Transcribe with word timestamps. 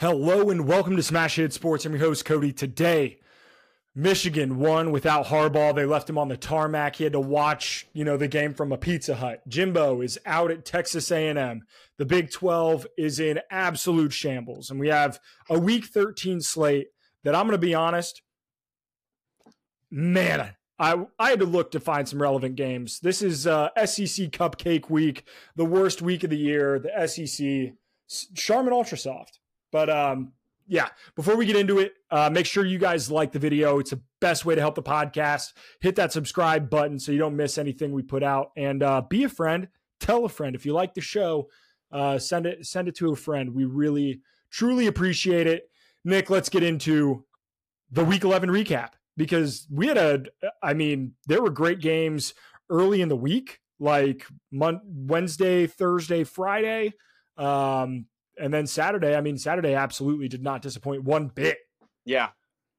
Hello 0.00 0.48
and 0.48 0.66
welcome 0.66 0.96
to 0.96 1.02
Smash 1.02 1.36
Hit 1.36 1.52
Sports. 1.52 1.84
I'm 1.84 1.92
your 1.92 2.00
host 2.00 2.24
Cody. 2.24 2.54
Today, 2.54 3.18
Michigan 3.94 4.56
won 4.56 4.92
without 4.92 5.26
Harbaugh. 5.26 5.74
They 5.74 5.84
left 5.84 6.08
him 6.08 6.16
on 6.16 6.28
the 6.28 6.38
tarmac. 6.38 6.96
He 6.96 7.04
had 7.04 7.12
to 7.12 7.20
watch, 7.20 7.86
you 7.92 8.02
know, 8.02 8.16
the 8.16 8.26
game 8.26 8.54
from 8.54 8.72
a 8.72 8.78
Pizza 8.78 9.16
Hut. 9.16 9.46
Jimbo 9.46 10.00
is 10.00 10.18
out 10.24 10.50
at 10.50 10.64
Texas 10.64 11.10
A&M. 11.10 11.64
The 11.98 12.06
Big 12.06 12.32
12 12.32 12.86
is 12.96 13.20
in 13.20 13.40
absolute 13.50 14.14
shambles, 14.14 14.70
and 14.70 14.80
we 14.80 14.88
have 14.88 15.20
a 15.50 15.58
Week 15.58 15.84
13 15.84 16.40
slate 16.40 16.86
that 17.22 17.34
I'm 17.34 17.44
going 17.44 17.52
to 17.52 17.58
be 17.58 17.74
honest, 17.74 18.22
man, 19.90 20.54
I 20.78 21.04
I 21.18 21.28
had 21.28 21.40
to 21.40 21.44
look 21.44 21.72
to 21.72 21.78
find 21.78 22.08
some 22.08 22.22
relevant 22.22 22.56
games. 22.56 23.00
This 23.00 23.20
is 23.20 23.46
uh, 23.46 23.68
SEC 23.76 24.30
Cupcake 24.30 24.88
Week, 24.88 25.24
the 25.56 25.66
worst 25.66 26.00
week 26.00 26.24
of 26.24 26.30
the 26.30 26.38
year. 26.38 26.78
The 26.78 27.06
SEC, 27.06 27.74
Charmin 28.34 28.72
Ultra 28.72 28.96
Soft. 28.96 29.40
But 29.72 29.90
um, 29.90 30.32
yeah, 30.66 30.88
before 31.16 31.36
we 31.36 31.46
get 31.46 31.56
into 31.56 31.80
it, 31.80 31.94
uh, 32.10 32.30
make 32.30 32.46
sure 32.46 32.64
you 32.64 32.78
guys 32.78 33.10
like 33.10 33.32
the 33.32 33.38
video. 33.38 33.78
It's 33.78 33.90
the 33.90 34.00
best 34.20 34.44
way 34.44 34.54
to 34.54 34.60
help 34.60 34.76
the 34.76 34.82
podcast. 34.82 35.52
Hit 35.80 35.96
that 35.96 36.12
subscribe 36.12 36.70
button 36.70 36.98
so 36.98 37.12
you 37.12 37.18
don't 37.18 37.36
miss 37.36 37.58
anything 37.58 37.92
we 37.92 38.02
put 38.02 38.22
out, 38.22 38.52
and 38.56 38.82
uh, 38.82 39.02
be 39.02 39.24
a 39.24 39.28
friend. 39.28 39.68
Tell 39.98 40.24
a 40.24 40.28
friend 40.28 40.54
if 40.54 40.64
you 40.64 40.72
like 40.72 40.94
the 40.94 41.00
show. 41.00 41.48
Uh, 41.92 42.18
send 42.18 42.46
it 42.46 42.66
send 42.66 42.88
it 42.88 42.94
to 42.96 43.10
a 43.10 43.16
friend. 43.16 43.54
We 43.54 43.64
really 43.64 44.20
truly 44.50 44.86
appreciate 44.86 45.46
it. 45.46 45.68
Nick, 46.04 46.30
let's 46.30 46.48
get 46.48 46.62
into 46.62 47.24
the 47.90 48.04
Week 48.04 48.22
11 48.22 48.48
recap 48.50 48.90
because 49.16 49.66
we 49.70 49.88
had 49.88 49.98
a. 49.98 50.22
I 50.62 50.74
mean, 50.74 51.14
there 51.26 51.42
were 51.42 51.50
great 51.50 51.80
games 51.80 52.32
early 52.70 53.02
in 53.02 53.08
the 53.08 53.16
week, 53.16 53.60
like 53.80 54.24
Mon- 54.52 54.82
Wednesday, 54.84 55.66
Thursday, 55.66 56.22
Friday. 56.22 56.94
Um, 57.36 58.06
and 58.40 58.52
then 58.52 58.66
Saturday, 58.66 59.14
I 59.14 59.20
mean, 59.20 59.38
Saturday 59.38 59.74
absolutely 59.74 60.28
did 60.28 60.42
not 60.42 60.62
disappoint 60.62 61.04
one 61.04 61.28
bit. 61.28 61.58
Yeah. 62.04 62.28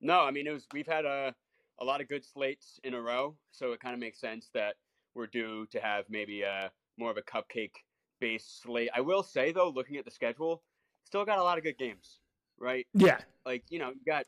No, 0.02 0.22
I 0.22 0.32
mean, 0.32 0.48
it 0.48 0.52
was, 0.52 0.68
we've 0.74 0.88
had 0.88 1.06
a, 1.06 1.34
a 1.80 1.86
lot 1.86 2.02
of 2.02 2.10
good 2.10 2.26
slates 2.26 2.80
in 2.84 2.94
a 2.94 3.02
row. 3.02 3.36
So 3.52 3.72
it 3.72 3.80
kind 3.80 3.94
of 3.94 4.00
makes 4.00 4.20
sense 4.20 4.50
that 4.54 4.76
we're 5.16 5.28
due 5.28 5.68
to 5.72 5.80
have 5.80 6.06
maybe 6.10 6.42
a 6.42 6.72
more 6.98 7.12
of 7.12 7.18
a 7.18 7.22
cupcake 7.22 7.76
based 8.20 8.62
slate. 8.62 8.90
I 8.96 9.02
will 9.02 9.24
say, 9.24 9.52
though, 9.52 9.70
looking 9.70 9.98
at 9.98 10.06
the 10.06 10.12
schedule, 10.12 10.64
still 11.06 11.26
got 11.26 11.40
a 11.40 11.44
lot 11.44 11.58
of 11.58 11.64
good 11.64 11.78
games, 11.78 12.20
right? 12.60 12.88
Yeah. 12.94 13.20
Like, 13.46 13.64
you 13.70 13.80
know, 13.80 13.90
you 13.90 14.02
got 14.06 14.26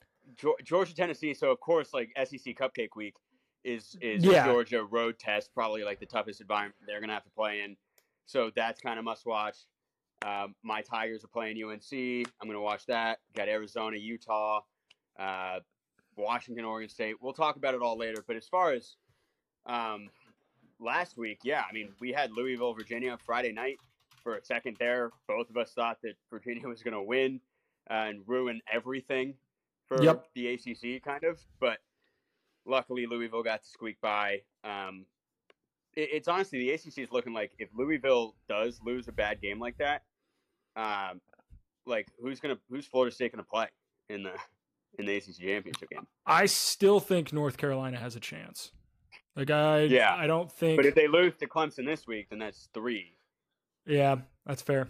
Georgia, 0.64 0.96
Tennessee. 0.96 1.34
So, 1.34 1.52
of 1.52 1.60
course, 1.60 1.94
like 1.94 2.10
SEC 2.18 2.56
Cupcake 2.56 2.96
Week 2.96 3.16
is, 3.64 3.96
is 4.02 4.24
Yeah. 4.24 4.46
Georgia 4.46 4.84
road 4.84 5.18
test, 5.20 5.54
probably 5.54 5.84
like 5.84 6.00
the 6.00 6.06
toughest 6.06 6.42
environment 6.42 6.76
they're 6.88 7.00
going 7.00 7.10
to 7.10 7.14
have 7.16 7.24
to 7.24 7.32
play 7.32 7.62
in. 7.62 7.76
So 8.26 8.52
that's 8.56 8.80
kind 8.80 9.00
of 9.00 9.06
must 9.06 9.26
watch. 9.26 9.58
Um, 10.24 10.56
my 10.64 10.82
Tigers 10.82 11.24
are 11.24 11.28
playing 11.28 11.62
UNC. 11.62 11.92
I'm 11.92 12.48
going 12.48 12.54
to 12.54 12.62
watch 12.62 12.86
that. 12.88 13.20
Got 13.36 13.50
Arizona, 13.50 13.98
Utah, 13.98 14.62
uh, 15.20 15.60
Washington, 16.16 16.66
Oregon 16.66 16.90
State. 16.90 17.16
We'll 17.22 17.34
talk 17.34 17.56
about 17.58 17.74
it 17.74 17.82
all 17.82 17.98
later. 17.98 18.24
But 18.26 18.38
as 18.38 18.48
far 18.48 18.72
as 18.72 18.96
um, 19.66 20.10
last 20.80 21.18
week, 21.18 21.40
yeah, 21.44 21.64
I 21.70 21.74
mean, 21.74 21.90
we 22.00 22.12
had 22.12 22.32
Louisville, 22.32 22.74
Virginia 22.74 23.18
Friday 23.26 23.52
night 23.52 23.80
for 24.24 24.36
a 24.38 24.44
second 24.44 24.78
there. 24.80 25.12
Both 25.28 25.50
of 25.50 25.58
us 25.58 25.72
thought 25.74 25.98
that 26.04 26.14
Virginia 26.30 26.68
was 26.68 26.82
going 26.82 26.94
to 26.94 27.02
win 27.02 27.42
uh, 27.90 28.06
and 28.08 28.22
ruin 28.26 28.62
everything 28.72 29.34
for 29.88 30.02
Yep. 30.02 30.28
the 30.36 30.54
ACC, 30.54 31.04
kind 31.04 31.24
of. 31.26 31.40
But 31.60 31.80
luckily, 32.66 33.06
Louisville 33.06 33.44
got 33.44 33.64
to 33.64 33.68
squeak 33.70 34.00
by. 34.00 34.42
Um, 34.64 35.06
it, 35.96 36.10
it's 36.14 36.28
honestly 36.30 36.60
the 36.60 36.72
ACC 36.72 37.00
is 37.00 37.12
looking 37.12 37.34
like 37.34 37.52
if 37.60 37.70
Louisville 37.76 38.36
does 38.48 38.80
lose 38.86 39.10
a 39.10 39.12
bad 39.12 39.42
game 39.42 39.60
like 39.60 39.78
that, 39.80 40.04
um, 40.76 41.22
like 41.86 42.08
who's 42.20 42.40
gonna 42.40 42.58
who's 42.70 42.86
Florida 42.86 43.14
State 43.14 43.32
gonna 43.32 43.44
play 43.44 43.68
in 44.10 44.24
the 44.24 44.34
in 45.00 45.06
the 45.06 45.16
ACC 45.16 45.40
championship 45.40 45.90
game? 45.90 46.08
I 46.26 46.46
still 46.46 47.00
think 47.00 47.34
North 47.34 47.58
Carolina 47.58 47.98
has 47.98 48.16
a 48.16 48.20
chance. 48.20 48.72
Like 49.36 49.50
I, 49.50 49.82
Yeah. 49.84 50.14
I 50.16 50.28
don't 50.28 50.52
think. 50.52 50.78
But 50.78 50.86
if 50.86 50.96
they 50.96 51.08
lose 51.08 51.36
to 51.38 51.48
Clemson 51.48 51.86
this 51.86 52.06
week, 52.06 52.28
then 52.30 52.40
that's 52.40 52.70
three, 52.74 53.18
yeah, 53.86 54.18
that's 54.46 54.62
fair. 54.62 54.88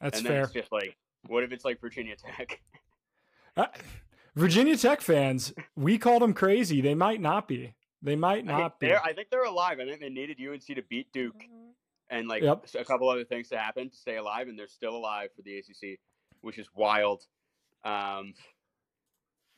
That's 0.00 0.18
and 0.18 0.26
then 0.26 0.32
fair. 0.32 0.42
it's 0.44 0.52
just 0.52 0.72
like, 0.72 0.96
what 1.26 1.44
if 1.44 1.52
it's 1.52 1.64
like 1.64 1.80
Virginia 1.80 2.16
Tech? 2.16 2.60
Uh, 3.56 3.66
Virginia 4.34 4.76
Tech 4.76 5.00
fans, 5.00 5.52
we 5.76 5.96
called 5.96 6.22
them 6.22 6.34
crazy. 6.34 6.80
They 6.80 6.96
might 6.96 7.20
not 7.20 7.46
be. 7.46 7.72
They 8.02 8.16
might 8.16 8.38
I 8.38 8.58
not 8.58 8.80
be. 8.80 8.92
I 8.92 9.12
think 9.12 9.30
they're 9.30 9.44
alive. 9.44 9.78
I 9.78 9.84
think 9.84 10.00
they 10.00 10.08
needed 10.08 10.38
UNC 10.40 10.64
to 10.66 10.82
beat 10.90 11.12
Duke 11.12 11.40
and 12.14 12.28
like 12.28 12.42
Yep. 12.42 12.66
a 12.78 12.84
couple 12.84 13.08
other 13.08 13.24
things 13.24 13.48
to 13.48 13.58
happen 13.58 13.90
to 13.90 13.96
stay 13.96 14.16
alive, 14.16 14.48
and 14.48 14.58
they're 14.58 14.68
still 14.68 14.96
alive 14.96 15.30
for 15.34 15.42
the 15.42 15.58
ACC, 15.58 15.98
which 16.42 16.58
is 16.58 16.68
wild. 16.74 17.26
Um, 17.84 18.34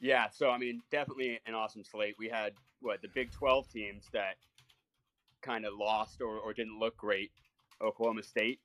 yeah, 0.00 0.28
so 0.30 0.50
I 0.50 0.58
mean, 0.58 0.82
definitely 0.90 1.38
an 1.46 1.54
awesome 1.54 1.84
slate. 1.84 2.16
We 2.18 2.28
had 2.28 2.52
what 2.80 3.02
the 3.02 3.08
Big 3.08 3.30
Twelve 3.30 3.68
teams 3.70 4.08
that 4.12 4.36
kind 5.42 5.64
of 5.64 5.74
lost 5.74 6.20
or, 6.20 6.38
or 6.38 6.52
didn't 6.52 6.78
look 6.78 6.96
great. 6.96 7.30
Oklahoma 7.80 8.22
State. 8.22 8.60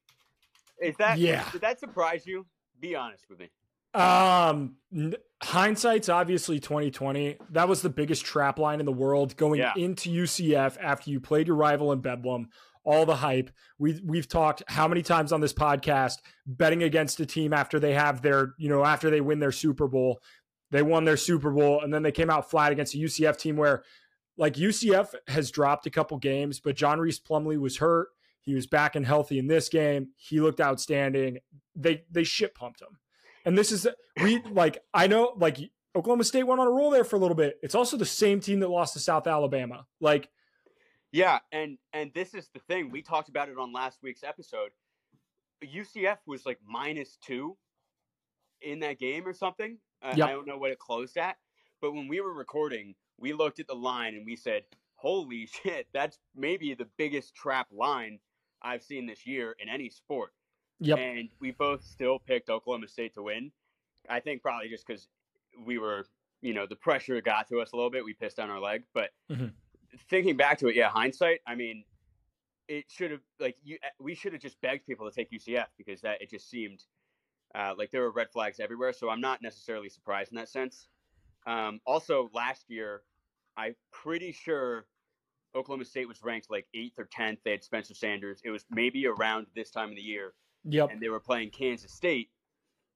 Is 0.81 0.95
that 0.97 1.19
Yeah. 1.19 1.47
Did 1.51 1.61
that 1.61 1.79
surprise 1.79 2.25
you? 2.25 2.45
Be 2.79 2.95
honest 2.95 3.29
with 3.29 3.39
me. 3.39 3.49
Um, 3.93 4.77
hindsight's 5.43 6.07
obviously 6.09 6.59
twenty 6.61 6.89
twenty. 6.91 7.37
That 7.49 7.67
was 7.67 7.81
the 7.81 7.89
biggest 7.89 8.23
trap 8.25 8.57
line 8.57 8.79
in 8.79 8.85
the 8.85 8.91
world 8.91 9.35
going 9.35 9.59
Yeah. 9.59 9.73
into 9.75 10.09
UCF 10.09 10.77
after 10.79 11.09
you 11.11 11.19
played 11.19 11.47
your 11.47 11.57
rival 11.57 11.91
in 11.91 11.99
Bedlam. 11.99 12.49
All 12.83 13.05
the 13.05 13.15
hype. 13.15 13.51
We 13.77 14.01
we've 14.03 14.27
talked 14.27 14.63
how 14.67 14.87
many 14.87 15.01
times 15.01 15.31
on 15.31 15.41
this 15.41 15.53
podcast 15.53 16.17
betting 16.45 16.83
against 16.83 17.19
a 17.19 17.25
team 17.25 17.53
after 17.53 17.79
they 17.79 17.93
have 17.93 18.21
their 18.21 18.53
you 18.57 18.69
know 18.69 18.83
after 18.83 19.09
they 19.09 19.21
win 19.21 19.39
their 19.39 19.51
Super 19.51 19.87
Bowl. 19.87 20.19
They 20.71 20.81
won 20.81 21.03
their 21.03 21.17
Super 21.17 21.51
Bowl 21.51 21.81
and 21.81 21.93
then 21.93 22.01
they 22.01 22.11
came 22.11 22.29
out 22.29 22.49
flat 22.49 22.71
against 22.71 22.95
a 22.95 22.97
UCF 22.97 23.37
team 23.37 23.57
where 23.57 23.83
like 24.37 24.55
UCF 24.55 25.13
has 25.27 25.51
dropped 25.51 25.85
a 25.85 25.91
couple 25.91 26.17
games, 26.17 26.59
but 26.59 26.75
John 26.75 26.99
Rhys 26.99 27.19
Plumlee 27.19 27.59
was 27.59 27.77
hurt. 27.77 28.07
He 28.41 28.55
was 28.55 28.65
back 28.65 28.95
and 28.95 29.05
healthy 29.05 29.37
in 29.37 29.47
this 29.47 29.69
game. 29.69 30.09
He 30.17 30.39
looked 30.39 30.59
outstanding. 30.59 31.39
They 31.75 32.03
they 32.09 32.23
shit 32.23 32.55
pumped 32.55 32.81
him. 32.81 32.97
And 33.45 33.57
this 33.57 33.71
is 33.71 33.87
we 34.21 34.41
like 34.49 34.79
I 34.93 35.07
know 35.07 35.33
like 35.37 35.57
Oklahoma 35.95 36.23
State 36.23 36.43
went 36.43 36.59
on 36.59 36.67
a 36.67 36.71
roll 36.71 36.89
there 36.89 37.03
for 37.03 37.17
a 37.17 37.19
little 37.19 37.35
bit. 37.35 37.59
It's 37.61 37.75
also 37.75 37.97
the 37.97 38.05
same 38.05 38.39
team 38.39 38.59
that 38.61 38.69
lost 38.69 38.93
to 38.93 38.99
South 38.99 39.27
Alabama. 39.27 39.85
Like 39.99 40.29
Yeah, 41.11 41.39
and 41.51 41.77
and 41.93 42.11
this 42.13 42.33
is 42.33 42.49
the 42.53 42.59
thing. 42.59 42.89
We 42.89 43.01
talked 43.01 43.29
about 43.29 43.49
it 43.49 43.57
on 43.57 43.73
last 43.73 43.99
week's 44.01 44.23
episode. 44.23 44.71
UCF 45.63 46.17
was 46.25 46.45
like 46.45 46.59
minus 46.65 47.17
two 47.17 47.57
in 48.61 48.79
that 48.79 48.99
game 48.99 49.27
or 49.27 49.33
something. 49.33 49.77
Uh, 50.01 50.13
Yep. 50.15 50.27
I 50.27 50.31
don't 50.31 50.47
know 50.47 50.57
what 50.57 50.71
it 50.71 50.79
closed 50.79 51.17
at, 51.17 51.37
but 51.81 51.93
when 51.93 52.07
we 52.07 52.21
were 52.21 52.33
recording, 52.33 52.95
we 53.19 53.33
looked 53.33 53.59
at 53.59 53.67
the 53.67 53.75
line 53.75 54.15
and 54.15 54.25
we 54.25 54.35
said, 54.35 54.63
"Holy 54.95 55.45
shit, 55.63 55.87
that's 55.93 56.17
maybe 56.35 56.73
the 56.73 56.87
biggest 56.97 57.35
trap 57.35 57.67
line 57.71 58.19
I've 58.61 58.83
seen 58.83 59.05
this 59.05 59.25
year 59.27 59.55
in 59.59 59.69
any 59.69 59.89
sport." 59.89 60.33
yep. 60.79 60.97
And 60.97 61.29
we 61.39 61.51
both 61.51 61.83
still 61.83 62.17
picked 62.19 62.49
Oklahoma 62.49 62.87
State 62.87 63.13
to 63.15 63.21
win. 63.23 63.51
I 64.09 64.19
think 64.19 64.41
probably 64.41 64.69
just 64.69 64.87
because 64.87 65.07
we 65.65 65.77
were, 65.77 66.07
you 66.41 66.53
know, 66.55 66.65
the 66.65 66.75
pressure 66.75 67.21
got 67.21 67.47
to 67.49 67.59
us 67.61 67.71
a 67.73 67.75
little 67.75 67.91
bit. 67.91 68.03
We 68.03 68.13
pissed 68.15 68.39
on 68.39 68.49
our 68.49 68.59
leg. 68.59 68.83
But 68.93 69.11
Mhm. 69.29 69.53
Thinking 70.09 70.37
back 70.37 70.57
to 70.59 70.67
it, 70.67 70.75
yeah, 70.75 70.89
hindsight. 70.89 71.39
I 71.47 71.55
mean, 71.55 71.83
it 72.67 72.85
should 72.89 73.11
have 73.11 73.21
like 73.39 73.57
you. 73.63 73.77
eh, 73.83 73.89
We 73.99 74.15
should 74.15 74.33
have 74.33 74.41
just 74.41 74.59
begged 74.61 74.85
people 74.85 75.09
to 75.09 75.15
take 75.15 75.31
UCF 75.31 75.67
because 75.77 76.01
that 76.01 76.21
it 76.21 76.29
just 76.29 76.49
seemed 76.49 76.83
uh, 77.55 77.73
like 77.77 77.91
there 77.91 78.01
were 78.01 78.11
red 78.11 78.31
flags 78.31 78.59
everywhere. 78.59 78.93
So 78.93 79.09
I'm 79.09 79.21
not 79.21 79.41
necessarily 79.41 79.89
surprised 79.89 80.31
in 80.31 80.37
that 80.37 80.49
sense. 80.49 80.87
Um, 81.45 81.79
also, 81.85 82.29
last 82.33 82.65
year, 82.69 83.01
I'm 83.57 83.75
pretty 83.91 84.31
sure 84.31 84.85
Oklahoma 85.55 85.83
State 85.85 86.07
was 86.07 86.23
ranked 86.23 86.49
like 86.49 86.67
eighth 86.73 86.97
or 86.97 87.05
tenth. 87.11 87.39
They 87.43 87.51
had 87.51 87.63
Spencer 87.63 87.93
Sanders. 87.93 88.41
It 88.45 88.51
was 88.51 88.65
maybe 88.69 89.05
around 89.07 89.47
this 89.55 89.69
time 89.71 89.89
of 89.89 89.95
the 89.95 90.01
year 90.01 90.33
Yep. 90.63 90.91
and 90.91 91.01
they 91.01 91.09
were 91.09 91.19
playing 91.19 91.49
Kansas 91.49 91.91
State 91.91 92.29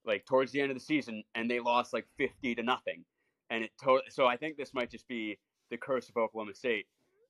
like 0.05 0.23
towards 0.25 0.51
the 0.51 0.61
end 0.61 0.69
of 0.71 0.77
the 0.77 0.83
season, 0.83 1.23
and 1.33 1.49
they 1.49 1.59
lost 1.59 1.91
like 1.91 2.05
fifty 2.15 2.53
to 2.55 2.61
nothing. 2.63 3.03
And 3.49 3.63
it 3.65 3.71
to- 3.83 4.03
so 4.09 4.27
I 4.27 4.37
think 4.37 4.55
this 4.55 4.73
might 4.73 4.89
just 4.91 5.07
be 5.07 5.37
the 5.69 5.77
curse 5.77 6.09
of 6.09 6.17
Oklahoma 6.17 6.53
State. 6.53 6.85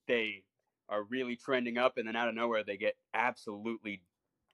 They 0.07 0.43
are 0.89 1.03
really 1.03 1.35
trending 1.35 1.77
up, 1.77 1.97
and 1.97 2.07
then 2.07 2.15
out 2.15 2.27
of 2.29 2.35
nowhere 2.35 2.63
they 2.63 2.77
get 2.77 2.95
absolutely 3.13 4.01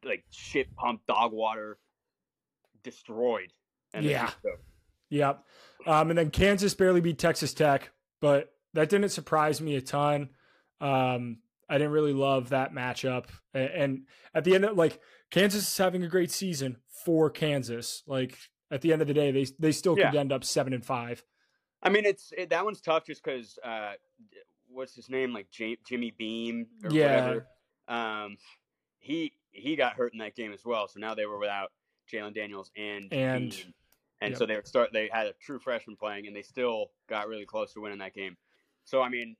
like 0.03 0.23
shit 0.31 0.73
pumped 0.75 1.05
dog 1.07 1.31
water 1.33 1.77
destroyed. 2.83 3.51
And 3.93 4.05
Yeah. 4.05 4.31
Yep. 5.09 5.43
Um, 5.85 6.09
and 6.09 6.17
then 6.17 6.31
Kansas 6.31 6.73
barely 6.73 7.01
beat 7.01 7.19
Texas 7.19 7.53
Tech, 7.53 7.91
but 8.21 8.53
that 8.73 8.89
didn't 8.89 9.09
surprise 9.09 9.59
me 9.59 9.75
a 9.75 9.81
ton. 9.81 10.29
Um, 10.79 11.39
I 11.69 11.77
didn't 11.77 11.91
really 11.91 12.13
love 12.13 12.49
that 12.49 12.73
matchup. 12.73 13.25
And 13.53 14.07
at 14.33 14.43
the 14.45 14.55
end 14.55 14.65
of 14.65 14.77
like 14.77 14.99
Kansas 15.29 15.67
is 15.67 15.77
having 15.77 16.03
a 16.03 16.07
great 16.07 16.31
season 16.31 16.77
for 17.05 17.29
Kansas. 17.29 18.03
Like 18.07 18.37
at 18.71 18.81
the 18.81 18.93
end 18.93 19.01
of 19.01 19.07
the 19.07 19.13
day, 19.13 19.31
they 19.31 19.45
they 19.59 19.71
still 19.73 19.95
could 19.95 20.13
Yeah. 20.13 20.19
end 20.19 20.31
up 20.31 20.43
seven 20.45 20.73
and 20.73 20.85
five. 20.85 21.23
I 21.83 21.89
mean, 21.89 22.05
it's 22.05 22.31
it, 22.37 22.49
that 22.49 22.63
one's 22.65 22.81
tough 22.81 23.05
just 23.05 23.23
because 23.23 23.57
uh, 23.63 23.93
what's 24.69 24.95
his 24.95 25.09
name, 25.09 25.33
like 25.33 25.49
J- 25.51 25.77
Jimmy 25.85 26.11
Beam 26.17 26.67
or 26.83 26.91
Yeah. 26.91 27.25
whatever. 27.25 27.47
Um, 27.87 28.37
he 28.99 29.33
he 29.51 29.75
got 29.75 29.93
hurt 29.93 30.13
in 30.13 30.19
that 30.19 30.35
game 30.35 30.53
as 30.53 30.63
well, 30.63 30.87
so 30.87 30.99
now 30.99 31.13
they 31.15 31.25
were 31.25 31.37
without 31.39 31.71
Jalon 32.11 32.33
Daniels 32.33 32.71
and 32.77 33.11
And- 33.11 33.51
Beam. 33.51 33.73
and 34.21 34.31
Yep. 34.31 34.37
so 34.37 34.45
they 34.45 34.55
were 34.55 34.63
start. 34.63 34.91
They 34.93 35.09
had 35.11 35.27
a 35.27 35.33
true 35.33 35.59
freshman 35.59 35.95
playing, 35.97 36.27
and 36.27 36.35
they 36.35 36.43
still 36.43 36.91
got 37.07 37.27
really 37.27 37.45
close 37.45 37.73
to 37.73 37.81
winning 37.81 37.99
that 37.99 38.13
game. 38.13 38.37
So 38.83 39.01
I 39.01 39.09
mean, 39.09 39.35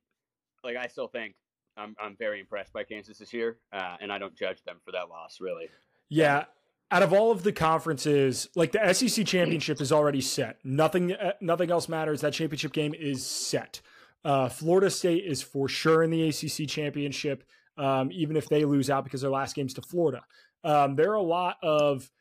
like 0.63 0.75
I 0.77 0.87
still 0.87 1.07
think 1.07 1.35
I'm 1.77 1.95
I'm 1.99 2.15
very 2.17 2.39
impressed 2.39 2.73
by 2.73 2.83
Kansas 2.83 3.17
this 3.19 3.31
year, 3.33 3.59
uh, 3.71 3.97
and 4.01 4.11
I 4.11 4.17
don't 4.17 4.35
judge 4.35 4.63
them 4.63 4.79
for 4.83 4.91
that 4.91 5.09
loss 5.09 5.39
really. 5.39 5.69
Yeah. 6.09 6.45
Out 6.91 7.03
of 7.03 7.13
all 7.13 7.31
of 7.31 7.43
the 7.43 7.53
conferences, 7.53 8.49
like 8.53 8.73
the 8.73 8.93
SEC 8.93 9.25
championship 9.25 9.79
is 9.79 9.93
already 9.93 10.19
set. 10.19 10.57
Nothing, 10.63 11.13
uh, 11.13 11.33
nothing 11.39 11.71
else 11.71 11.87
matters. 11.87 12.19
That 12.19 12.33
championship 12.33 12.73
game 12.73 12.93
is 12.93 13.25
set. 13.25 13.79
Uh, 14.25 14.49
Florida 14.49 14.89
State 14.89 15.23
is 15.25 15.41
for 15.41 15.69
sure 15.69 16.03
in 16.03 16.11
the 16.11 16.27
ACC 16.27 16.67
championship, 16.67 17.45
um, 17.77 18.11
even 18.11 18.35
if 18.35 18.49
they 18.49 18.65
lose 18.65 18.89
out 18.89 19.05
because 19.05 19.21
their 19.21 19.31
last 19.31 19.55
game's 19.55 19.73
to 19.75 19.81
Florida. 19.81 20.21
Um, 20.63 20.95
there 20.95 21.11
are 21.11 21.15
a 21.15 21.21
lot 21.21 21.55
of 21.63 22.11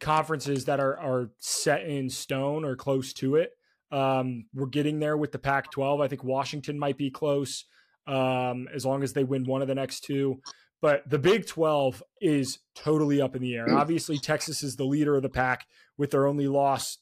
conferences 0.00 0.64
that 0.64 0.80
are 0.80 0.98
are 0.98 1.30
set 1.38 1.82
in 1.84 2.10
stone 2.10 2.64
or 2.64 2.76
close 2.76 3.12
to 3.14 3.36
it. 3.36 3.52
Um, 3.92 4.46
we're 4.54 4.66
getting 4.66 4.98
there 4.98 5.16
with 5.16 5.30
the 5.32 5.38
Pac-12. 5.38 6.02
I 6.02 6.08
think 6.08 6.24
Washington 6.24 6.78
might 6.78 6.96
be 6.96 7.10
close 7.10 7.66
um, 8.06 8.68
as 8.74 8.84
long 8.84 9.02
as 9.02 9.12
they 9.12 9.22
win 9.22 9.44
one 9.44 9.62
of 9.62 9.68
the 9.68 9.74
next 9.74 10.00
two. 10.00 10.40
But 10.84 11.08
the 11.08 11.18
Big 11.18 11.46
12 11.46 12.02
is 12.20 12.58
totally 12.74 13.18
up 13.18 13.34
in 13.34 13.40
the 13.40 13.54
air. 13.54 13.74
Obviously, 13.74 14.18
Texas 14.18 14.62
is 14.62 14.76
the 14.76 14.84
leader 14.84 15.16
of 15.16 15.22
the 15.22 15.30
pack 15.30 15.64
with 15.96 16.10
their 16.10 16.26
only 16.26 16.46
loss, 16.46 16.98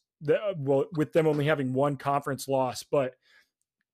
well, 0.56 0.84
with 0.92 1.12
them 1.12 1.26
only 1.26 1.46
having 1.46 1.72
one 1.72 1.96
conference 1.96 2.46
loss. 2.46 2.84
But 2.84 3.14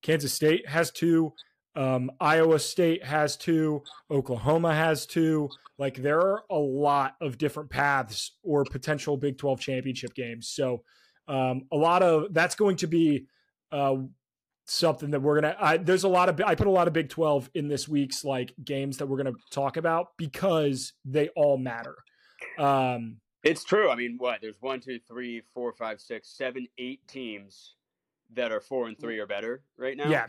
Kansas 0.02 0.34
State 0.34 0.68
has 0.68 0.90
two, 0.90 1.32
um, 1.74 2.10
Iowa 2.20 2.58
State 2.58 3.02
has 3.02 3.38
two, 3.38 3.82
Oklahoma 4.10 4.74
has 4.74 5.06
two. 5.06 5.48
Like 5.78 5.96
there 5.96 6.20
are 6.20 6.42
a 6.50 6.58
lot 6.58 7.14
of 7.22 7.38
different 7.38 7.70
paths 7.70 8.32
or 8.42 8.64
potential 8.64 9.16
Big 9.16 9.38
12 9.38 9.58
championship 9.58 10.12
games. 10.12 10.50
So 10.50 10.82
um, 11.28 11.62
a 11.72 11.76
lot 11.78 12.02
of 12.02 12.34
that's 12.34 12.56
going 12.56 12.76
to 12.76 12.88
be 12.88 13.24
uh, 13.72 13.96
something 14.70 15.10
that 15.10 15.20
we're 15.20 15.40
gonna. 15.40 15.56
I, 15.58 15.76
there's 15.78 16.04
a 16.04 16.08
lot 16.08 16.28
of 16.28 16.40
I 16.44 16.54
put 16.54 16.66
a 16.66 16.70
lot 16.70 16.86
of 16.86 16.92
Big 16.92 17.08
12 17.08 17.50
in 17.54 17.68
this 17.68 17.88
week's 17.88 18.24
like 18.24 18.52
games 18.64 18.98
that 18.98 19.06
we're 19.06 19.16
gonna 19.16 19.36
talk 19.50 19.76
about 19.76 20.16
because 20.16 20.92
they 21.04 21.28
all 21.30 21.58
matter. 21.58 21.96
Um, 22.58 23.16
It's 23.44 23.64
true. 23.64 23.90
I 23.90 23.96
mean, 23.96 24.16
what? 24.18 24.40
There's 24.40 24.60
one, 24.60 24.80
two, 24.80 24.98
three, 25.08 25.42
four, 25.54 25.72
five, 25.72 26.00
six, 26.00 26.36
seven, 26.36 26.66
eight 26.78 27.00
teams 27.08 27.74
that 28.34 28.52
are 28.52 28.60
four 28.60 28.88
and 28.88 28.98
three 28.98 29.18
or 29.18 29.26
better 29.26 29.62
right 29.76 29.96
now. 29.96 30.08
yeah, 30.08 30.26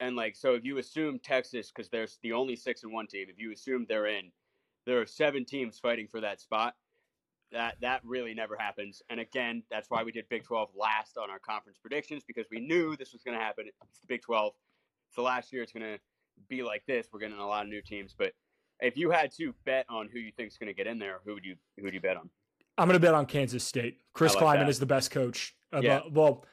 And 0.00 0.16
like, 0.16 0.34
so 0.34 0.54
if 0.54 0.64
you 0.64 0.78
assume 0.78 1.18
Texas, 1.20 1.70
because 1.70 1.88
there's 1.88 2.18
the 2.22 2.32
only 2.32 2.56
six 2.56 2.82
and 2.82 2.92
one 2.92 3.06
team, 3.06 3.28
if 3.30 3.38
you 3.38 3.52
assume 3.52 3.86
they're 3.88 4.06
in, 4.06 4.32
there 4.84 5.00
are 5.00 5.06
seven 5.06 5.44
teams 5.44 5.78
fighting 5.78 6.08
for 6.08 6.20
that 6.20 6.40
spot. 6.40 6.74
That 7.52 7.76
that 7.80 8.00
really 8.04 8.34
never 8.34 8.56
happens. 8.58 9.02
And 9.08 9.20
again, 9.20 9.62
that's 9.70 9.88
why 9.88 10.02
we 10.02 10.12
did 10.12 10.28
Big 10.28 10.44
12 10.44 10.70
last 10.76 11.16
on 11.16 11.30
our 11.30 11.38
conference 11.38 11.78
predictions 11.80 12.24
because 12.26 12.46
we 12.50 12.60
knew 12.60 12.96
this 12.96 13.12
was 13.12 13.22
going 13.22 13.38
to 13.38 13.42
happen. 13.42 13.66
It's 13.68 14.00
the 14.00 14.06
Big 14.08 14.22
12. 14.22 14.52
So 15.10 15.22
last 15.22 15.52
year 15.52 15.62
it's 15.62 15.72
going 15.72 15.86
to 15.94 15.98
be 16.48 16.62
like 16.62 16.82
this. 16.86 17.06
We're 17.12 17.20
getting 17.20 17.38
a 17.38 17.46
lot 17.46 17.62
of 17.64 17.68
new 17.70 17.80
teams, 17.82 18.14
but 18.18 18.32
if 18.80 18.96
you 18.96 19.10
had 19.10 19.30
to 19.36 19.54
bet 19.64 19.86
on 19.88 20.08
who 20.12 20.18
you 20.18 20.32
think 20.36 20.50
is 20.50 20.58
going 20.58 20.68
to 20.68 20.74
get 20.74 20.86
in 20.86 20.98
there, 20.98 21.20
who 21.24 21.34
would 21.34 21.44
you 21.44 21.56
who 21.76 21.84
would 21.84 21.94
you 21.94 22.00
bet 22.00 22.16
on? 22.16 22.28
I'm 22.78 22.88
gonna 22.88 22.98
bet 22.98 23.14
on 23.14 23.24
Kansas 23.26 23.64
State. 23.64 23.98
Chris 24.12 24.34
like 24.34 24.44
Klieman 24.44 24.60
that. 24.64 24.68
is 24.68 24.78
the 24.78 24.86
best 24.86 25.10
coach. 25.10 25.54
Uh, 25.72 25.80
Yeah. 25.82 26.02
well, 26.10 26.44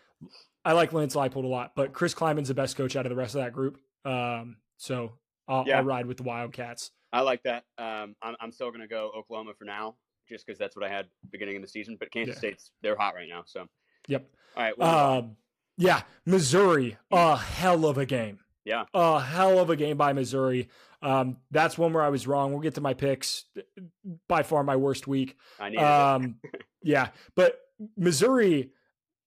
I 0.63 0.71
like 0.71 0.93
Lance 0.93 1.15
Leipold 1.15 1.43
a 1.43 1.47
lot, 1.47 1.73
but 1.75 1.91
Chris 1.91 2.13
Klieman's 2.13 2.47
the 2.47 2.53
best 2.53 2.77
coach 2.77 2.95
out 2.95 3.05
of 3.05 3.09
the 3.09 3.15
rest 3.15 3.35
of 3.35 3.41
that 3.41 3.51
group. 3.51 3.77
Um, 4.05 4.57
so 4.77 5.17
I'll, 5.49 5.65
Yeah. 5.67 5.79
I'll 5.79 5.83
ride 5.83 6.05
with 6.05 6.17
the 6.17 6.23
Wildcats. 6.23 6.91
I 7.11 7.21
like 7.21 7.43
that. 7.43 7.65
Um, 7.77 8.15
I'm, 8.21 8.35
I'm 8.39 8.51
still 8.53 8.69
going 8.69 8.81
to 8.81 8.87
go 8.87 9.11
Oklahoma 9.15 9.53
for 9.59 9.65
now, 9.65 9.97
just 10.27 10.45
because 10.45 10.57
that's 10.59 10.75
what 10.75 10.85
I 10.85 10.89
had 10.89 11.07
beginning 11.31 11.55
of 11.57 11.61
the 11.61 11.67
season. 11.67 11.97
But 11.99 12.11
Kansas 12.11 12.35
Yeah. 12.35 12.39
State's 12.39 12.71
they're 12.81 12.95
hot 12.97 13.15
right 13.15 13.29
now. 13.29 13.43
So 13.45 13.67
Yep. 14.07 14.29
all 14.57 14.63
right, 14.63 14.77
well, 14.77 15.17
Um, 15.19 15.37
yeah, 15.77 16.01
Missouri, 16.25 16.97
a 17.11 17.35
hell 17.37 17.85
of 17.85 17.97
a 17.97 18.05
game. 18.05 18.39
Yeah. 18.65 18.85
a 18.93 19.19
hell 19.19 19.59
of 19.59 19.69
a 19.69 19.75
game 19.75 19.97
by 19.97 20.13
Missouri. 20.13 20.69
Um, 21.01 21.37
that's 21.51 21.77
one 21.77 21.91
where 21.91 22.01
I 22.03 22.07
was 22.09 22.25
wrong. 22.27 22.51
We'll 22.51 22.61
get 22.61 22.75
to 22.75 22.81
my 22.81 22.93
picks. 22.93 23.43
By 24.29 24.43
far, 24.43 24.63
my 24.63 24.77
worst 24.77 25.05
week. 25.05 25.35
I 25.59 25.69
need 25.69 25.77
it. 25.77 25.83
Um, 25.83 26.39
yeah, 26.81 27.09
but 27.35 27.59
Missouri, 27.97 28.71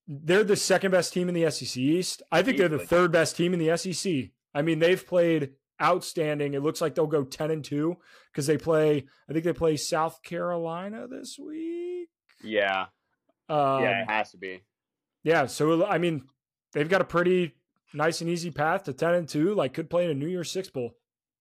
they're 0.09 0.45
the 0.45 0.57
second 0.57 0.93
best 0.93 1.13
team 1.13 1.29
in 1.29 1.35
the 1.35 1.51
SEC 1.51 1.77
East. 1.77 2.23
I 2.33 2.41
think 2.43 2.57
they're 2.57 2.69
the 2.71 2.79
third 2.79 3.13
best 3.13 3.37
team 3.37 3.53
in 3.53 3.59
the 3.59 3.77
SEC. 3.77 4.31
I 4.55 4.63
mean, 4.63 4.79
they've 4.79 5.07
played 5.07 5.53
outstanding. 5.83 6.55
It 6.55 6.63
looks 6.63 6.81
like 6.81 6.95
they'll 6.95 7.07
go 7.07 7.25
ten 7.25 7.51
and 7.51 7.65
two 7.65 7.97
because 8.33 8.47
they 8.47 8.57
play. 8.59 9.07
I 9.29 9.33
think 9.33 9.45
they 9.45 9.53
play 9.53 9.77
South 9.77 10.23
Carolina 10.23 11.07
this 11.09 11.37
week. 11.39 12.09
yeah, 12.43 12.87
Um, 13.49 13.83
yeah, 13.83 14.03
it 14.03 14.11
has 14.11 14.31
to 14.33 14.39
be. 14.39 14.63
yeah, 15.23 15.47
so 15.47 15.85
I 15.87 15.99
mean, 15.99 16.25
they've 16.73 16.89
got 16.89 17.01
a 17.01 17.05
pretty 17.05 17.55
nice 17.95 18.21
and 18.21 18.31
easy 18.31 18.51
path 18.51 18.85
to 18.85 18.93
ten 18.93 19.15
and 19.15 19.29
two. 19.29 19.55
Like, 19.55 19.75
could 19.75 19.91
play 19.91 20.05
in 20.05 20.11
a 20.11 20.15
New 20.15 20.29
Year's 20.29 20.51
Six 20.51 20.69
bowl. 20.71 20.97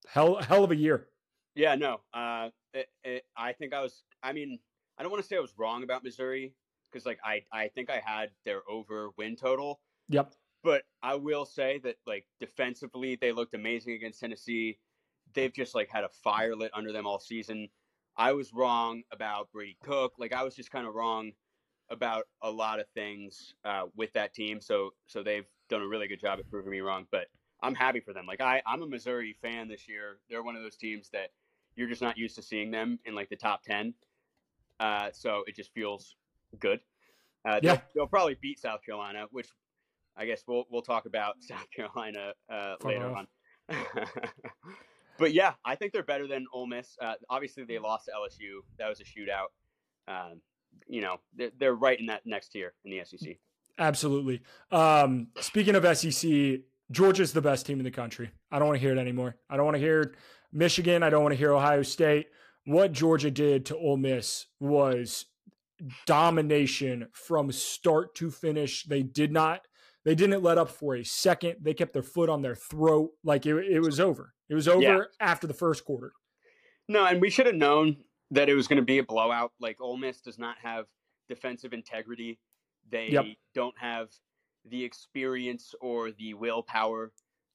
Hell, 0.08 0.36
hell 0.36 0.64
of 0.64 0.72
a 0.72 0.76
year. 0.76 1.08
Yeah, 1.56 1.76
no. 1.76 2.02
Uh, 2.14 2.50
it, 2.74 2.88
it, 3.04 3.24
I 3.38 3.54
think 3.54 3.74
I 3.74 3.82
was. 3.82 4.04
I 4.22 4.34
mean, 4.34 4.60
I 4.98 5.04
don't 5.04 5.12
want 5.12 5.24
to 5.24 5.28
say 5.28 5.38
I 5.38 5.40
was 5.40 5.54
wrong 5.58 5.84
about 5.84 6.04
Missouri 6.04 6.54
because, 6.92 7.06
like, 7.06 7.20
I 7.24 7.44
I 7.52 7.70
think 7.70 7.90
I 7.90 8.02
had 8.06 8.30
their 8.46 8.62
over 8.70 9.10
win 9.18 9.36
total. 9.36 9.80
Yep. 10.10 10.34
But 10.66 10.82
I 11.04 11.14
will 11.14 11.46
say 11.46 11.80
that, 11.84 11.98
like, 12.08 12.26
defensively, 12.40 13.16
they 13.22 13.32
looked 13.32 13.54
amazing 13.54 13.94
against 13.94 14.20
Tennessee. 14.20 14.80
They've 15.36 15.54
just 15.54 15.76
like 15.76 15.90
had 15.90 16.04
a 16.04 16.10
fire 16.10 16.56
lit 16.56 16.72
under 16.74 16.92
them 16.92 17.06
all 17.06 17.20
season. 17.20 17.70
I 18.18 18.32
was 18.32 18.52
wrong 18.52 19.04
about 19.12 19.52
Brady 19.52 19.78
Cook. 19.84 20.14
Like, 20.18 20.34
I 20.34 20.42
was 20.42 20.56
just 20.56 20.72
kind 20.72 20.88
of 20.88 20.96
wrong 20.96 21.34
about 21.92 22.24
a 22.42 22.50
lot 22.50 22.80
of 22.80 22.88
things 22.96 23.54
uh, 23.64 23.84
with 23.96 24.12
that 24.14 24.34
team. 24.34 24.60
So, 24.60 24.90
so 25.06 25.22
they've 25.22 25.46
done 25.70 25.84
a 25.84 25.88
really 25.88 26.08
good 26.08 26.20
job 26.20 26.40
at 26.40 26.50
proving 26.50 26.72
me 26.72 26.80
wrong. 26.80 27.06
But 27.12 27.28
I'm 27.62 27.76
happy 27.76 28.00
for 28.00 28.12
them. 28.12 28.26
Like, 28.26 28.42
I 28.42 28.64
I'm 28.66 28.82
a 28.82 28.88
Missouri 28.88 29.36
fan 29.44 29.68
this 29.68 29.88
year. 29.88 30.18
They're 30.32 30.42
one 30.42 30.56
of 30.56 30.64
those 30.64 30.78
teams 30.78 31.10
that 31.12 31.30
you're 31.76 31.90
just 31.90 32.02
not 32.02 32.18
used 32.18 32.38
to 32.38 32.42
seeing 32.42 32.72
them 32.72 32.98
in 33.06 33.14
like 33.14 33.30
the 33.30 33.36
top 33.36 33.62
ten. 33.62 33.94
Uh, 34.80 35.10
so 35.14 35.44
it 35.46 35.56
just 35.56 35.72
feels 35.74 36.16
good. 36.60 36.80
Uh, 37.48 37.60
they'll, 37.60 37.74
Yeah. 37.74 37.82
they'll 37.94 38.08
probably 38.08 38.36
beat 38.42 38.60
South 38.60 38.84
Carolina, 38.84 39.28
which 39.30 39.50
I 40.18 40.26
guess 40.26 40.44
we'll 40.48 40.66
we'll 40.70 40.82
talk 40.82 41.06
about 41.06 41.36
South 41.40 41.70
Carolina 41.72 42.34
uh, 42.50 42.76
later 42.84 43.16
on. 43.16 43.28
but 45.18 45.34
yeah, 45.34 45.54
I 45.64 45.76
think 45.76 45.94
they're 45.94 46.04
better 46.04 46.28
than 46.28 46.46
Ole 46.54 46.68
Miss. 46.68 46.98
Uh, 47.02 47.14
obviously, 47.30 47.64
they 47.64 47.80
lost 47.80 48.06
to 48.06 48.12
LSU. 48.12 48.60
That 48.78 48.90
was 48.90 49.00
a 49.00 49.04
shootout. 49.04 49.48
Um, 50.08 50.42
you 50.88 51.02
know, 51.02 51.18
they're, 51.36 51.52
they're 51.58 51.76
right 51.76 52.00
in 52.00 52.08
that 52.08 52.22
next 52.26 52.50
tier 52.50 52.74
in 52.84 52.92
the 52.92 53.04
SEC. 53.06 53.38
Absolutely. 53.78 54.42
Um, 54.72 55.28
speaking 55.40 55.76
of 55.76 55.98
SEC, 55.98 56.60
Georgia's 56.92 57.34
the 57.34 57.42
best 57.42 57.66
team 57.66 57.80
in 57.80 57.86
the 57.86 57.92
country. 57.92 58.32
I 58.52 58.60
don't 58.60 58.68
want 58.68 58.80
to 58.80 58.82
hear 58.82 58.96
it 58.96 59.00
anymore. 59.00 59.36
I 59.50 59.58
don't 59.58 59.66
want 59.66 59.76
to 59.76 59.82
hear 59.82 60.16
Michigan. 60.54 61.04
I 61.04 61.10
don't 61.10 61.24
want 61.24 61.34
to 61.34 61.38
hear 61.38 61.52
Ohio 61.52 61.82
State. 61.82 62.28
What 62.66 62.92
Georgia 62.92 63.32
did 63.32 63.66
to 63.68 63.76
Ole 63.76 63.98
Miss 63.98 64.48
was 64.60 65.26
domination 66.06 67.08
from 67.12 67.52
start 67.52 68.16
to 68.16 68.32
finish. 68.32 68.84
They 68.84 69.04
did 69.04 69.32
not. 69.32 69.68
They 70.06 70.16
didn't 70.16 70.44
let 70.44 70.58
up 70.60 70.70
for 70.70 70.96
a 70.96 71.04
second. 71.04 71.56
They 71.62 71.74
kept 71.74 71.92
their 71.94 72.04
foot 72.04 72.30
on 72.30 72.42
their 72.44 72.56
throat. 72.56 73.12
Like 73.24 73.46
it, 73.46 73.56
it 73.66 73.80
was 73.82 74.00
over. 74.00 74.34
It 74.50 74.54
was 74.56 74.68
over 74.68 74.82
Yeah. 74.82 75.00
after 75.20 75.48
the 75.48 75.54
first 75.54 75.84
quarter. 75.84 76.14
No, 76.88 77.06
and 77.06 77.20
we 77.20 77.32
should 77.32 77.48
have 77.48 77.56
known 77.56 77.98
that 78.32 78.48
it 78.48 78.54
was 78.56 78.68
going 78.68 78.78
to 78.78 78.86
be 78.86 79.00
a 79.00 79.04
blowout. 79.04 79.52
Like 79.60 79.82
Ole 79.82 79.98
Miss 79.98 80.22
does 80.22 80.38
not 80.38 80.58
have 80.62 80.86
defensive 81.28 81.74
integrity. 81.74 82.40
They 82.90 83.10
Yep. 83.10 83.26
don't 83.56 83.78
have 83.80 84.10
the 84.66 84.84
experience 84.84 85.74
or 85.82 86.12
the 86.12 86.36
willpower 86.36 87.12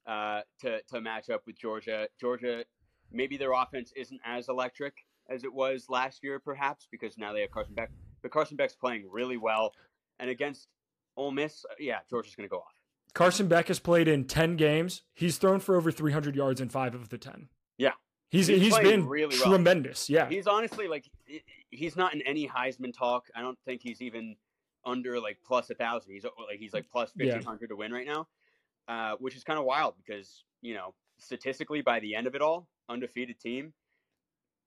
uh, 0.07 0.43
to 0.61 0.83
to 0.89 1.01
match 1.01 1.31
up 1.31 1.43
with 1.47 1.57
Georgia. 1.57 2.09
Georgia, 2.21 2.65
maybe 3.13 3.37
their 3.37 3.53
offense 3.53 3.93
isn't 3.95 4.21
as 4.25 4.49
electric 4.49 4.95
as 5.29 5.45
it 5.45 5.53
was 5.53 5.89
last 5.89 6.25
year, 6.25 6.41
perhaps 6.41 6.89
because 6.91 7.17
now 7.17 7.33
they 7.33 7.43
have 7.43 7.51
Carson 7.53 7.75
Beck. 7.75 7.91
But 8.23 8.33
Carson 8.33 8.57
Beck's 8.57 8.75
playing 8.75 9.09
really 9.09 9.37
well, 9.37 9.73
and 10.19 10.29
against 10.31 10.67
Ole 11.17 11.31
Miss, 11.33 11.65
uh, 11.71 11.75
yeah, 11.79 11.99
Georgia's 12.09 12.35
going 12.35 12.49
to 12.49 12.51
go 12.51 12.59
off. 12.59 12.75
Carson 13.15 13.49
Beck 13.49 13.69
has 13.69 13.81
played 13.81 14.07
in 14.09 14.25
10 14.25 14.57
games. 14.57 15.03
He's 15.15 15.37
thrown 15.39 15.59
for 15.61 15.77
over 15.77 15.91
300 15.91 16.37
yards 16.37 16.61
in 16.61 16.69
five 16.69 16.95
of 16.95 17.09
the 17.09 17.19
10. 17.19 17.49
Yeah. 17.77 17.91
He's 18.31 18.47
He's 18.47 18.61
he's 18.63 18.79
been 18.79 19.09
really 19.09 19.37
well. 19.41 19.49
tremendous. 19.51 20.09
Yeah. 20.09 20.29
He's 20.29 20.47
honestly 20.47 20.87
like 20.87 21.11
he's 21.71 21.97
not 21.97 22.15
in 22.15 22.23
any 22.23 22.47
Heisman 22.47 22.97
talk. 22.97 23.27
I 23.35 23.41
don't 23.41 23.59
think 23.65 23.81
he's 23.83 24.01
even 24.01 24.37
under 24.85 25.19
like 25.19 25.39
plus 25.45 25.69
a 25.71 25.75
thousand. 25.75 26.13
He's 26.13 26.23
like 26.25 26.59
he's 26.61 26.73
like 26.73 26.87
plus 26.93 27.11
Yeah. 27.17 27.33
fifteen 27.33 27.43
hundred 27.49 27.71
to 27.71 27.77
win 27.77 27.93
right 27.93 28.07
now, 28.07 28.29
uh, 28.87 29.17
which 29.19 29.35
is 29.35 29.43
kind 29.43 29.59
of 29.59 29.65
wild 29.65 29.95
because 29.97 30.45
you 30.63 30.75
know 30.75 30.95
statistically 31.19 31.83
by 31.83 31.99
the 31.99 32.15
end 32.15 32.29
of 32.29 32.37
it 32.37 32.41
all, 32.41 32.69
undefeated 32.89 33.41
team. 33.41 33.73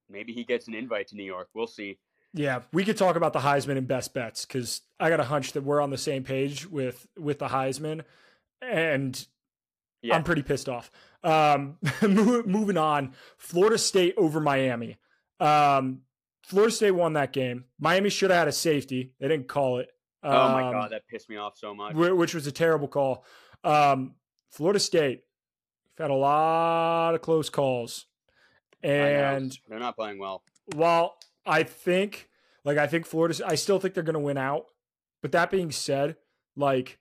Maybe 0.09 0.33
he 0.33 0.43
gets 0.43 0.67
an 0.67 0.73
invite 0.75 1.07
to 1.07 1.15
New 1.15 1.23
York. 1.23 1.47
We'll 1.53 1.65
see. 1.67 1.97
Yeah, 2.33 2.61
we 2.71 2.83
could 2.83 2.97
talk 2.97 3.15
about 3.15 3.33
the 3.33 3.39
Heisman 3.39 3.77
and 3.77 3.87
best 3.87 4.13
bets 4.13 4.45
because 4.45 4.81
I 4.99 5.09
got 5.09 5.19
a 5.19 5.25
hunch 5.25 5.53
that 5.53 5.63
we're 5.63 5.81
on 5.81 5.91
the 5.91 5.97
same 5.97 6.23
page 6.23 6.67
with 6.67 7.07
with 7.17 7.39
the 7.39 7.47
Heisman, 7.47 8.03
and 8.61 9.25
Yeah, 10.01 10.15
I'm 10.15 10.23
pretty 10.23 10.41
pissed 10.41 10.67
off. 10.67 10.89
Um, 11.23 11.77
moving 12.01 12.77
on, 12.77 13.13
Florida 13.37 13.77
State 13.77 14.15
over 14.17 14.39
Miami. 14.39 14.97
Um, 15.39 16.01
Florida 16.41 16.73
State 16.73 16.91
won 16.91 17.13
that 17.13 17.33
game. 17.33 17.65
Miami 17.79 18.09
should 18.09 18.31
have 18.31 18.39
had 18.39 18.47
a 18.47 18.51
safety. 18.51 19.13
They 19.19 19.27
didn't 19.27 19.47
call 19.47 19.77
it. 19.77 19.89
oh 20.23 20.29
my 20.29 20.63
um, 20.63 20.71
god, 20.71 20.91
that 20.91 21.07
pissed 21.07 21.29
me 21.29 21.37
off 21.37 21.57
so 21.57 21.75
much. 21.75 21.93
which 21.93 22.33
was 22.33 22.47
a 22.47 22.51
terrible 22.51 22.87
call. 22.87 23.25
Um, 23.63 24.15
Florida 24.49 24.79
State 24.79 25.23
had 25.99 26.09
a 26.09 26.15
lot 26.15 27.13
of 27.13 27.21
close 27.21 27.51
calls, 27.51 28.07
and 28.81 29.55
they're 29.69 29.79
not 29.79 29.95
playing 29.95 30.17
well. 30.17 30.41
while 30.75 31.17
I 31.45 31.63
think, 31.63 32.29
like, 32.63 32.77
I 32.77 32.87
think 32.87 33.05
Florida, 33.05 33.35
I 33.45 33.55
still 33.55 33.79
think 33.79 33.93
they're 33.93 34.03
going 34.03 34.13
to 34.13 34.19
win 34.19 34.37
out. 34.37 34.65
But 35.21 35.31
that 35.33 35.51
being 35.51 35.71
said, 35.71 36.17
like, 36.55 36.99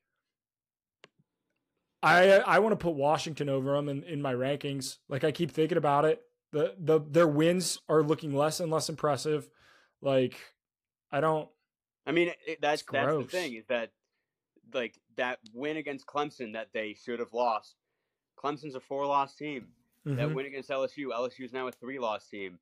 I 2.03 2.39
I 2.39 2.59
want 2.59 2.73
to 2.73 2.77
put 2.83 2.95
Washington 2.95 3.49
over 3.49 3.73
them 3.75 3.89
in, 3.89 4.03
in 4.05 4.21
my 4.23 4.35
rankings. 4.35 4.99
Like, 5.09 5.25
I 5.25 5.33
keep 5.33 5.51
thinking 5.51 5.79
about 5.79 6.05
it. 6.05 6.23
The 6.53 6.75
the 6.79 7.01
their 7.01 7.29
wins 7.29 7.81
are 7.89 8.03
looking 8.03 8.35
less 8.35 8.61
and 8.61 8.71
less 8.71 8.89
impressive. 8.89 9.49
Like, 10.01 10.35
I 11.11 11.21
don't. 11.21 11.49
I 12.07 12.13
mean, 12.13 12.33
it, 12.47 12.61
that's 12.61 12.83
that's 12.91 13.17
the 13.17 13.25
thing 13.25 13.55
is 13.55 13.67
that 13.69 13.91
like 14.75 14.99
that 15.17 15.39
win 15.53 15.77
against 15.77 16.07
Clemson 16.07 16.55
that 16.55 16.69
they 16.73 16.95
should 16.95 17.21
have 17.21 17.33
lost. 17.33 17.77
Clemson's 18.43 18.75
a 18.75 18.81
four-loss 18.81 19.35
team. 19.37 19.69
That 20.05 20.29
Mhm. 20.29 20.35
win 20.35 20.47
against 20.47 20.69
LSU, 20.71 21.13
LSU 21.13 21.45
is 21.45 21.53
now 21.53 21.69
a 21.69 21.73
three-loss 21.73 22.27
team. 22.29 22.59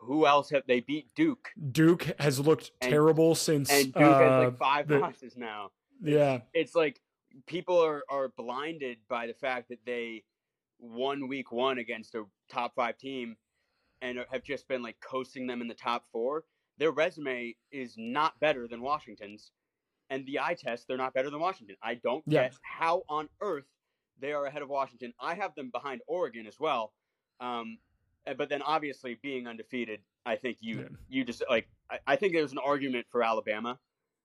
Who 0.00 0.26
else 0.26 0.50
have 0.50 0.62
they 0.66 0.80
beat? 0.80 1.14
Duke, 1.14 1.50
Duke 1.72 2.04
has 2.18 2.40
looked 2.40 2.72
And- 2.80 2.90
terrible 2.90 3.34
since. 3.34 3.70
and 3.70 3.86
Duke 3.92 3.96
has 4.02 4.32
uh, 4.32 4.38
like 4.44 4.58
five 4.58 4.88
the- 4.88 4.98
losses 4.98 5.36
now. 5.36 5.70
yeah, 6.02 6.40
It's 6.54 6.74
like 6.74 7.00
people 7.46 7.78
are 7.84 8.02
are 8.08 8.28
blinded 8.36 8.98
by 9.08 9.26
the 9.26 9.34
fact 9.34 9.68
that 9.68 9.84
they 9.84 10.24
won 10.78 11.28
week 11.28 11.52
one 11.52 11.78
against 11.78 12.14
a 12.14 12.24
top 12.48 12.74
five 12.74 12.96
team 12.96 13.36
and 14.02 14.18
have 14.30 14.42
just 14.42 14.66
been 14.68 14.82
like 14.82 14.96
coasting 15.00 15.46
them 15.46 15.60
in 15.60 15.68
the 15.68 15.74
top 15.74 16.06
four. 16.10 16.44
Their 16.78 16.90
resume 16.92 17.54
is 17.70 17.94
not 17.98 18.40
better 18.40 18.66
than 18.66 18.80
Washington's, 18.80 19.52
and 20.08 20.24
the 20.24 20.40
eye 20.40 20.54
test 20.54 20.88
they're 20.88 20.96
not 20.96 21.12
better 21.12 21.28
than 21.28 21.40
Washington. 21.40 21.76
I 21.82 21.96
don't 21.96 22.24
Yeah. 22.26 22.44
get 22.44 22.54
how 22.62 23.02
on 23.10 23.28
earth 23.42 23.66
they 24.18 24.32
are 24.32 24.46
ahead 24.46 24.62
of 24.62 24.70
Washington. 24.70 25.12
I 25.20 25.34
have 25.34 25.54
them 25.54 25.68
behind 25.70 26.00
Oregon 26.06 26.46
as 26.46 26.58
well. 26.58 26.94
Um, 27.38 27.76
uh, 27.82 27.89
but 28.36 28.48
then 28.48 28.62
obviously 28.62 29.18
being 29.22 29.46
undefeated, 29.46 30.00
I 30.26 30.36
think 30.36 30.58
you 30.60 30.78
Yeah. 30.80 30.88
you 31.08 31.24
just 31.24 31.42
like 31.48 31.68
I, 31.90 31.98
I 32.06 32.16
think 32.16 32.32
there's 32.34 32.52
an 32.52 32.58
argument 32.58 33.06
for 33.10 33.22
Alabama 33.22 33.78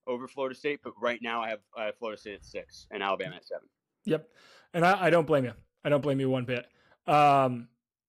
over 0.07 0.27
Florida 0.27 0.55
State, 0.55 0.81
but 0.83 0.93
right 1.01 1.19
now 1.21 1.41
I 1.41 1.49
have 1.49 1.59
uh, 1.77 1.91
Florida 1.97 2.19
State 2.19 2.35
at 2.35 2.45
six 2.45 2.87
and 2.91 3.01
Alabama 3.01 3.35
at 3.37 3.45
seven. 3.45 3.67
Yep. 4.05 4.29
And 4.73 4.85
I, 4.85 5.05
I 5.05 5.09
don't 5.09 5.25
blame 5.25 5.45
you. 5.45 5.53
I 5.83 5.89
don't 5.89 6.01
blame 6.01 6.19
you 6.19 6.29
one 6.29 6.45
bit. 6.45 6.67
Um, 7.07 7.67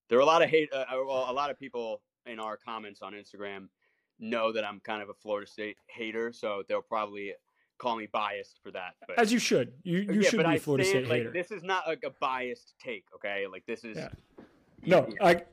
There 0.08 0.18
are 0.18 0.22
a 0.22 0.26
lot 0.26 0.42
of 0.42 0.50
hate. 0.50 0.68
Uh, 0.72 0.84
uh, 0.90 1.04
well, 1.06 1.26
a 1.30 1.32
lot 1.32 1.50
of 1.50 1.58
people 1.58 2.02
in 2.26 2.38
our 2.38 2.56
comments 2.56 3.00
on 3.02 3.14
Instagram 3.14 3.68
know 4.18 4.52
that 4.52 4.64
I'm 4.64 4.80
kind 4.80 5.02
of 5.02 5.08
a 5.08 5.14
Florida 5.14 5.46
State 5.50 5.76
hater, 5.88 6.32
so 6.32 6.62
they'll 6.68 6.82
probably 6.82 7.32
call 7.78 7.96
me 7.96 8.08
biased 8.12 8.58
for 8.62 8.70
that. 8.72 8.94
But 9.06 9.18
as 9.18 9.32
you 9.32 9.38
should. 9.38 9.72
You 9.82 9.98
you 9.98 10.20
yeah, 10.20 10.28
should 10.30 10.38
be 10.40 10.44
I 10.46 10.58
Florida 10.58 10.84
stand, 10.84 11.06
State 11.06 11.10
like, 11.10 11.18
hater. 11.18 11.32
This 11.32 11.50
is 11.50 11.62
not 11.62 11.86
like 11.86 12.02
a 12.04 12.10
biased 12.20 12.74
take, 12.78 13.04
okay? 13.14 13.46
Like 13.50 13.64
this 13.66 13.84
is 13.84 13.96
Yeah. 13.96 14.08
No, 14.84 15.08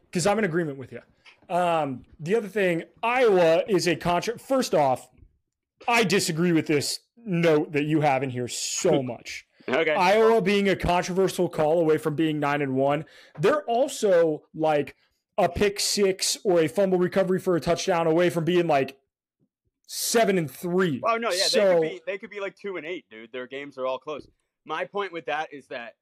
because 0.05 0.27
I'm 0.27 0.37
in 0.39 0.45
agreement 0.45 0.77
with 0.77 0.91
you. 0.91 1.01
Um, 1.49 2.05
the 2.19 2.35
other 2.35 2.47
thing, 2.47 2.83
Iowa 3.01 3.63
is 3.67 3.87
a 3.87 3.95
contra. 3.95 4.37
First 4.39 4.73
off, 4.73 5.07
I 5.87 6.03
disagree 6.03 6.51
with 6.51 6.67
this 6.67 6.99
note 7.17 7.71
that 7.73 7.83
you 7.83 8.01
have 8.01 8.23
in 8.23 8.29
here 8.29 8.47
so 8.47 9.03
much. 9.03 9.45
okay. 9.67 9.93
Iowa 9.93 10.41
being 10.41 10.69
a 10.69 10.75
controversial 10.75 11.49
call 11.49 11.79
away 11.79 11.97
from 11.97 12.15
being 12.15 12.39
nine 12.39 12.61
and 12.61 12.75
one. 12.75 13.05
They're 13.39 13.63
also 13.63 14.43
like 14.53 14.95
a 15.37 15.49
pick 15.49 15.79
six 15.79 16.37
or 16.43 16.59
a 16.61 16.67
fumble 16.67 16.97
recovery 16.97 17.39
for 17.39 17.55
a 17.55 17.59
touchdown 17.61 18.07
away 18.07 18.29
from 18.29 18.45
being 18.45 18.67
like 18.67 18.97
seven 19.87 20.37
and 20.37 20.49
three. 20.49 21.01
Oh 21.05 21.17
no, 21.17 21.29
yeah, 21.29 21.35
they 21.43 21.49
So 21.49 21.73
could 21.79 21.81
be 21.81 22.01
they 22.05 22.17
could 22.17 22.29
be 22.29 22.39
like 22.39 22.55
two 22.55 22.77
and 22.77 22.85
eight, 22.85 23.05
dude. 23.09 23.31
Their 23.31 23.47
games 23.47 23.77
are 23.77 23.85
all 23.85 23.99
close. 23.99 24.27
My 24.65 24.85
point 24.85 25.11
with 25.11 25.25
that 25.25 25.53
is 25.53 25.67
that 25.67 25.95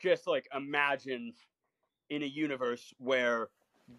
just 0.00 0.26
like 0.26 0.46
imagine 0.54 1.32
in 2.10 2.22
a 2.22 2.26
universe 2.26 2.94
where 2.98 3.48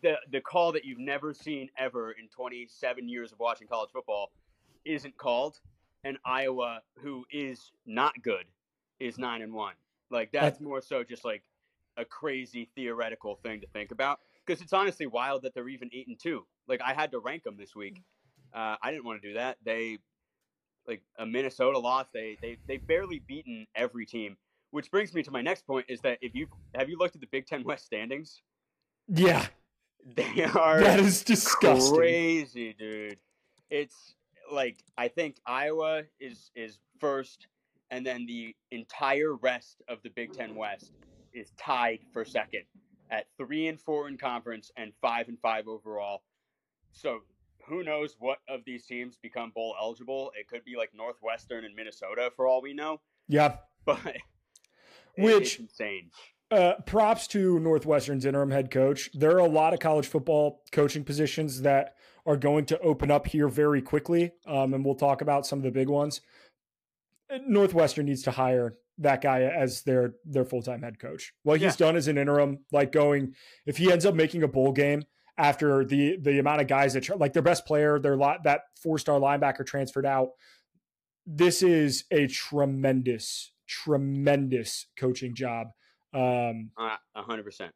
the 0.02 0.16
the 0.32 0.42
call 0.42 0.72
that 0.74 0.86
you've 0.86 1.00
never 1.00 1.34
seen 1.34 1.70
ever 1.78 2.12
in 2.12 2.28
27 2.28 3.08
years 3.08 3.32
of 3.32 3.40
watching 3.40 3.68
college 3.68 3.90
football 3.92 4.32
isn't 4.86 5.18
called, 5.18 5.60
and 6.04 6.18
Iowa, 6.26 6.82
who 7.00 7.26
is 7.32 7.72
not 7.86 8.14
good, 8.22 8.46
is 9.00 9.18
nine 9.18 9.42
and 9.42 9.54
one. 9.54 9.74
Like 10.10 10.32
that's 10.32 10.60
more 10.60 10.82
so 10.82 11.04
just 11.04 11.26
like 11.26 11.44
a 11.98 12.06
crazy 12.06 12.70
theoretical 12.76 13.36
thing 13.36 13.62
to 13.62 13.68
think 13.68 13.92
about 13.92 14.20
because 14.46 14.62
it's 14.62 14.74
honestly 14.74 15.08
wild 15.08 15.42
that 15.44 15.54
they're 15.54 15.70
even 15.70 15.90
eight 15.94 16.08
and 16.08 16.20
two. 16.20 16.46
Like 16.68 16.82
I 16.86 16.94
had 16.94 17.12
to 17.12 17.20
rank 17.20 17.44
them 17.44 17.56
this 17.58 17.76
week. 17.76 18.02
Uh, 18.54 18.76
I 18.82 18.92
didn't 18.92 19.06
want 19.06 19.22
to 19.22 19.28
do 19.28 19.34
that. 19.36 19.58
They 19.64 19.98
like 20.88 21.02
a 21.20 21.26
Minnesota 21.26 21.80
loss. 21.80 22.08
They 22.14 22.38
they 22.42 22.58
they 22.68 22.78
barely 22.78 23.20
beaten 23.28 23.68
every 23.76 24.06
team. 24.06 24.38
Which 24.72 24.92
brings 24.92 25.14
me 25.14 25.24
to 25.24 25.32
my 25.32 25.42
next 25.42 25.66
point: 25.66 25.86
is 25.90 26.02
that 26.02 26.18
if 26.22 26.36
you 26.36 26.48
have 26.76 26.90
you 26.90 26.98
looked 26.98 27.16
at 27.16 27.22
the 27.22 27.28
Big 27.28 27.46
Ten 27.46 27.64
West 27.64 27.86
standings, 27.86 28.42
yeah, 29.08 29.46
they 30.16 30.44
are 30.44 30.82
that 30.82 31.00
is 31.00 31.24
disgusting. 31.24 31.96
crazy, 31.96 32.74
dude. 32.78 33.18
It's 33.70 34.16
like 34.52 34.78
I 34.98 35.08
think 35.08 35.38
Iowa 35.46 36.04
is 36.20 36.52
is 36.56 36.80
first, 37.00 37.48
and 37.92 38.06
then 38.06 38.26
the 38.26 38.56
entire 38.72 39.36
rest 39.36 39.82
of 39.88 40.00
the 40.04 40.10
Big 40.10 40.34
Ten 40.34 40.56
West 40.56 40.92
is 41.34 41.52
tied 41.58 42.00
for 42.12 42.26
second 42.26 42.64
at 43.10 43.26
three 43.38 43.68
and 43.68 43.80
four 43.80 44.08
in 44.10 44.18
conference 44.18 44.72
and 44.76 44.92
five 45.02 45.28
and 45.30 45.40
five 45.40 45.68
overall. 45.68 46.24
So 46.92 47.20
who 47.68 47.84
knows 47.84 48.16
what 48.20 48.40
of 48.50 48.62
these 48.66 48.86
teams 48.86 49.18
become 49.22 49.52
bowl 49.52 49.76
eligible? 49.80 50.32
It 50.38 50.48
could 50.48 50.64
be 50.66 50.76
like 50.76 50.92
Northwestern 50.96 51.64
and 51.66 51.76
Minnesota 51.76 52.32
for 52.36 52.48
all 52.48 52.62
we 52.62 52.74
know, 52.74 53.00
Yeah. 53.28 53.58
but 53.86 54.00
Which- 55.18 55.60
insane. 55.60 56.12
Uh, 56.50 56.76
props 56.86 57.28
to 57.28 57.60
Northwestern's 57.60 58.24
interim 58.26 58.52
head 58.52 58.72
coach. 58.72 59.10
There 59.14 59.32
are 59.32 59.40
a 59.40 59.50
lot 59.50 59.74
of 59.74 59.82
college 59.82 60.08
football 60.08 60.64
coaching 60.72 61.04
positions 61.04 61.62
that 61.64 61.96
are 62.26 62.38
going 62.38 62.66
to 62.68 62.80
open 62.80 63.12
up 63.12 63.28
here 63.28 63.50
very 63.50 63.82
quickly, 63.82 64.32
um, 64.46 64.74
and 64.74 64.86
we'll 64.86 64.96
talk 64.96 65.22
about 65.22 65.46
some 65.46 65.60
of 65.60 65.64
the 65.64 65.72
big 65.72 65.90
ones. 65.90 66.22
Northwestern 67.46 68.06
needs 68.06 68.24
to 68.24 68.32
hire 68.32 68.78
that 69.00 69.22
guy 69.22 69.42
as 69.42 69.84
their 69.84 70.16
their 70.26 70.46
full 70.46 70.62
time 70.62 70.82
head 70.82 71.00
coach. 71.00 71.34
What 71.44 71.60
he's 71.62 71.76
done 71.76 71.96
as 71.96 72.08
an 72.08 72.18
interim, 72.18 72.60
like 72.72 72.92
going, 72.92 73.36
if 73.66 73.78
he 73.78 73.92
ends 73.92 74.06
up 74.06 74.16
making 74.16 74.44
a 74.44 74.48
bowl 74.48 74.72
game 74.72 75.04
after 75.38 75.86
the 75.86 76.18
the 76.22 76.40
amount 76.40 76.62
of 76.62 76.68
guys 76.68 76.94
that 76.94 77.20
like 77.20 77.34
their 77.34 77.44
best 77.44 77.66
player, 77.66 78.00
their 78.00 78.16
lot 78.18 78.44
that 78.44 78.62
four 78.82 78.98
star 78.98 79.20
linebacker 79.20 79.66
transferred 79.66 80.06
out. 80.06 80.30
This 81.26 81.62
is 81.62 82.06
a 82.10 82.28
tremendous, 82.28 83.52
tremendous 83.68 84.88
coaching 84.98 85.36
job. 85.36 85.68
Um, 86.14 86.72
Uh, 86.78 86.96
A 87.16 87.22
hundred 87.24 87.44
percent. 87.44 87.74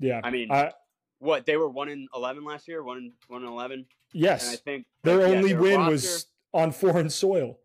yeah, 0.00 0.20
I 0.24 0.30
mean, 0.30 0.50
uh, 0.50 0.70
What 1.18 1.46
they 1.46 1.56
were 1.56 1.68
one 1.70 1.88
in 1.88 2.08
eleven 2.14 2.44
last 2.44 2.66
year, 2.68 2.82
one 2.82 2.98
in 2.98 3.12
one 3.28 3.42
in 3.42 3.48
eleven, 3.48 3.86
and 4.12 4.24
I 4.24 4.56
think 4.56 4.86
their 5.02 5.18
like, 5.18 5.30
yeah, 5.30 5.36
only 5.36 5.52
their 5.52 5.60
win 5.62 5.76
roster- 5.80 5.90
was 5.92 6.26
on 6.52 6.72
foreign 6.72 7.10
soil. 7.10 7.58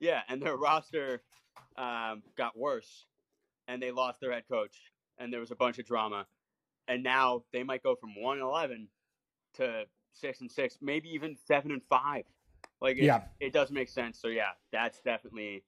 Yeah, 0.00 0.22
and 0.28 0.40
their 0.42 0.56
roster 0.56 1.22
um, 1.76 2.22
got 2.36 2.56
worse, 2.56 3.06
and 3.68 3.82
they 3.82 3.90
lost 3.90 4.20
their 4.20 4.32
head 4.32 4.44
coach, 4.48 4.76
and 5.18 5.32
there 5.32 5.40
was 5.40 5.50
a 5.50 5.56
bunch 5.56 5.78
of 5.78 5.86
drama, 5.86 6.26
and 6.88 7.02
now 7.02 7.44
they 7.52 7.62
might 7.62 7.82
go 7.82 7.94
from 7.96 8.14
one 8.20 8.38
and 8.38 8.46
eleven 8.46 8.88
to 9.54 9.84
six 10.14 10.40
and 10.40 10.50
six, 10.50 10.78
maybe 10.80 11.08
even 11.10 11.36
seven 11.46 11.70
and 11.70 11.82
five. 11.88 12.24
Like, 12.80 12.96
it, 12.98 13.04
Yeah, 13.04 13.22
it 13.40 13.52
does 13.52 13.70
make 13.70 13.88
sense. 13.88 14.18
So 14.20 14.28
yeah, 14.28 14.50
that's 14.72 15.00
definitely 15.00 15.64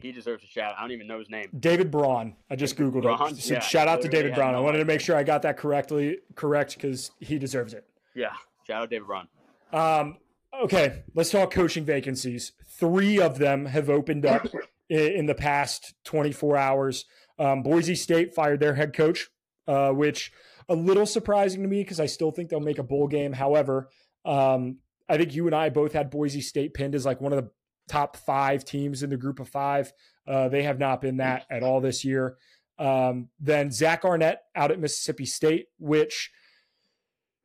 he 0.00 0.12
deserves 0.12 0.44
a 0.44 0.46
shout. 0.46 0.74
I 0.76 0.82
don't 0.82 0.92
even 0.92 1.06
know 1.06 1.18
his 1.18 1.30
name. 1.30 1.48
David 1.58 1.90
Braun. 1.90 2.36
I 2.50 2.56
just 2.56 2.76
googled 2.76 3.02
Braun? 3.02 3.32
it. 3.32 3.36
Said, 3.38 3.54
Yeah, 3.54 3.60
shout 3.60 3.88
out 3.88 4.02
to 4.02 4.08
David 4.08 4.34
Braun. 4.34 4.50
I 4.50 4.58
no 4.58 4.62
wanted 4.62 4.78
to 4.78 4.84
make 4.84 5.00
sure 5.00 5.16
I 5.16 5.22
got 5.22 5.42
that 5.42 5.56
correctly 5.56 6.18
correct 6.34 6.74
because 6.74 7.10
he 7.20 7.38
deserves 7.38 7.74
it. 7.74 7.84
Yeah, 8.14 8.32
shout 8.66 8.82
out 8.82 8.90
David 8.90 9.06
Braun. 9.06 9.28
Um, 9.72 10.16
okay, 10.62 11.02
let's 11.14 11.30
talk 11.30 11.50
coaching 11.52 11.84
vacancies. 11.84 12.52
Three 12.78 13.20
of 13.20 13.38
them 13.38 13.66
have 13.66 13.88
opened 13.90 14.26
up 14.26 14.46
i- 14.90 14.94
in 14.94 15.26
the 15.26 15.34
past 15.34 15.94
24 16.04 16.56
hours. 16.56 17.04
Um, 17.38 17.62
Boise 17.62 17.94
State 17.94 18.34
fired 18.34 18.60
their 18.60 18.74
head 18.74 18.92
coach, 18.94 19.28
uh, 19.68 19.90
which 19.92 20.32
a 20.68 20.74
little 20.74 21.06
surprising 21.06 21.62
to 21.62 21.68
me 21.68 21.82
because 21.82 22.00
I 22.00 22.06
still 22.06 22.30
think 22.30 22.48
they'll 22.50 22.60
make 22.60 22.78
a 22.78 22.82
bowl 22.82 23.06
game. 23.08 23.32
However, 23.32 23.90
um, 24.24 24.78
I 25.08 25.16
think 25.16 25.34
you 25.34 25.46
and 25.46 25.54
I 25.54 25.68
both 25.70 25.92
had 25.92 26.10
Boise 26.10 26.40
State 26.40 26.74
pinned 26.74 26.94
as 26.94 27.04
like 27.06 27.20
one 27.20 27.32
of 27.32 27.42
the 27.44 27.50
top 27.90 28.16
five 28.16 28.64
teams 28.64 29.02
in 29.02 29.10
the 29.10 29.16
group 29.16 29.40
of 29.40 29.48
five. 29.48 29.92
Uh, 30.26 30.48
they 30.48 30.62
have 30.62 30.78
not 30.78 31.00
been 31.00 31.16
that 31.16 31.44
at 31.50 31.62
all 31.62 31.80
this 31.80 32.04
year. 32.04 32.36
Um, 32.78 33.28
then 33.40 33.70
Zach 33.70 34.04
Arnett 34.04 34.42
out 34.54 34.70
at 34.70 34.78
Mississippi 34.78 35.26
State, 35.26 35.66
which 35.78 36.30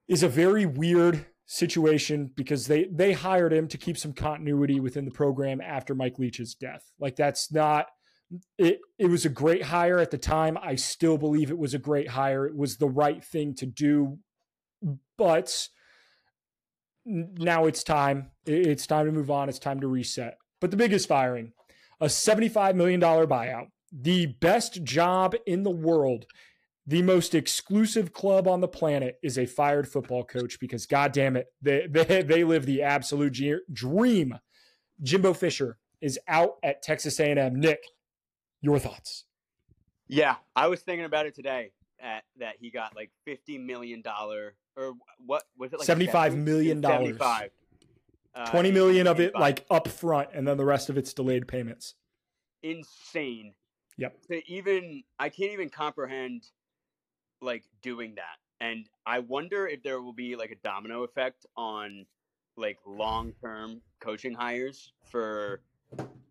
is 0.08 0.24
a 0.24 0.30
very 0.30 0.66
weird 0.66 1.26
situation 1.48 2.32
because 2.36 2.68
they 2.68 2.86
they 2.92 3.14
hired 3.14 3.54
him 3.54 3.68
to 3.68 3.78
keep 3.78 3.98
some 3.98 4.14
continuity 4.14 4.80
within 4.80 5.06
the 5.06 5.12
program 5.12 5.62
after 5.62 5.94
Mike 5.94 6.18
Leach's 6.18 6.56
death. 6.56 6.84
Like 7.00 7.16
that's 7.16 7.52
not 7.52 7.88
it 8.58 8.80
it 8.98 9.08
was 9.08 9.26
a 9.26 9.30
great 9.30 9.64
hire 9.64 10.00
at 10.00 10.12
the 10.12 10.18
time. 10.18 10.58
I 10.62 10.76
still 10.76 11.18
believe 11.18 11.50
it 11.50 11.58
was 11.58 11.74
a 11.74 11.80
great 11.80 12.10
hire. 12.10 12.46
It 12.46 12.56
was 12.56 12.78
the 12.78 12.90
right 12.90 13.24
thing 13.24 13.56
to 13.56 13.66
do. 13.66 14.20
But 15.18 15.68
now 17.06 17.66
it's 17.66 17.84
time. 17.84 18.32
It's 18.46 18.88
time 18.88 19.06
to 19.06 19.12
move 19.12 19.32
on. 19.32 19.50
It's 19.50 19.60
time 19.60 19.80
to 19.82 19.88
reset. 19.88 20.38
but 20.60 20.72
the 20.72 20.78
biggest 20.78 21.08
firing, 21.08 21.54
a 22.02 22.06
$75 22.06 22.76
million 22.76 23.00
buyout, 23.00 23.68
the 23.92 24.26
best 24.26 24.84
job 24.84 25.36
in 25.46 25.64
the 25.64 25.72
world, 25.72 26.26
the 26.88 27.02
most 27.02 27.34
exclusive 27.34 28.14
club 28.14 28.48
on 28.48 28.62
the 28.62 28.68
planet 28.68 29.18
is 29.24 29.38
a 29.38 29.46
fired 29.46 29.88
football 29.88 30.24
coach 30.24 30.60
because, 30.60 30.86
God 30.86 31.12
damn 31.12 31.36
it, 31.36 31.48
they, 31.62 31.88
they, 31.90 32.22
they 32.22 32.44
live 32.44 32.66
the 32.66 32.82
absolute 32.82 33.34
dream. 33.72 34.38
Jimbo 35.02 35.34
Fisher 35.34 35.78
is 36.02 36.20
out 36.28 36.56
at 36.64 36.82
Texas 36.82 37.20
A&M. 37.20 37.60
Nick, 37.60 37.84
your 38.62 38.80
thoughts? 38.80 39.26
Yeah, 40.08 40.36
I 40.56 40.68
was 40.68 40.82
thinking 40.82 41.06
about 41.06 41.26
it 41.26 41.36
today. 41.36 41.72
At, 42.00 42.24
that 42.40 42.56
he 42.60 42.70
got 42.72 42.96
like 42.96 43.10
fifty 43.24 43.58
million 43.58 44.02
dollar 44.02 44.56
or 44.76 44.94
what 45.26 45.44
was 45.58 45.72
it 45.74 45.80
like 45.80 45.86
seventy-five 45.86 46.36
million 46.36 46.82
dollars? 46.82 47.18
Uh, 47.22 48.52
Twenty 48.52 48.72
million 48.72 49.08
of 49.08 49.22
it 49.22 49.34
like 49.34 49.66
up 49.70 49.88
front, 49.88 50.30
and 50.34 50.46
then 50.46 50.58
the 50.58 50.66
rest 50.66 50.90
of 50.90 50.98
it's 50.98 51.14
delayed 51.14 51.48
payments. 51.48 51.96
Insane. 52.64 53.54
Yep. 53.98 54.22
To 54.28 54.52
even 54.52 55.04
I 55.18 55.30
can't 55.30 55.54
even 55.54 55.70
comprehend 55.70 56.44
like 57.42 57.64
doing 57.82 58.16
that, 58.16 58.38
and 58.60 58.90
I 59.06 59.20
wonder 59.20 59.68
if 59.68 59.84
there 59.84 60.02
will 60.02 60.14
be 60.14 60.36
like 60.36 60.52
a 60.52 60.58
domino 60.64 61.04
effect 61.04 61.46
on 61.56 62.06
like 62.58 62.78
long-term 62.86 63.82
coaching 64.02 64.34
hires 64.34 64.92
for 65.04 65.62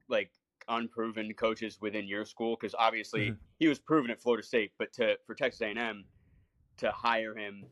like 0.08 0.30
unproven 0.68 1.32
coaches 1.34 1.78
within 1.80 2.06
your 2.06 2.24
school 2.24 2.56
because 2.58 2.74
obviously 2.78 3.26
mm-hmm. 3.26 3.34
he 3.58 3.68
was 3.68 3.78
proven 3.78 4.10
at 4.10 4.20
Florida 4.20 4.44
State, 4.44 4.72
but 4.78 4.92
to 4.94 5.16
for 5.26 5.34
Texas 5.34 5.60
A&M 5.60 6.04
to 6.78 6.90
hire 6.90 7.36
him 7.36 7.64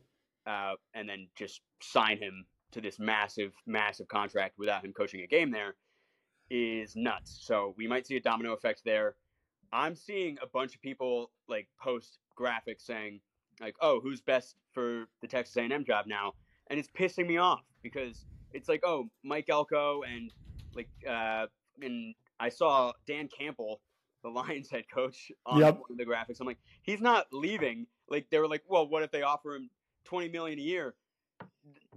uh, 0.45 0.73
and 0.93 1.07
then 1.07 1.27
just 1.35 1.61
sign 1.81 2.17
him 2.17 2.45
to 2.71 2.81
this 2.81 2.99
massive, 2.99 3.53
massive 3.65 4.07
contract 4.07 4.57
without 4.57 4.83
him 4.83 4.93
coaching 4.93 5.21
a 5.21 5.27
game 5.27 5.51
there 5.51 5.75
is 6.49 6.95
nuts. 6.95 7.39
So 7.41 7.73
we 7.77 7.87
might 7.87 8.05
see 8.05 8.17
a 8.17 8.21
domino 8.21 8.53
effect 8.53 8.81
there. 8.85 9.15
I'm 9.71 9.95
seeing 9.95 10.37
a 10.41 10.47
bunch 10.47 10.75
of 10.75 10.81
people 10.81 11.31
like 11.47 11.67
post 11.81 12.19
graphics 12.39 12.81
saying 12.81 13.21
like, 13.59 13.75
"Oh, 13.81 13.99
who's 14.01 14.21
best 14.21 14.55
for 14.71 15.07
the 15.21 15.27
Texas 15.27 15.55
A&M 15.57 15.85
job 15.85 16.05
now?" 16.07 16.33
And 16.67 16.79
it's 16.79 16.89
pissing 16.89 17.27
me 17.27 17.37
off 17.37 17.63
because 17.81 18.25
it's 18.51 18.69
like, 18.69 18.81
"Oh, 18.85 19.09
Mike 19.23 19.49
Elko 19.49 20.03
and 20.03 20.31
like 20.75 20.89
uh 21.09 21.47
and 21.81 22.13
I 22.43 22.49
saw 22.49 22.91
Dan 23.07 23.29
Campbell, 23.29 23.79
the 24.21 24.29
Lions 24.41 24.69
head 24.69 24.83
coach, 24.93 25.31
on 25.45 25.61
yep. 25.61 25.75
one 25.75 25.91
of 25.91 25.97
the 25.97 26.05
graphics. 26.05 26.41
I'm 26.41 26.47
like, 26.47 26.59
he's 26.81 26.99
not 26.99 27.27
leaving. 27.31 27.87
Like 28.09 28.29
they 28.29 28.39
were 28.39 28.49
like, 28.49 28.63
well, 28.67 28.87
what 28.87 29.01
if 29.01 29.11
they 29.11 29.21
offer 29.21 29.55
him 29.55 29.69
20 30.03 30.27
million 30.27 30.59
a 30.59 30.61
year? 30.61 30.93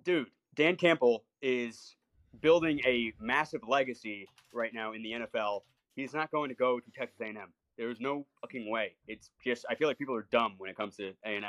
Dude, 0.04 0.28
Dan 0.54 0.76
Campbell 0.76 1.24
is 1.42 1.96
building 2.40 2.80
a 2.86 3.12
massive 3.20 3.62
legacy 3.66 4.28
right 4.52 4.72
now 4.72 4.92
in 4.92 5.02
the 5.02 5.12
NFL. 5.12 5.62
He's 5.96 6.14
not 6.14 6.30
going 6.30 6.48
to 6.50 6.54
go 6.54 6.78
to 6.78 6.90
Texas 6.96 7.20
A&M. 7.20 7.36
There's 7.76 8.00
no 8.00 8.24
fucking 8.40 8.70
way. 8.70 8.94
It's 9.08 9.30
just 9.44 9.66
I 9.68 9.74
feel 9.74 9.88
like 9.88 9.98
people 9.98 10.14
are 10.14 10.28
dumb 10.30 10.54
when 10.58 10.70
it 10.70 10.76
comes 10.76 10.96
to 10.96 11.12
A&M. 11.24 11.44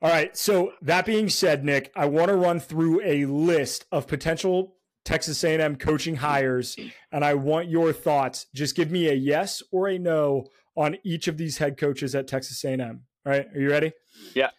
All 0.00 0.10
right. 0.10 0.34
So 0.36 0.72
that 0.80 1.04
being 1.04 1.28
said, 1.28 1.64
Nick, 1.64 1.92
I 1.94 2.06
want 2.06 2.28
to 2.28 2.36
run 2.36 2.58
through 2.58 3.02
a 3.02 3.26
list 3.26 3.84
of 3.92 4.06
potential 4.06 4.76
Texas 5.04 5.44
A&M 5.44 5.76
coaching 5.76 6.16
hires, 6.16 6.76
and 7.12 7.24
I 7.24 7.34
want 7.34 7.68
your 7.68 7.92
thoughts. 7.92 8.46
Just 8.54 8.74
give 8.74 8.90
me 8.90 9.08
a 9.08 9.14
yes 9.14 9.62
or 9.70 9.88
a 9.88 9.98
no 9.98 10.46
on 10.76 10.96
each 11.04 11.28
of 11.28 11.36
these 11.36 11.58
head 11.58 11.76
coaches 11.76 12.14
at 12.14 12.26
Texas 12.26 12.64
A&M. 12.64 13.02
All 13.26 13.32
right, 13.32 13.46
are 13.54 13.60
you 13.60 13.70
ready? 13.70 13.92
Yeah. 14.34 14.50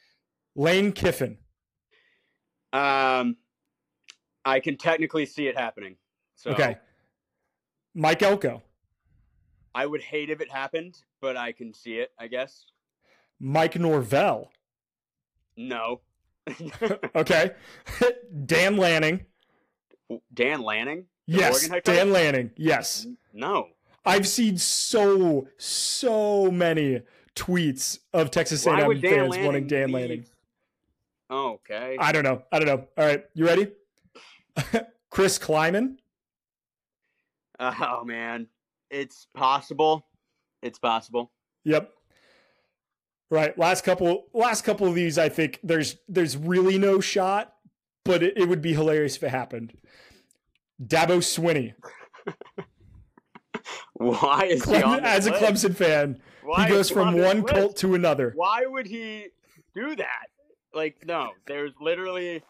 Lane 0.55 0.91
Kiffin. 0.91 1.37
Um, 2.71 3.37
I 4.43 4.59
can 4.59 4.77
technically 4.77 5.25
see 5.25 5.47
it 5.47 5.57
happening. 5.57 5.95
So. 6.35 6.51
Okay. 6.51 6.77
Mike 7.93 8.21
Elko. 8.21 8.61
I 9.73 9.85
would 9.85 10.01
hate 10.01 10.29
if 10.29 10.41
it 10.41 10.51
happened, 10.51 11.01
but 11.21 11.35
I 11.35 11.51
can 11.51 11.73
see 11.73 11.95
it. 11.95 12.11
I 12.19 12.27
guess. 12.27 12.65
Mike 13.39 13.77
Norvell. 13.77 14.51
No. 15.57 16.01
okay. 17.15 17.51
Dan 18.45 18.77
Lanning. 18.77 19.25
Dan 20.33 20.61
Lanning? 20.61 21.05
Yes, 21.27 21.69
Dan 21.83 22.11
Lanning. 22.11 22.51
Yes. 22.55 23.07
No. 23.33 23.69
I've 24.05 24.27
seen 24.27 24.57
so 24.57 25.47
so 25.57 26.51
many 26.51 27.01
tweets 27.35 27.99
of 28.13 28.31
Texas 28.31 28.65
A&M 28.65 29.01
fans 29.01 29.03
Lanning 29.03 29.45
wanting 29.45 29.67
Dan 29.67 29.91
leave? 29.91 29.93
Lanning. 29.93 30.25
okay. 31.31 31.97
I 31.99 32.11
don't 32.11 32.23
know. 32.23 32.43
I 32.51 32.59
don't 32.59 32.67
know. 32.67 32.87
All 32.97 33.05
right, 33.05 33.25
you 33.33 33.45
ready? 33.45 33.71
Chris 35.09 35.39
Klieman. 35.39 35.97
Oh 37.59 38.03
man, 38.05 38.47
it's 38.89 39.27
possible. 39.33 40.05
It's 40.61 40.79
possible. 40.79 41.31
Yep. 41.63 41.91
Right. 43.31 43.57
Last 43.57 43.83
couple. 43.83 44.27
Last 44.33 44.63
couple 44.63 44.87
of 44.87 44.93
these, 44.93 45.17
I 45.17 45.29
think 45.29 45.59
there's 45.63 45.97
there's 46.07 46.37
really 46.37 46.77
no 46.77 46.99
shot 46.99 47.54
but 48.05 48.23
it, 48.23 48.37
it 48.37 48.47
would 48.47 48.61
be 48.61 48.73
hilarious 48.73 49.17
if 49.17 49.23
it 49.23 49.29
happened. 49.29 49.73
Dabo 50.81 51.17
Swinney. 51.17 51.73
Why 53.93 54.45
is 54.45 54.63
he 54.63 54.81
on 54.81 55.03
as 55.03 55.27
list? 55.27 55.41
a 55.41 55.45
Clemson 55.45 55.75
fan? 55.75 56.21
Why 56.43 56.63
he 56.63 56.69
goes 56.69 56.89
from 56.89 57.17
one 57.17 57.43
cult 57.43 57.75
to 57.77 57.95
another. 57.95 58.31
Why 58.35 58.65
would 58.65 58.85
he 58.87 59.27
do 59.73 59.95
that? 59.95 60.27
Like, 60.73 61.05
no, 61.05 61.31
there's 61.47 61.73
literally 61.81 62.43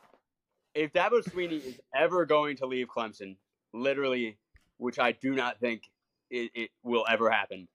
if 0.75 0.91
Dabo 0.91 1.23
Swinney 1.23 1.65
is 1.65 1.79
ever 1.95 2.25
going 2.25 2.57
to 2.57 2.65
leave 2.65 2.87
Clemson, 2.87 3.37
literally, 3.73 4.37
which 4.77 4.99
I 4.99 5.13
do 5.13 5.33
not 5.33 5.59
think 5.59 5.83
it, 6.29 6.51
it 6.53 6.69
will 6.83 7.05
ever 7.09 7.29
happen, 7.29 7.67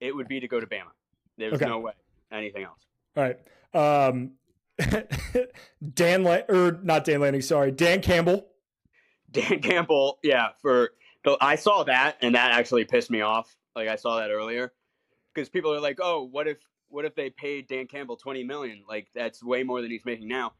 it 0.00 0.14
would 0.14 0.28
be 0.28 0.40
to 0.40 0.48
go 0.48 0.60
to 0.60 0.66
Bama. 0.66 0.92
There's 1.38 1.54
okay. 1.54 1.66
no 1.66 1.78
way 1.78 1.92
anything 2.30 2.64
else. 2.64 2.80
All 3.16 3.24
right. 3.24 3.38
Um, 3.74 4.32
Dan 5.94 6.24
La- 6.24 6.40
or 6.48 6.80
not 6.82 7.04
Dan 7.04 7.20
Lanning, 7.20 7.42
sorry, 7.42 7.70
Dan 7.70 8.00
Campbell. 8.00 8.46
Dan 9.30 9.60
Campbell, 9.60 10.18
yeah, 10.22 10.48
for 10.60 10.90
I 11.40 11.56
saw 11.56 11.84
that 11.84 12.16
and 12.20 12.34
that 12.34 12.52
actually 12.52 12.84
pissed 12.84 13.10
me 13.10 13.20
off. 13.20 13.54
Like 13.74 13.88
I 13.88 13.96
saw 13.96 14.18
that 14.18 14.30
earlier 14.30 14.72
because 15.34 15.48
people 15.48 15.72
are 15.72 15.80
like, 15.80 15.98
"Oh, 16.02 16.28
what 16.30 16.46
if 16.46 16.58
what 16.88 17.04
if 17.04 17.14
they 17.14 17.30
paid 17.30 17.68
Dan 17.68 17.86
Campbell 17.86 18.16
20 18.16 18.44
million? 18.44 18.82
Like 18.88 19.08
that's 19.14 19.42
way 19.42 19.62
more 19.62 19.80
than 19.80 19.90
he's 19.90 20.04
making 20.04 20.28
now." 20.28 20.52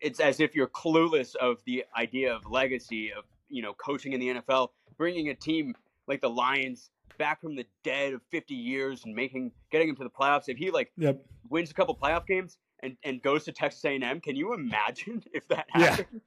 It's 0.00 0.18
as 0.18 0.40
if 0.40 0.56
you're 0.56 0.66
clueless 0.66 1.36
of 1.36 1.58
the 1.66 1.84
idea 1.96 2.34
of 2.34 2.44
legacy 2.50 3.12
of, 3.12 3.24
you 3.48 3.62
know, 3.62 3.74
coaching 3.74 4.12
in 4.12 4.18
the 4.18 4.28
NFL, 4.40 4.70
bringing 4.96 5.28
a 5.28 5.34
team 5.34 5.74
like 6.08 6.20
the 6.20 6.30
Lions 6.30 6.90
back 7.18 7.40
from 7.40 7.54
the 7.54 7.64
dead 7.84 8.14
of 8.14 8.22
50 8.30 8.54
years 8.54 9.04
and 9.04 9.14
making 9.14 9.52
getting 9.70 9.88
him 9.88 9.96
to 9.96 10.04
the 10.04 10.10
playoffs. 10.10 10.48
If 10.48 10.58
he 10.58 10.70
like 10.72 10.90
yep. 10.96 11.24
wins 11.48 11.70
a 11.70 11.74
couple 11.74 11.96
playoff 11.96 12.26
games, 12.26 12.58
and, 12.82 12.96
and 13.04 13.22
goes 13.22 13.44
to 13.44 13.52
Texas 13.52 13.84
A&M. 13.84 14.20
Can 14.20 14.36
you 14.36 14.54
imagine 14.54 15.22
if 15.32 15.46
that 15.48 15.66
happened? 15.70 16.06
Yeah. 16.12 16.18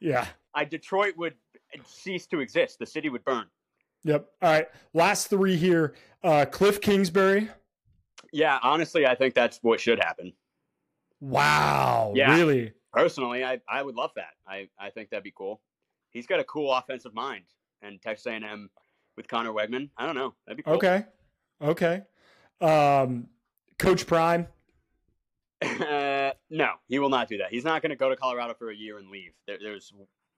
Yeah. 0.00 0.26
I 0.54 0.64
Detroit 0.64 1.14
would 1.16 1.34
cease 1.84 2.26
to 2.28 2.40
exist. 2.40 2.78
The 2.78 2.86
city 2.86 3.08
would 3.08 3.24
burn. 3.24 3.46
Yep. 4.04 4.28
All 4.42 4.50
right. 4.50 4.68
Last 4.92 5.28
three 5.28 5.56
here. 5.56 5.94
Uh, 6.22 6.44
Cliff 6.44 6.80
Kingsbury. 6.80 7.48
Yeah, 8.32 8.58
honestly, 8.62 9.06
I 9.06 9.14
think 9.14 9.34
that's 9.34 9.58
what 9.62 9.80
should 9.80 9.98
happen. 9.98 10.32
Wow. 11.20 12.12
Yeah. 12.14 12.34
Really? 12.36 12.72
Personally, 12.92 13.44
I, 13.44 13.60
I 13.68 13.82
would 13.82 13.94
love 13.94 14.10
that. 14.16 14.34
I, 14.46 14.68
I 14.78 14.90
think 14.90 15.10
that'd 15.10 15.24
be 15.24 15.32
cool. 15.36 15.60
He's 16.10 16.26
got 16.26 16.38
a 16.38 16.44
cool 16.44 16.72
offensive 16.72 17.14
mind, 17.14 17.44
and 17.82 18.00
Texas 18.00 18.26
A&M 18.26 18.70
with 19.16 19.26
Conner 19.26 19.52
Weigman. 19.52 19.88
I 19.96 20.06
don't 20.06 20.14
know. 20.14 20.34
That'd 20.46 20.58
be 20.58 20.62
cool. 20.62 20.74
Okay. 20.74 21.04
Okay. 21.60 22.02
Um, 22.60 23.28
Coach 23.78 24.06
Prime. 24.06 24.46
Uh, 25.64 26.32
no, 26.50 26.72
he 26.88 26.98
will 26.98 27.08
not 27.08 27.28
do 27.28 27.38
that. 27.38 27.50
He's 27.50 27.64
not 27.64 27.82
going 27.82 27.90
to 27.90 27.96
go 27.96 28.08
to 28.08 28.16
Colorado 28.16 28.54
for 28.54 28.70
a 28.70 28.76
year 28.76 28.98
and 28.98 29.08
leave. 29.10 29.32
There, 29.46 29.58
there's 29.62 29.92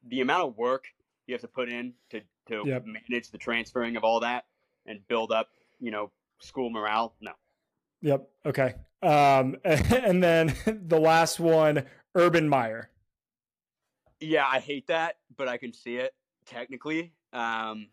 the 0.09 0.21
amount 0.21 0.49
of 0.49 0.57
work 0.57 0.85
you 1.27 1.35
have 1.35 1.41
to 1.43 1.49
put 1.49 1.69
in 1.69 1.95
to 2.11 2.21
to 2.49 2.63
yep. 2.65 2.85
manage 2.87 3.31
the 3.31 3.39
transferring 3.39 3.97
of 3.97 4.05
all 4.05 4.21
that 4.21 4.45
and 4.87 5.01
build 5.09 5.33
up, 5.33 5.49
you 5.81 5.91
know, 5.91 6.11
school 6.41 6.71
morale. 6.71 7.15
No. 7.21 7.33
Yep. 8.03 8.29
Okay. 8.47 8.75
Um, 9.03 9.57
and 9.65 10.23
then 10.23 10.55
the 10.67 10.99
last 10.99 11.41
one, 11.41 11.85
Urban 12.15 12.49
Meyer. 12.49 12.91
Yeah, 14.21 14.47
I 14.47 14.61
hate 14.61 14.87
that, 14.87 15.17
but 15.37 15.49
I 15.49 15.57
can 15.57 15.73
see 15.73 15.97
it 15.97 16.15
technically. 16.47 17.13
Um, 17.33 17.89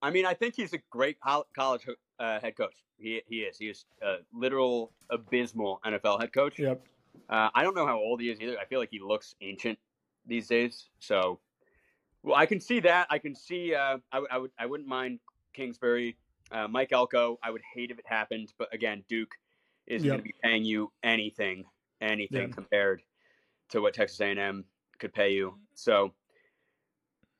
I 0.00 0.10
mean, 0.10 0.26
I 0.26 0.34
think 0.34 0.54
he's 0.56 0.72
a 0.72 0.78
great 0.90 1.18
college 1.20 1.86
uh, 2.18 2.40
head 2.40 2.56
coach. 2.56 2.74
He 2.98 3.22
he 3.26 3.40
is. 3.40 3.58
He 3.58 3.66
is 3.68 3.84
a 4.02 4.16
literal 4.32 4.92
abysmal 5.10 5.80
NFL 5.86 6.20
head 6.20 6.32
coach. 6.32 6.58
Yep. 6.58 6.82
Uh, 7.28 7.50
I 7.54 7.62
don't 7.62 7.74
know 7.74 7.86
how 7.86 7.98
old 7.98 8.20
he 8.20 8.30
is 8.30 8.40
either. 8.40 8.58
I 8.58 8.64
feel 8.64 8.80
like 8.80 8.90
he 8.90 9.00
looks 9.00 9.34
ancient 9.40 9.78
these 10.26 10.48
days. 10.48 10.88
So, 10.98 11.40
well, 12.22 12.36
I 12.36 12.46
can 12.46 12.60
see 12.60 12.80
that. 12.80 13.06
I 13.10 13.18
can 13.18 13.34
see. 13.34 13.74
Uh, 13.74 13.98
I, 14.12 14.22
I 14.30 14.38
would. 14.38 14.50
I 14.58 14.66
wouldn't 14.66 14.88
mind 14.88 15.20
Kingsbury, 15.52 16.16
uh, 16.52 16.68
Mike 16.68 16.92
Elko. 16.92 17.38
I 17.42 17.50
would 17.50 17.62
hate 17.74 17.90
if 17.90 17.98
it 17.98 18.06
happened, 18.06 18.52
but 18.58 18.72
again, 18.72 19.04
Duke 19.08 19.34
is 19.88 20.04
yep. 20.04 20.10
going 20.10 20.20
to 20.20 20.24
be 20.24 20.34
paying 20.42 20.64
you 20.64 20.92
anything, 21.02 21.64
anything 22.00 22.48
yep. 22.48 22.52
compared 22.52 23.02
to 23.70 23.80
what 23.80 23.94
Texas 23.94 24.20
A&M 24.20 24.64
could 24.98 25.12
pay 25.12 25.32
you. 25.32 25.54
So, 25.74 26.12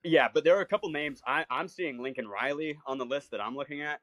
Yeah, 0.03 0.29
but 0.33 0.45
there 0.45 0.57
are 0.57 0.62
a 0.62 0.67
couple 0.67 0.91
names. 0.91 1.21
I, 1.27 1.45
I'm 1.51 1.69
seeing 1.69 2.03
Lincoln 2.03 2.27
Riley 2.27 2.79
on 2.87 2.99
the 2.99 3.05
list 3.05 3.31
that 3.33 3.41
I'm 3.41 3.55
looking 3.55 3.83
at, 3.83 4.01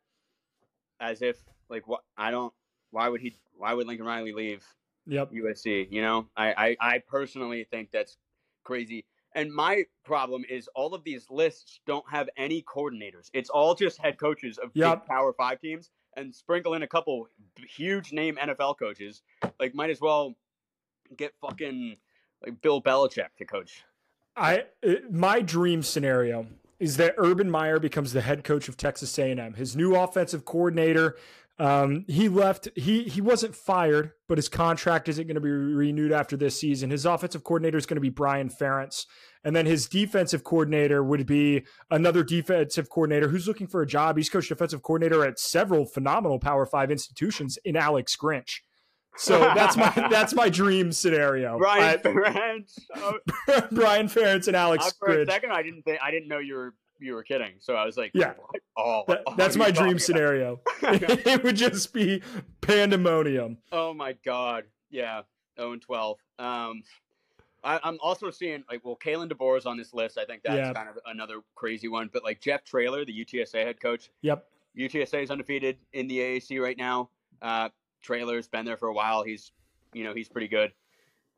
as 1.00 1.22
if 1.22 1.38
like 1.70 1.88
what 1.88 2.02
I 2.18 2.32
don't. 2.32 2.54
Why 2.92 3.10
would 3.10 3.22
he? 3.22 3.36
Why 3.58 3.74
would 3.74 3.88
Lincoln 3.88 4.06
Riley 4.06 4.32
leave 4.34 4.64
Yep. 5.08 5.32
USC? 5.32 5.88
You 5.92 6.02
know, 6.02 6.28
I 6.36 6.76
I, 6.80 6.94
I 6.96 7.00
personally 7.00 7.66
think 7.70 7.92
that's 7.92 8.18
crazy. 8.64 9.06
And 9.34 9.54
my 9.54 9.84
problem 10.06 10.46
is 10.50 10.70
all 10.76 10.94
of 10.94 11.04
these 11.04 11.30
lists 11.30 11.82
don't 11.86 12.10
have 12.10 12.30
any 12.38 12.62
coordinators. 12.64 13.30
It's 13.34 13.50
all 13.50 13.76
just 13.76 13.98
head 13.98 14.18
coaches 14.18 14.58
of 14.58 14.72
Yep. 14.74 15.00
big 15.02 15.08
Power 15.08 15.34
Five 15.34 15.60
teams, 15.60 15.90
and 16.16 16.34
sprinkle 16.34 16.74
in 16.74 16.84
a 16.84 16.88
couple 16.88 17.28
huge 17.68 18.14
name 18.14 18.38
NFL 18.42 18.80
coaches. 18.80 19.24
Like, 19.60 19.76
might 19.76 19.90
as 19.90 20.00
well 20.00 20.36
get 21.18 21.34
fucking 21.42 21.98
like 22.46 22.62
Bill 22.62 22.82
Belichick 22.82 23.28
to 23.38 23.46
coach. 23.46 23.84
I 24.38 24.66
it, 24.82 25.12
my 25.12 25.42
dream 25.42 25.82
scenario 25.84 26.48
is 26.80 26.98
that 26.98 27.16
Urban 27.18 27.50
Meyer 27.50 27.80
becomes 27.80 28.14
the 28.14 28.22
head 28.22 28.44
coach 28.44 28.68
of 28.68 28.78
Texas 28.78 29.18
A&M. 29.18 29.54
His 29.54 29.76
new 29.76 29.96
offensive 29.96 30.46
coordinator, 30.46 31.18
um, 31.58 32.04
he 32.08 32.28
left. 32.28 32.68
He 32.76 33.04
he 33.04 33.22
wasn't 33.22 33.56
fired, 33.56 34.12
but 34.28 34.38
his 34.38 34.50
contract 34.50 35.08
isn't 35.08 35.26
going 35.26 35.36
to 35.36 35.42
be 35.42 35.50
renewed 35.50 36.12
after 36.12 36.36
this 36.36 36.60
season. 36.60 36.90
His 36.90 37.06
offensive 37.06 37.46
coordinator 37.46 37.78
is 37.78 37.86
going 37.86 37.96
to 37.96 38.02
be 38.02 38.10
Brian 38.10 38.50
Ferentz, 38.50 39.06
and 39.44 39.56
then 39.56 39.66
his 39.66 39.88
defensive 39.88 40.44
coordinator 40.44 41.02
would 41.02 41.26
be 41.26 41.66
another 41.90 42.24
defensive 42.24 42.90
coordinator 42.90 43.30
who's 43.30 43.48
looking 43.48 43.68
for 43.68 43.82
a 43.82 43.88
job. 43.88 44.18
He's 44.18 44.30
coached 44.30 44.50
defensive 44.50 44.84
coordinator 44.84 45.26
at 45.26 45.40
several 45.40 45.86
phenomenal 45.86 46.40
Power 46.40 46.66
Five 46.66 46.92
institutions 46.92 47.58
in 47.64 47.78
Alex 47.78 48.18
Grinch. 48.18 48.60
So 49.18 49.40
that's 49.40 49.78
my 49.78 49.90
that's 50.10 50.34
my 50.34 50.50
dream 50.50 50.92
scenario. 50.92 51.58
Brian 51.60 52.00
Ferentz. 52.00 52.80
Oh, 52.96 53.18
Brian 53.72 54.08
Ferentz 54.08 54.48
and 54.48 54.56
Alex 54.56 54.88
uh, 54.88 54.92
for 55.00 55.22
a 55.22 55.26
second, 55.26 55.52
I 55.52 55.64
didn't 55.64 55.84
think 55.84 56.00
I 56.04 56.12
didn't 56.12 56.28
know 56.28 56.40
you 56.40 56.56
were 56.56 56.74
you 57.00 57.14
were 57.14 57.24
kidding. 57.24 57.54
So 57.60 57.76
I 57.76 57.86
was 57.86 57.98
like, 57.98 58.12
Yeah. 58.14 58.34
Oh, 58.78 59.04
That- 59.08 59.24
oh, 59.28 59.36
that's 59.36 59.56
my 59.56 59.72
dream 59.72 60.00
scenario. 60.00 60.60
it 60.82 61.44
would 61.44 61.56
just 61.56 61.94
be 61.94 62.22
pandemonium. 62.62 63.58
Oh 63.72 63.94
my 63.94 64.14
god. 64.26 64.64
Yeah. 64.90 65.22
0 65.60 65.74
and 65.74 65.82
12. 65.82 66.18
Um 66.40 66.84
I, 67.64 67.80
I'm 67.84 67.98
also 68.02 68.30
seeing 68.30 68.64
like 68.70 68.84
well, 68.86 68.98
Kalen 69.04 69.32
DeBoer 69.32 69.58
is 69.58 69.66
on 69.66 69.78
this 69.78 69.94
list. 69.94 70.18
I 70.18 70.26
think 70.26 70.44
that's 70.44 70.56
Yeah. 70.58 70.74
kind 70.74 70.88
of 70.90 70.98
another 71.06 71.42
crazy 71.56 71.88
one. 71.88 72.10
But 72.14 72.24
like 72.24 72.40
Jeff 72.42 72.64
Traylor, 72.64 73.06
the 73.06 73.26
UTSA 73.26 73.64
head 73.66 73.80
coach, 73.82 74.10
Yep. 74.22 74.46
UTSA 74.78 75.24
is 75.24 75.32
undefeated 75.32 75.78
in 75.94 76.08
the 76.08 76.20
AAC 76.20 76.62
right 76.62 76.78
now. 76.78 77.10
Uh, 77.42 77.70
Traylor's 78.06 78.48
been 78.48 78.66
there 78.66 78.78
for 78.78 78.88
a 78.88 78.94
while. 78.94 79.24
He's, 79.24 79.52
you 79.94 80.04
know, 80.04 80.14
he's 80.14 80.30
pretty 80.30 80.48
good. 80.48 80.72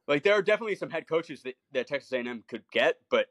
Like 0.07 0.23
there 0.23 0.33
are 0.33 0.41
definitely 0.41 0.75
some 0.75 0.89
head 0.89 1.07
coaches 1.07 1.41
that, 1.43 1.55
that 1.73 1.87
Texas 1.87 2.11
A&M 2.11 2.43
could 2.47 2.63
get, 2.71 2.97
but 3.09 3.27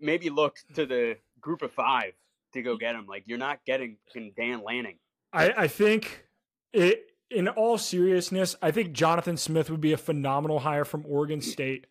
maybe 0.00 0.30
look 0.30 0.58
to 0.74 0.86
the 0.86 1.16
group 1.40 1.62
of 1.62 1.72
five 1.72 2.12
to 2.52 2.62
go 2.62 2.76
get 2.76 2.94
him. 2.94 3.06
Like 3.06 3.24
you're 3.26 3.38
not 3.38 3.60
getting 3.66 3.96
Dan 4.36 4.62
Lanning. 4.64 4.98
I, 5.32 5.52
I 5.56 5.68
think 5.68 6.26
it 6.72 7.10
in 7.30 7.48
all 7.48 7.76
seriousness, 7.78 8.54
I 8.62 8.70
think 8.70 8.92
Jonathan 8.92 9.36
Smith 9.36 9.70
would 9.70 9.80
be 9.80 9.92
a 9.92 9.96
phenomenal 9.96 10.60
hire 10.60 10.84
from 10.84 11.04
Oregon 11.06 11.40
State. 11.40 11.86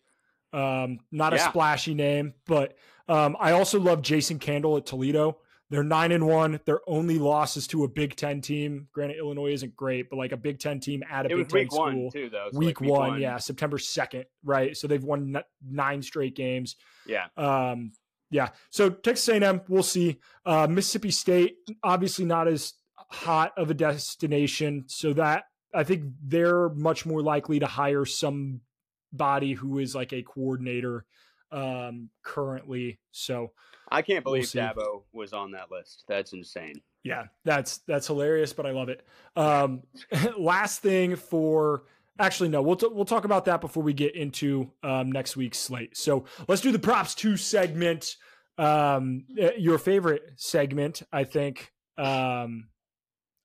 Um, 0.52 1.00
not 1.12 1.34
a 1.34 1.38
splashy 1.38 1.92
name, 1.92 2.32
but 2.46 2.76
um, 3.08 3.36
I 3.38 3.52
also 3.52 3.78
love 3.78 4.00
Jason 4.00 4.38
Candle 4.38 4.76
at 4.78 4.86
Toledo. 4.86 5.38
They're 5.68 5.82
nine 5.82 6.12
and 6.12 6.26
one. 6.26 6.60
Their 6.64 6.80
only 6.86 7.18
loss 7.18 7.56
is 7.56 7.66
to 7.68 7.82
a 7.84 7.88
Big 7.88 8.14
Ten 8.14 8.40
team. 8.40 8.86
Granted, 8.92 9.18
Illinois 9.18 9.52
isn't 9.52 9.74
great, 9.74 10.08
but 10.08 10.16
like 10.16 10.32
a 10.32 10.36
Big 10.36 10.60
Ten 10.60 10.78
team 10.78 11.02
at 11.10 11.26
a 11.26 11.28
It 11.28 11.30
Big 11.30 11.38
was 11.38 11.46
Ten 11.48 11.58
week 11.60 11.70
school. 11.72 12.02
one 12.04 12.10
too, 12.12 12.28
though. 12.30 12.48
so, 12.52 12.58
week, 12.58 12.80
like, 12.80 12.90
one, 12.90 13.20
yeah, 13.20 13.36
September 13.38 13.78
second, 13.78 14.26
right? 14.44 14.76
So 14.76 14.86
they've 14.86 15.02
won 15.02 15.36
nine 15.68 16.02
straight 16.02 16.36
games. 16.36 16.76
yeah. 17.06 17.26
Um, 17.36 17.92
yeah. 18.30 18.48
So 18.70 18.90
Texas 18.90 19.28
A&M, 19.28 19.62
we'll 19.68 19.82
see. 19.84 20.18
Uh, 20.44 20.66
Mississippi 20.68 21.10
State, 21.12 21.56
obviously 21.84 22.24
not 22.24 22.48
as 22.48 22.74
hot 23.08 23.52
of 23.56 23.70
a 23.70 23.74
destination, 23.74 24.84
so 24.88 25.12
that 25.12 25.44
I 25.74 25.84
think 25.84 26.04
they're 26.24 26.68
much 26.70 27.06
more 27.06 27.22
likely 27.22 27.60
to 27.60 27.66
hire 27.66 28.04
somebody 28.04 29.52
who 29.52 29.78
is 29.78 29.94
like 29.94 30.12
a 30.12 30.22
coordinator 30.22 31.04
um, 31.52 32.10
currently. 32.22 32.98
So 33.12 33.52
I 33.90 34.02
can't 34.02 34.24
We'll 34.24 34.34
believe 34.34 34.48
see. 34.48 34.58
Dabo 34.58 35.02
was 35.12 35.32
on 35.32 35.52
that 35.52 35.70
list. 35.70 36.04
That's 36.08 36.32
insane. 36.32 36.80
yeah, 37.04 37.24
that's 37.44 37.78
that's 37.86 38.06
hilarious, 38.06 38.52
but 38.52 38.66
I 38.66 38.70
love 38.72 38.88
it. 38.88 39.06
Um, 39.36 39.82
last 40.38 40.80
thing 40.82 41.16
for. 41.16 41.84
Actually, 42.18 42.48
no. 42.48 42.62
We'll 42.62 42.76
t- 42.76 42.88
we'll 42.90 43.04
talk 43.04 43.26
about 43.26 43.44
that 43.44 43.60
before 43.60 43.82
we 43.82 43.92
get 43.92 44.16
into 44.16 44.70
um, 44.82 45.12
next 45.12 45.36
week's 45.36 45.58
slate. 45.58 45.96
So 45.98 46.24
let's 46.48 46.62
do 46.62 46.72
the 46.72 46.78
props 46.78 47.14
two 47.14 47.36
segment. 47.36 48.16
Um, 48.56 49.26
your 49.58 49.76
favorite 49.76 50.22
segment, 50.36 51.02
I 51.12 51.24
think. 51.24 51.72
Um, 51.98 52.68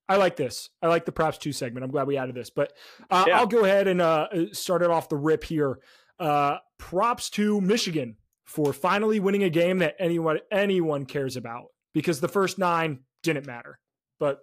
I 0.08 0.16
like 0.16 0.36
this. 0.36 0.70
I 0.80 0.88
like 0.88 1.04
the 1.04 1.12
props 1.12 1.36
two 1.36 1.52
segment. 1.52 1.84
I'm 1.84 1.90
glad 1.90 2.06
we 2.06 2.16
added 2.16 2.34
this, 2.34 2.48
but 2.48 2.72
uh, 3.10 3.24
Yeah. 3.28 3.38
I'll 3.38 3.46
go 3.46 3.64
ahead 3.66 3.88
and 3.88 4.00
uh, 4.00 4.28
start 4.52 4.80
it 4.80 4.90
off 4.90 5.10
the 5.10 5.16
rip 5.16 5.44
here. 5.44 5.78
Uh, 6.18 6.58
props 6.78 7.30
to 7.30 7.60
Michigan 7.60 8.16
for 8.44 8.72
finally 8.72 9.18
winning 9.20 9.44
a 9.44 9.50
game 9.50 9.78
that 9.78 9.96
anyone 9.98 10.38
anyone 10.50 11.04
cares 11.06 11.36
about 11.36 11.66
because 11.94 12.20
the 12.20 12.28
first 12.28 12.58
nine 12.58 13.00
didn't 13.22 13.46
matter. 13.46 13.78
But 14.20 14.40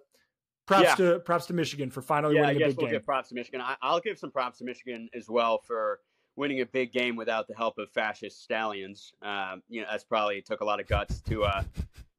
props 0.66 0.84
Yeah. 0.84 0.94
to 0.96 1.20
props 1.20 1.46
to 1.46 1.52
Michigan 1.54 1.90
for 1.90 2.02
finally 2.02 2.34
Yeah, 2.36 2.42
I 2.42 2.46
winning 2.48 2.62
a 2.62 2.66
big 2.68 2.76
we'll 2.76 2.86
game. 2.86 2.94
give 2.94 3.04
props 3.06 3.28
to 3.30 3.34
Michigan. 3.34 3.60
I, 3.60 3.76
I'll 3.82 4.00
give 4.00 4.18
some 4.18 4.30
props 4.30 4.58
to 4.58 4.64
Michigan 4.64 5.08
as 5.14 5.28
well 5.28 5.58
for 5.66 6.00
winning 6.36 6.60
a 6.60 6.66
big 6.66 6.92
game 6.92 7.16
without 7.16 7.46
the 7.48 7.54
help 7.54 7.78
of 7.78 7.90
fascist 7.90 8.42
stallions. 8.42 9.12
Um, 9.22 9.62
you 9.68 9.80
know, 9.82 9.86
that's 9.90 10.04
probably 10.04 10.42
took 10.42 10.60
a 10.60 10.64
lot 10.64 10.80
of 10.80 10.86
guts 10.86 11.20
to 11.22 11.44
uh, 11.44 11.62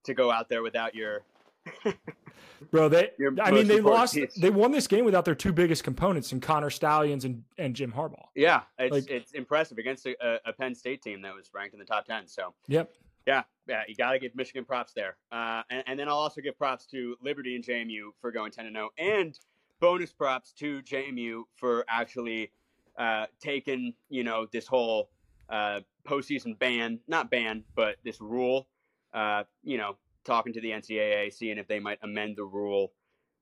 to 0.05 0.13
go 0.13 0.31
out 0.31 0.49
there 0.49 0.63
without 0.63 0.95
your. 0.95 1.21
Bro, 2.71 2.89
they 2.89 3.10
Your 3.17 3.34
I 3.41 3.52
mean 3.52 3.67
they 3.67 3.82
lost 3.82 4.17
they 4.38 4.50
won 4.50 4.71
this 4.71 4.88
game 4.88 5.04
without 5.04 5.26
their 5.26 5.36
two 5.36 5.52
biggest 5.52 5.84
components 5.84 6.32
in 6.32 6.39
Connor 6.39 6.69
Stalions 6.69 7.26
and, 7.26 7.43
and 7.58 7.76
Jim 7.76 7.91
Harbaugh. 7.91 8.26
Yeah, 8.36 8.62
it's 8.78 8.91
Like- 8.91 9.10
it's 9.10 9.32
impressive 9.32 9.78
against 9.78 10.06
a, 10.06 10.15
a- 10.45 10.54
Penn 10.54 10.76
State 10.76 11.02
team 11.02 11.21
that 11.24 11.34
was 11.34 11.50
ranked 11.54 11.74
in 11.74 11.80
the 11.80 11.86
top 11.86 12.06
ten. 12.06 12.28
So 12.28 12.54
Yep. 12.67 12.93
yeah, 13.26 13.43
yeah, 13.67 13.82
you 13.88 13.95
got 13.95 14.12
to 14.12 14.19
give 14.19 14.36
Michigan 14.36 14.63
props 14.63 14.93
there. 14.93 15.17
Uh, 15.32 15.63
and, 15.69 15.84
and 15.88 16.00
then 16.00 16.08
I'll 16.08 16.15
also 16.15 16.39
give 16.41 16.58
props 16.58 16.86
to 16.88 17.15
Liberty 17.21 17.56
and 17.56 17.63
JMU 17.63 18.12
for 18.19 18.32
going 18.32 18.52
ten 18.52 18.67
and 18.67 18.76
zero, 18.76 18.89
and 18.97 19.38
bonus 19.80 20.13
props 20.13 20.52
to 20.54 20.82
JMU 20.84 21.43
for 21.56 21.84
actually 21.89 22.52
uh, 22.97 23.26
taking 23.39 23.93
you 24.10 24.24
know 24.24 24.45
this 24.52 24.67
whole 24.67 25.10
uh, 25.50 25.80
postseason 26.08 26.58
ban, 26.60 27.00
not 27.08 27.32
ban, 27.32 27.63
but 27.76 27.95
this 28.04 28.21
rule. 28.21 28.67
Uh, 29.13 29.43
you 29.63 29.78
know, 29.78 29.97
talking 30.25 30.53
to 30.53 30.62
the 30.62 30.69
NCAA, 30.71 31.34
seeing 31.34 31.57
if 31.57 31.67
they 31.67 31.79
might 31.79 31.99
amend 32.03 32.36
the 32.38 32.43
rule. 32.43 32.91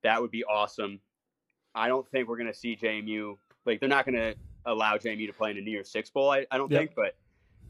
That 0.04 0.22
would 0.22 0.32
be 0.32 0.44
awesome. 0.46 1.00
I 1.76 1.88
don't 1.88 2.10
think 2.10 2.28
we're 2.28 2.38
going 2.38 2.52
to 2.52 2.58
see 2.58 2.76
JMU 2.76 3.36
like 3.66 3.80
they're 3.80 3.90
not 3.90 4.06
going 4.06 4.16
to 4.16 4.36
allow 4.66 4.96
JMU 4.98 5.28
to 5.28 5.34
play 5.34 5.52
in 5.52 5.58
a 5.58 5.62
New 5.62 5.72
Year's 5.72 5.92
Six 5.92 6.10
bowl. 6.10 6.32
I, 6.32 6.46
I 6.52 6.58
don't 6.58 6.72
Yep. 6.72 6.80
think, 6.80 6.92
but 6.96 7.16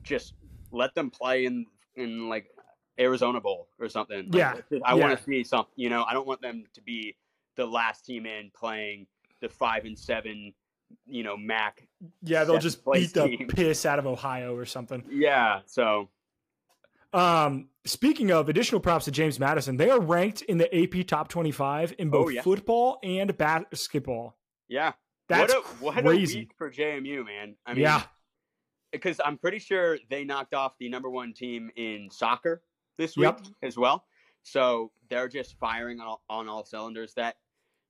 just 0.03 0.33
let 0.71 0.93
them 0.95 1.09
play 1.09 1.45
in 1.45 1.65
in 1.95 2.29
like 2.29 2.45
Arizona 2.99 3.41
Bowl 3.41 3.67
or 3.79 3.89
something. 3.89 4.29
Like, 4.31 4.33
Yeah, 4.35 4.55
I 4.85 4.93
yeah. 4.95 5.01
want 5.01 5.17
to 5.17 5.23
see 5.23 5.43
something. 5.43 5.73
You 5.75 5.89
know, 5.89 6.03
I 6.07 6.13
don't 6.13 6.27
want 6.27 6.41
them 6.41 6.63
to 6.73 6.81
be 6.81 7.15
the 7.55 7.65
last 7.65 8.05
team 8.05 8.25
in 8.25 8.51
playing 8.55 9.07
the 9.41 9.49
five 9.49 9.85
and 9.85 9.97
seven. 9.97 10.53
You 11.05 11.23
know, 11.23 11.37
MAC. 11.37 11.87
Yeah, 12.23 12.43
they'll 12.45 12.57
just 12.59 12.83
beat 12.85 13.13
the 13.13 13.27
team. 13.27 13.47
piss 13.47 13.85
out 13.85 13.99
of 13.99 14.07
Ohio 14.07 14.55
or 14.55 14.65
something. 14.65 15.03
Yeah. 15.09 15.59
So 15.67 16.09
Um, 17.13 17.69
speaking 17.85 18.31
of 18.31 18.49
additional 18.49 18.81
props 18.81 19.05
to 19.05 19.11
James 19.11 19.39
Madison, 19.39 19.77
they 19.77 19.89
are 19.89 19.99
ranked 19.99 20.41
in 20.43 20.57
the 20.57 20.73
AP 20.75 21.07
top 21.07 21.27
25 21.29 21.95
in 21.97 22.09
both 22.09 22.27
Oh, 22.27 22.29
yeah. 22.29 22.41
football 22.41 22.99
and 23.03 23.35
basketball. 23.37 24.37
yeah. 24.67 24.93
That's 25.27 25.53
what 25.53 25.63
a, 25.63 25.67
what 25.83 26.03
crazy. 26.03 26.39
a 26.39 26.41
week 26.41 26.51
for 26.57 26.71
JMU, 26.71 27.23
man. 27.23 27.55
I 27.63 27.73
mean, 27.75 27.83
yeah, 27.83 28.01
because 28.91 29.21
I'm 29.23 29.37
pretty 29.37 29.59
sure 29.59 29.99
they 30.09 30.23
knocked 30.23 30.55
off 30.55 30.73
the 30.79 30.89
number 30.89 31.07
one 31.07 31.33
team 31.33 31.69
in 31.75 32.09
soccer 32.11 32.63
this 32.97 33.15
week 33.15 33.25
Yep. 33.25 33.41
as 33.61 33.77
well. 33.77 34.05
So 34.41 34.91
they're 35.07 35.27
just 35.27 35.55
firing 35.59 35.99
on 35.99 36.07
all, 36.07 36.23
on 36.31 36.49
all 36.49 36.65
cylinders. 36.65 37.13
That 37.13 37.35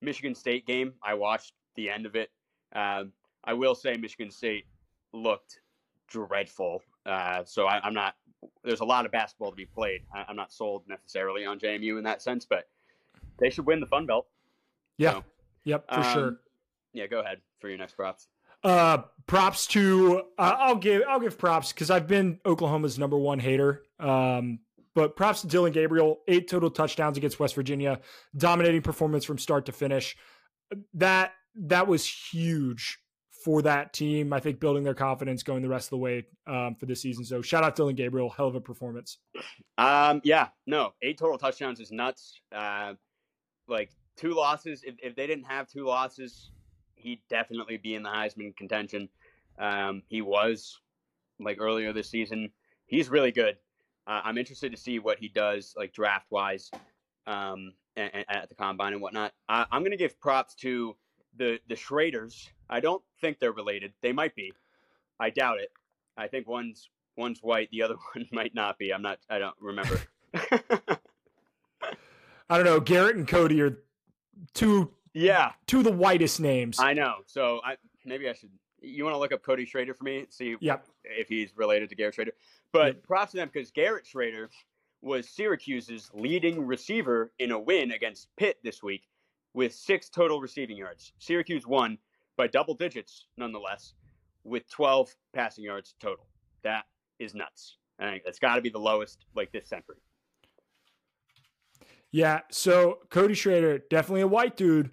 Michigan 0.01 0.35
State 0.35 0.65
game, 0.67 0.93
I 1.01 1.13
watched 1.13 1.53
the 1.77 1.89
end 1.89 2.05
of 2.05 2.17
it. 2.17 2.29
Um, 2.75 3.13
I 3.45 3.53
will 3.53 3.73
say 3.73 3.95
Michigan 3.95 4.31
State 4.31 4.65
looked 5.13 5.61
dreadful. 6.09 6.81
Uh, 7.05 7.45
so 7.45 7.67
I, 7.67 7.79
I'm 7.85 7.93
not. 7.93 8.15
There's 8.63 8.79
a 8.81 8.85
lot 8.85 9.05
of 9.05 9.11
basketball 9.11 9.49
to 9.51 9.55
be 9.55 9.65
played. 9.65 10.01
I, 10.13 10.25
I'm 10.27 10.35
not 10.35 10.51
sold 10.51 10.83
necessarily 10.87 11.45
on 11.45 11.59
JMU 11.59 11.97
in 11.97 12.03
that 12.03 12.21
sense, 12.21 12.45
but 12.45 12.67
they 13.39 13.49
should 13.49 13.65
win 13.65 13.79
the 13.79 13.85
Fun 13.85 14.05
Belt. 14.05 14.27
yeah, 14.97 15.11
So, 15.13 15.23
yep, 15.63 15.85
for 15.93 16.03
sure. 16.03 16.27
um, 16.27 16.39
Yeah, 16.93 17.07
go 17.07 17.19
ahead 17.19 17.39
for 17.59 17.69
your 17.69 17.77
next 17.77 17.95
props. 17.95 18.27
Uh, 18.63 18.99
props 19.25 19.67
to 19.67 20.23
uh, 20.37 20.55
I'll 20.57 20.75
give 20.75 21.03
I'll 21.07 21.21
give 21.21 21.37
props 21.37 21.71
because 21.71 21.89
I've 21.89 22.07
been 22.07 22.39
Oklahoma's 22.45 22.99
number 22.99 23.17
one 23.17 23.39
hater. 23.39 23.83
Um, 23.99 24.59
but 24.93 25.15
props 25.15 25.41
to 25.41 25.47
Dillon 25.47 25.71
Gabriel, 25.71 26.19
eight 26.27 26.49
total 26.49 26.69
touchdowns 26.69 27.17
against 27.17 27.39
West 27.39 27.55
Virginia, 27.55 28.01
dominating 28.35 28.81
performance 28.81 29.23
from 29.23 29.37
start 29.37 29.65
to 29.67 29.71
finish. 29.71 30.17
That 30.93 31.33
that 31.55 31.87
was 31.87 32.05
huge 32.05 32.99
for 33.43 33.61
that 33.61 33.93
team. 33.93 34.33
I 34.33 34.39
think 34.39 34.59
building 34.59 34.83
their 34.83 34.93
confidence 34.93 35.43
going 35.43 35.61
the 35.61 35.69
rest 35.69 35.87
of 35.87 35.91
the 35.91 35.97
way 35.97 36.25
um, 36.47 36.75
for 36.75 36.85
this 36.85 37.01
season. 37.01 37.23
So 37.23 37.41
shout 37.41 37.63
out 37.63 37.75
Dillon 37.75 37.95
Gabriel, 37.95 38.29
hell 38.29 38.47
of 38.47 38.55
a 38.55 38.61
performance. 38.61 39.17
Um, 39.77 40.21
yeah, 40.23 40.49
no, 40.67 40.93
eight 41.01 41.17
total 41.17 41.37
touchdowns 41.37 41.79
is 41.79 41.91
nuts. 41.91 42.41
Uh, 42.53 42.93
like 43.67 43.91
two 44.17 44.33
losses. 44.33 44.83
If, 44.83 44.95
if 45.01 45.15
they 45.15 45.27
didn't 45.27 45.45
have 45.45 45.69
two 45.69 45.85
losses, 45.85 46.51
he'd 46.95 47.21
definitely 47.29 47.77
be 47.77 47.95
in 47.95 48.03
the 48.03 48.09
Heisman 48.09 48.55
contention. 48.57 49.09
Um, 49.57 50.03
he 50.07 50.21
was 50.21 50.79
like 51.39 51.57
earlier 51.59 51.93
this 51.93 52.09
season. 52.09 52.51
He's 52.87 53.09
really 53.09 53.31
good. 53.31 53.57
Uh, 54.07 54.21
I'm 54.23 54.37
interested 54.37 54.71
to 54.71 54.77
see 54.77 54.99
what 54.99 55.19
he 55.19 55.27
does 55.27 55.73
like 55.77 55.93
draft 55.93 56.25
wise 56.31 56.71
um, 57.27 57.73
at 57.95 58.49
the 58.49 58.55
combine 58.55 58.93
and 58.93 59.01
whatnot. 59.01 59.33
I, 59.47 59.65
I'm 59.71 59.81
going 59.81 59.91
to 59.91 59.97
give 59.97 60.19
props 60.19 60.55
to 60.55 60.95
the 61.37 61.59
the 61.67 61.75
Schraders. 61.75 62.49
I 62.69 62.79
don't 62.79 63.01
think 63.21 63.39
they're 63.39 63.51
related. 63.51 63.93
They 64.01 64.11
might 64.11 64.35
be. 64.35 64.53
I 65.19 65.29
doubt 65.29 65.59
it. 65.59 65.71
I 66.17 66.27
think 66.27 66.47
one's 66.47 66.89
one's 67.17 67.43
white, 67.43 67.69
the 67.71 67.83
other 67.83 67.95
one 68.13 68.27
might 68.31 68.55
not 68.55 68.77
be. 68.77 68.93
I'm 68.93 69.01
not. 69.01 69.19
I 69.29 69.39
don't 69.39 69.55
remember. 69.59 70.01
I 72.49 72.57
don't 72.57 72.65
know. 72.65 72.79
Garrett 72.79 73.15
and 73.15 73.27
Cody 73.27 73.61
are 73.61 73.77
two. 74.53 74.91
Yeah, 75.13 75.51
two 75.65 75.79
of 75.79 75.83
the 75.83 75.91
whitest 75.91 76.39
names. 76.39 76.79
I 76.79 76.93
know. 76.93 77.15
So 77.25 77.61
I 77.63 77.77
maybe 78.05 78.29
I 78.29 78.33
should. 78.33 78.49
You 78.81 79.03
want 79.03 79.13
to 79.13 79.19
look 79.19 79.33
up 79.33 79.43
Cody 79.43 79.65
Schrader 79.65 79.93
for 79.93 80.05
me? 80.05 80.25
See 80.29 80.55
yep. 80.61 80.85
if 81.03 81.27
he's 81.27 81.51
related 81.57 81.89
to 81.89 81.95
Garrett 81.95 82.15
Shrader. 82.15 82.29
But 82.71 82.85
yep. 82.85 83.03
props 83.03 83.31
to 83.31 83.37
them 83.37 83.49
because 83.51 83.71
Garrett 83.71 84.05
Shrader 84.05 84.47
was 85.01 85.27
Syracuse's 85.27 86.09
leading 86.13 86.65
receiver 86.65 87.33
in 87.39 87.51
a 87.51 87.59
win 87.59 87.91
against 87.91 88.33
Pitt 88.37 88.57
this 88.63 88.81
week 88.81 89.03
with 89.53 89.73
six 89.73 90.09
total 90.09 90.41
receiving 90.41 90.77
yards. 90.77 91.13
Syracuse 91.19 91.65
won 91.65 91.97
by 92.37 92.47
double 92.47 92.73
digits, 92.73 93.27
nonetheless, 93.37 93.93
with 94.43 94.69
12 94.69 95.13
passing 95.33 95.63
yards 95.63 95.95
total. 95.99 96.27
That 96.63 96.85
is 97.19 97.33
nuts. 97.33 97.77
I 97.99 98.09
think 98.11 98.23
that's 98.23 98.39
got 98.39 98.55
to 98.55 98.61
be 98.61 98.69
the 98.69 98.79
lowest 98.79 99.25
like 99.35 99.51
this 99.51 99.67
century. 99.67 99.97
Yeah. 102.11 102.41
So 102.49 102.99
Cody 103.09 103.33
Schrader, 103.33 103.79
definitely 103.89 104.21
a 104.21 104.27
white 104.27 104.55
dude. 104.55 104.91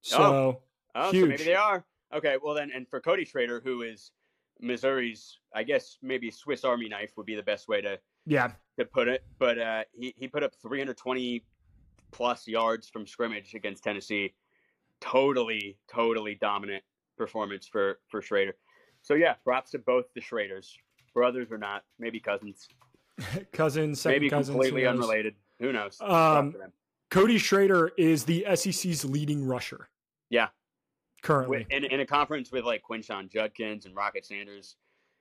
So, 0.00 0.18
oh. 0.18 0.62
Oh, 0.94 1.10
huge. 1.10 1.24
so 1.24 1.28
maybe 1.28 1.44
they 1.44 1.54
are. 1.54 1.84
Okay. 2.14 2.36
Well, 2.42 2.54
then, 2.54 2.70
and 2.74 2.88
for 2.88 3.00
Cody 3.00 3.24
Schrader, 3.24 3.60
who 3.62 3.82
is 3.82 4.12
Missouri's, 4.60 5.38
I 5.54 5.62
guess 5.62 5.98
maybe 6.02 6.30
Swiss 6.30 6.64
Army 6.64 6.88
knife 6.88 7.12
would 7.16 7.26
be 7.26 7.36
the 7.36 7.42
best 7.42 7.68
way 7.68 7.80
to 7.82 7.98
yeah 8.26 8.52
to 8.78 8.84
put 8.84 9.08
it. 9.08 9.24
But 9.38 9.58
uh, 9.58 9.84
he 9.92 10.14
he 10.16 10.26
put 10.26 10.42
up 10.42 10.54
320 10.60 11.44
plus 12.10 12.46
yards 12.46 12.88
from 12.88 13.06
scrimmage 13.06 13.54
against 13.54 13.84
Tennessee. 13.84 14.34
Totally, 15.00 15.78
totally 15.92 16.36
dominant 16.40 16.82
performance 17.16 17.66
for 17.66 17.98
for 18.08 18.22
Schrader. 18.22 18.54
So 19.02 19.14
yeah, 19.14 19.34
props 19.44 19.70
to 19.72 19.78
both 19.78 20.06
the 20.14 20.20
Schraders, 20.20 20.72
brothers 21.14 21.50
or 21.50 21.58
not, 21.58 21.84
maybe 21.98 22.20
cousins. 22.20 22.68
cousins, 23.52 24.04
maybe 24.04 24.28
cousins, 24.28 24.54
completely 24.54 24.82
who 24.82 24.88
unrelated. 24.88 25.34
Who 25.60 25.72
knows? 25.72 26.00
Um, 26.00 26.54
Cody 27.10 27.38
Schrader 27.38 27.92
is 27.96 28.24
the 28.24 28.46
SEC's 28.54 29.04
leading 29.04 29.46
rusher. 29.46 29.88
Yeah, 30.30 30.48
currently 31.22 31.66
in, 31.70 31.84
in 31.84 32.00
a 32.00 32.06
conference 32.06 32.52
with 32.52 32.64
like 32.64 32.82
Quinshon 32.88 33.30
Judkins 33.30 33.86
and 33.86 33.94
Rocket 33.94 34.24
Sanders. 34.24 34.76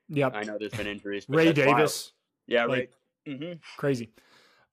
Yep, 0.10 0.34
I 0.36 0.44
know 0.44 0.58
there's 0.60 0.72
been 0.72 0.88
injuries. 0.88 1.26
Ray 1.28 1.54
Davis. 1.54 1.68
Wild. 1.68 2.12
Yeah, 2.48 2.66
like, 2.66 2.92
Ray. 3.26 3.34
Mm-hmm. 3.34 3.60
Crazy. 3.78 4.10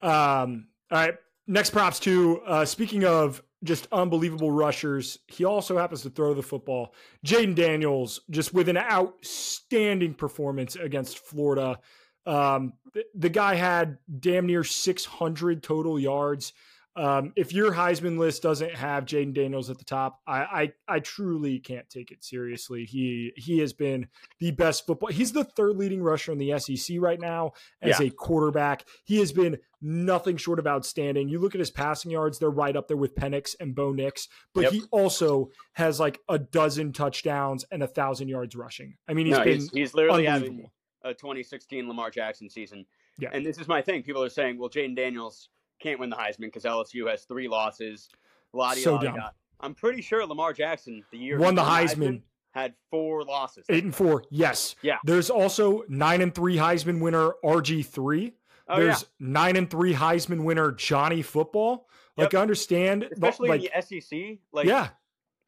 Um, 0.00 0.68
all 0.90 0.98
right, 0.98 1.14
next 1.46 1.70
props 1.70 1.98
to 2.00 2.40
uh, 2.46 2.64
speaking 2.64 3.04
of 3.04 3.42
just 3.64 3.88
unbelievable 3.90 4.50
rushers. 4.50 5.18
He 5.26 5.44
also 5.44 5.78
happens 5.78 6.02
to 6.02 6.10
throw 6.10 6.34
the 6.34 6.42
football. 6.42 6.94
Jayden 7.26 7.54
Daniels, 7.54 8.20
just 8.30 8.52
with 8.52 8.68
an 8.68 8.76
outstanding 8.76 10.14
performance 10.14 10.76
against 10.76 11.18
Florida. 11.18 11.78
Um, 12.26 12.74
the, 13.14 13.28
guy 13.28 13.54
had 13.54 13.98
damn 14.20 14.46
near 14.46 14.64
600 14.64 15.62
total 15.62 15.98
yards. 15.98 16.52
Um, 16.96 17.32
if 17.34 17.52
your 17.52 17.72
Heisman 17.72 18.18
list 18.18 18.42
doesn't 18.42 18.74
have 18.74 19.04
Jayden 19.04 19.34
Daniels 19.34 19.68
at 19.68 19.78
the 19.78 19.84
top, 19.84 20.20
I, 20.28 20.38
I, 20.38 20.72
I 20.86 21.00
truly 21.00 21.58
can't 21.58 21.88
take 21.90 22.12
it 22.12 22.22
seriously. 22.22 22.84
He 22.84 23.32
he 23.36 23.58
has 23.58 23.72
been 23.72 24.06
the 24.38 24.52
best 24.52 24.86
football. 24.86 25.08
He's 25.08 25.32
the 25.32 25.42
third 25.42 25.76
leading 25.76 26.02
rusher 26.02 26.30
in 26.30 26.38
the 26.38 26.56
SEC 26.58 26.98
right 27.00 27.20
now 27.20 27.52
as 27.82 27.98
yeah. 27.98 28.06
a 28.06 28.10
quarterback. 28.10 28.84
He 29.04 29.18
has 29.18 29.32
been 29.32 29.58
nothing 29.82 30.36
short 30.36 30.60
of 30.60 30.68
outstanding. 30.68 31.28
You 31.28 31.40
look 31.40 31.56
at 31.56 31.58
his 31.58 31.72
passing 31.72 32.12
yards; 32.12 32.38
they're 32.38 32.48
right 32.48 32.76
up 32.76 32.86
there 32.86 32.96
with 32.96 33.16
Penix 33.16 33.56
and 33.58 33.74
Bo 33.74 33.90
Nix. 33.90 34.28
But 34.54 34.64
yep. 34.64 34.72
he 34.72 34.82
also 34.92 35.50
has 35.72 35.98
like 35.98 36.20
a 36.28 36.38
dozen 36.38 36.92
touchdowns 36.92 37.64
and 37.72 37.82
a 37.82 37.88
thousand 37.88 38.28
yards 38.28 38.54
rushing. 38.54 38.94
I 39.08 39.14
mean, 39.14 39.26
he's 39.26 39.36
no, 39.36 39.42
been 39.42 39.54
he's, 39.54 39.70
he's 39.70 39.94
literally 39.94 40.26
having 40.26 40.70
a 41.02 41.12
2016 41.12 41.88
Lamar 41.88 42.10
Jackson 42.10 42.48
season. 42.48 42.86
Yeah, 43.18 43.30
and 43.32 43.44
this 43.44 43.58
is 43.58 43.66
my 43.66 43.82
thing. 43.82 44.04
People 44.04 44.22
are 44.22 44.28
saying, 44.28 44.58
"Well, 44.58 44.70
Jayden 44.70 44.94
Daniels." 44.94 45.48
Can't 45.84 46.00
win 46.00 46.10
the 46.10 46.16
Heisman 46.16 46.40
because 46.40 46.64
LSU 46.64 47.08
has 47.10 47.24
three 47.24 47.46
losses. 47.46 48.08
La 48.52 48.72
so 48.72 48.98
dumb. 48.98 49.18
I'm 49.60 49.74
pretty 49.74 50.02
sure 50.02 50.24
Lamar 50.26 50.52
Jackson, 50.52 51.04
the 51.10 51.18
year 51.18 51.38
won 51.38 51.54
the 51.54 51.62
Heisman, 51.62 51.96
Heisman, 51.96 52.22
had 52.52 52.74
four 52.90 53.24
losses. 53.24 53.66
Eight 53.68 53.84
and 53.84 53.94
four, 53.94 54.24
yes. 54.30 54.76
Yeah. 54.82 54.96
There's 55.04 55.30
also 55.30 55.84
nine 55.88 56.20
and 56.20 56.34
three 56.34 56.56
Heisman 56.56 57.00
winner 57.00 57.32
RG 57.44 57.86
three. 57.86 58.34
Oh, 58.68 58.80
There's 58.80 59.02
yeah. 59.02 59.26
nine 59.28 59.56
and 59.56 59.70
three 59.70 59.94
Heisman 59.94 60.44
winner 60.44 60.72
Johnny 60.72 61.22
Football. 61.22 61.86
Like 62.16 62.32
yep. 62.32 62.40
I 62.40 62.42
understand, 62.42 63.08
especially 63.10 63.48
like, 63.48 63.64
in 63.64 63.70
the 63.74 64.00
SEC. 64.00 64.38
Like 64.52 64.66
yeah, 64.66 64.88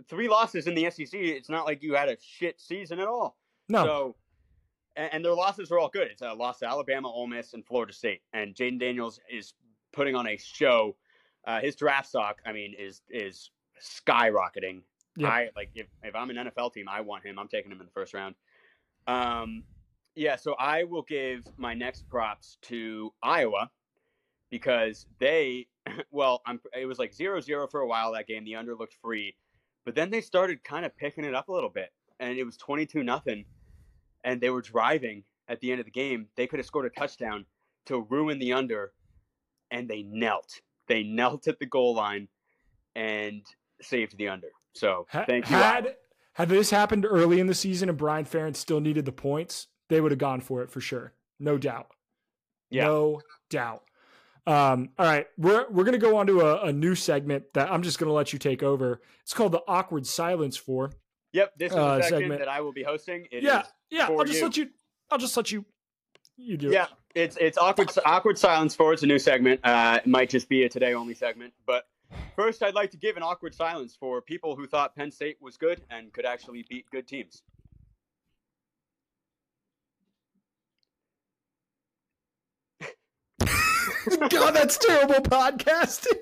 three 0.09 0.29
losses 0.29 0.67
in 0.67 0.75
the 0.75 0.91
SEC. 0.91 1.15
It's 1.15 1.49
not 1.49 1.65
like 1.65 1.83
you 1.83 1.95
had 1.95 2.09
a 2.09 2.17
shit 2.21 2.61
season 2.61 2.99
at 2.99 3.07
all. 3.07 3.37
No. 3.69 3.85
So, 3.85 4.17
and, 4.97 5.15
and 5.15 5.25
their 5.25 5.35
losses 5.35 5.71
are 5.71 5.79
all 5.79 5.89
good. 5.89 6.09
It's 6.09 6.23
a 6.23 6.33
loss 6.33 6.59
to 6.59 6.67
Alabama, 6.67 7.09
Ole 7.09 7.29
Miss, 7.29 7.55
and 7.55 7.65
Florida 7.65 7.93
State. 7.93 8.21
And 8.33 8.55
Jayden 8.55 8.81
Daniels 8.81 9.21
is 9.31 9.55
putting 9.97 10.15
on 10.15 10.29
a 10.29 10.37
show. 10.37 10.95
Uh, 11.47 11.61
his 11.61 11.75
draft 11.75 12.09
stock, 12.09 12.41
I 12.45 12.53
mean, 12.53 12.75
is 12.79 13.03
is 13.11 13.51
skyrocketing. 13.83 14.83
Yeah. 15.17 15.29
I 15.29 15.49
like 15.57 15.71
if, 15.75 15.87
if 16.03 16.15
I'm 16.15 16.31
an 16.31 16.37
NFL 16.37 16.75
team, 16.75 16.87
I 16.89 17.01
want 17.01 17.25
him. 17.25 17.39
I'm 17.39 17.49
taking 17.49 17.73
him 17.73 17.81
in 17.81 17.87
the 17.87 17.93
first 17.93 18.15
round. 18.15 18.35
Um, 19.07 19.65
yeah, 20.15 20.37
so 20.37 20.55
I 20.59 20.85
will 20.85 21.03
give 21.03 21.45
my 21.57 21.75
next 21.75 22.09
props 22.09 22.59
to 22.63 23.13
Iowa 23.23 23.71
because 24.51 25.07
they, 25.19 25.67
well, 26.11 26.43
I'm, 26.47 26.61
it 26.79 26.87
was 26.87 26.99
like 26.99 27.15
zero 27.15 27.41
zero 27.41 27.67
for 27.67 27.81
a 27.81 27.87
while 27.87 28.13
that 28.13 28.27
game. 28.27 28.45
The 28.45 28.57
under 28.57 28.75
looked 28.75 28.97
free, 29.03 29.35
but 29.85 29.95
then 29.95 30.11
they 30.11 30.21
started 30.21 30.63
kind 30.65 30.85
of 30.85 30.97
picking 30.97 31.25
it 31.25 31.35
up 31.35 31.49
a 31.49 31.53
little 31.53 31.71
bit, 31.71 31.91
and 32.21 32.37
it 32.37 32.45
was 32.45 32.57
22 32.57 33.03
nothing, 33.03 33.45
and 34.25 34.41
they 34.41 34.51
were 34.51 34.63
driving 34.63 35.23
at 35.49 35.61
the 35.61 35.71
end 35.71 35.81
of 35.81 35.87
the 35.87 35.93
game. 35.93 36.27
They 36.37 36.47
could 36.47 36.59
have 36.59 36.67
scored 36.67 36.87
a 36.87 36.91
touchdown 36.91 37.45
to 37.87 38.01
ruin 38.11 38.39
the 38.39 38.53
under, 38.53 38.93
and 39.71 39.89
they 39.89 40.03
knelt. 40.03 40.61
They 40.89 41.03
knelt 41.05 41.49
at 41.49 41.59
the 41.59 41.67
goal 41.67 41.95
line 41.95 42.29
and 42.95 43.43
saved 43.83 44.17
the 44.17 44.29
under. 44.29 44.49
So 44.75 45.07
thank 45.11 45.49
you. 45.49 45.57
Had, 45.57 45.97
had 46.35 46.49
this 46.49 46.71
happened 46.71 47.07
early 47.09 47.41
in 47.41 47.47
the 47.47 47.55
season 47.55 47.89
and 47.89 47.97
Brian 47.97 48.25
Ferentz 48.25 48.57
still 48.57 48.81
needed 48.81 49.05
the 49.05 49.13
points, 49.13 49.69
they 49.89 50.01
would 50.01 50.13
have 50.13 50.19
gone 50.19 50.41
for 50.41 50.63
it 50.63 50.71
for 50.71 50.81
sure. 50.81 51.13
No 51.39 51.59
doubt. 51.59 51.89
Yeah. 52.71 52.85
No 52.85 53.21
doubt. 53.51 53.83
Um, 54.47 54.91
all 54.97 55.07
right, 55.07 55.27
we're 55.37 55.67
we're 55.71 55.83
gonna 55.83 55.99
go 55.99 56.17
on 56.17 56.29
to 56.29 56.41
a, 56.41 56.67
a 56.67 56.73
new 56.73 56.95
segment 56.95 57.53
that 57.55 57.71
I'm 57.71 57.83
just 57.83 57.99
gonna 57.99 58.13
let 58.13 58.33
you 58.33 58.39
take 58.39 58.63
over. 58.63 59.01
It's 59.23 59.35
called 59.35 59.51
the 59.51 59.63
awkward 59.67 60.07
silence 60.07 60.57
for. 60.57 60.93
Yep, 61.33 61.55
this 61.59 61.73
is 61.73 61.79
uh, 61.79 62.01
segment 62.03 62.39
that 62.39 62.49
I 62.49 62.61
will 62.61 62.73
be 62.73 62.85
hosting. 62.85 63.27
It 63.33 63.43
yeah, 63.43 63.65
yeah. 63.91 64.07
I'll 64.07 64.25
just 64.25 64.39
you. 64.39 64.45
let 64.45 64.57
you. 64.57 64.69
I'll 65.11 65.19
just 65.19 65.37
let 65.37 65.51
you. 65.51 65.65
You 66.37 66.57
do. 66.57 66.69
Yeah, 66.69 66.85
it. 66.85 66.91
It's 67.17 67.37
it's 67.41 67.57
awkward 67.57 67.91
awkward 68.05 68.39
silence 68.39 68.75
for. 68.75 68.93
It's 68.93 69.03
a 69.03 69.07
new 69.07 69.19
segment. 69.19 69.61
Uh, 69.65 70.01
it 70.05 70.07
might 70.07 70.29
just 70.29 70.49
be 70.49 70.65
a 70.65 70.69
today 70.69 70.93
only 70.93 71.15
segment, 71.15 71.55
but 71.67 71.89
first 72.37 72.63
I'd 72.63 72.75
like 72.75 72.91
to 72.91 72.99
give 72.99 73.17
an 73.17 73.23
awkward 73.23 73.55
silence 73.55 73.97
for 73.99 74.21
people 74.21 74.55
who 74.55 74.67
thought 74.67 74.95
Penn 74.95 75.11
State 75.11 75.39
was 75.41 75.57
good 75.57 75.81
and 75.91 76.13
could 76.13 76.27
actually 76.27 76.65
beat 76.69 76.85
good 76.91 77.09
teams. 77.09 77.43
God, 84.29 84.53
that's 84.53 84.77
terrible 84.77 85.15
podcasting. 85.15 86.19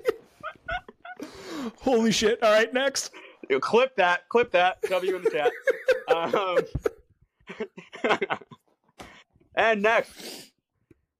Holy 1.81 2.11
shit. 2.11 2.41
All 2.41 2.51
right, 2.51 2.73
next. 2.73 3.11
You 3.49 3.59
clip 3.59 3.95
that. 3.97 4.27
Clip 4.29 4.49
that. 4.51 4.81
W 4.83 5.15
in 5.17 5.23
the 5.23 5.29
chat. 5.29 5.51
Um, 6.07 6.59
and 9.55 9.81
next, 9.81 10.51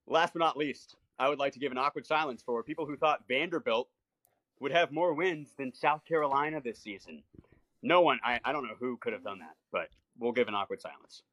last 0.08 0.34
but 0.34 0.40
not 0.40 0.58
least, 0.58 0.96
I 1.18 1.30
would 1.30 1.40
like 1.40 1.54
to 1.54 1.60
give 1.60 1.72
an 1.72 1.78
awkward 1.78 2.06
silence 2.06 2.44
for 2.46 2.64
people 2.64 2.86
who 2.86 2.98
thought 2.98 3.24
Vanderbilt 3.28 3.88
would 4.60 4.72
have 4.72 4.92
more 4.92 5.14
wins 5.14 5.54
than 5.58 5.74
South 5.74 6.06
Carolina 6.06 6.62
this 6.62 6.80
season. 6.80 7.24
No 7.82 8.02
one, 8.02 8.20
I, 8.24 8.40
I 8.44 8.52
don't 8.52 8.64
know 8.64 8.76
who 8.80 8.98
could 8.98 9.14
have 9.14 9.24
done 9.24 9.40
that, 9.40 9.56
but 9.72 9.90
we'll 10.18 10.32
give 10.32 10.48
an 10.48 10.56
awkward 10.56 10.82
silence. 10.82 11.24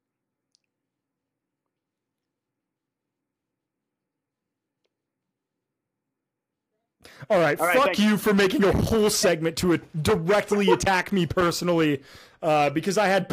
All 7.29 7.39
right, 7.39 7.59
All 7.59 7.67
right, 7.67 7.77
fuck 7.77 7.99
you 7.99 8.17
for 8.17 8.33
making 8.33 8.63
a 8.63 8.71
whole 8.71 9.09
segment 9.09 9.57
to 9.57 9.79
directly 10.01 10.69
attack 10.71 11.11
me 11.11 11.25
personally 11.25 12.01
uh, 12.41 12.69
because 12.69 12.97
I 12.97 13.07
had 13.07 13.29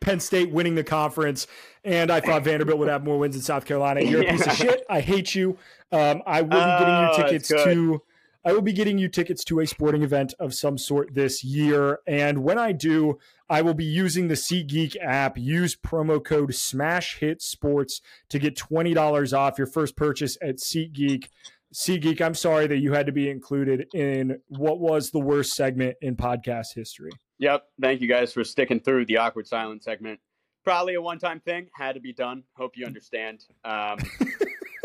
Penn 0.00 0.20
State 0.20 0.50
winning 0.50 0.74
the 0.74 0.84
conference 0.84 1.46
and 1.84 2.10
I 2.10 2.20
thought 2.20 2.44
Vanderbilt 2.44 2.78
would 2.78 2.88
have 2.88 3.04
more 3.04 3.18
wins 3.18 3.36
in 3.36 3.42
South 3.42 3.64
Carolina. 3.66 4.00
You're 4.02 4.22
a 4.22 4.30
piece 4.30 4.46
of 4.46 4.52
shit. 4.54 4.84
I 4.88 5.00
hate 5.00 5.34
you. 5.34 5.58
Um, 5.92 6.22
I 6.26 6.42
will 6.42 6.48
be 6.48 6.56
getting 6.56 6.94
you 6.94 7.08
Oh, 7.10 7.16
tickets 7.16 7.48
to. 7.48 8.02
I 8.46 8.52
will 8.52 8.62
be 8.62 8.74
getting 8.74 8.98
you 8.98 9.08
tickets 9.08 9.42
to 9.44 9.60
a 9.60 9.66
sporting 9.66 10.02
event 10.02 10.34
of 10.38 10.52
some 10.52 10.76
sort 10.76 11.14
this 11.14 11.42
year, 11.42 12.00
and 12.06 12.44
when 12.44 12.58
I 12.58 12.72
do, 12.72 13.18
I 13.48 13.62
will 13.62 13.72
be 13.72 13.86
using 13.86 14.28
the 14.28 14.34
SeatGeek 14.34 14.96
app. 15.00 15.38
Use 15.38 15.74
promo 15.74 16.22
code 16.22 16.54
Smash 16.54 17.16
Hit 17.20 17.40
to 17.40 18.38
get 18.38 18.54
twenty 18.54 18.92
dollars 18.92 19.32
off 19.32 19.56
your 19.56 19.66
first 19.66 19.96
purchase 19.96 20.36
at 20.42 20.56
SeatGeek. 20.56 21.28
SeatGeek, 21.74 22.20
I'm 22.20 22.34
sorry 22.34 22.66
that 22.68 22.78
you 22.78 22.92
had 22.92 23.06
to 23.06 23.12
be 23.12 23.28
included 23.28 23.88
in 23.94 24.38
what 24.48 24.78
was 24.78 25.10
the 25.10 25.18
worst 25.18 25.54
segment 25.54 25.96
in 26.00 26.14
podcast 26.16 26.68
history. 26.74 27.10
Yep. 27.38 27.64
Thank 27.80 28.00
you 28.00 28.06
guys 28.08 28.32
for 28.32 28.44
sticking 28.44 28.78
through 28.78 29.06
the 29.06 29.16
awkward 29.16 29.48
silence 29.48 29.84
segment. 29.84 30.20
Probably 30.62 30.94
a 30.94 31.02
one-time 31.02 31.40
thing. 31.40 31.66
Had 31.74 31.94
to 31.94 32.00
be 32.00 32.12
done. 32.12 32.44
Hope 32.56 32.76
you 32.76 32.86
understand. 32.86 33.44
Um, 33.64 33.98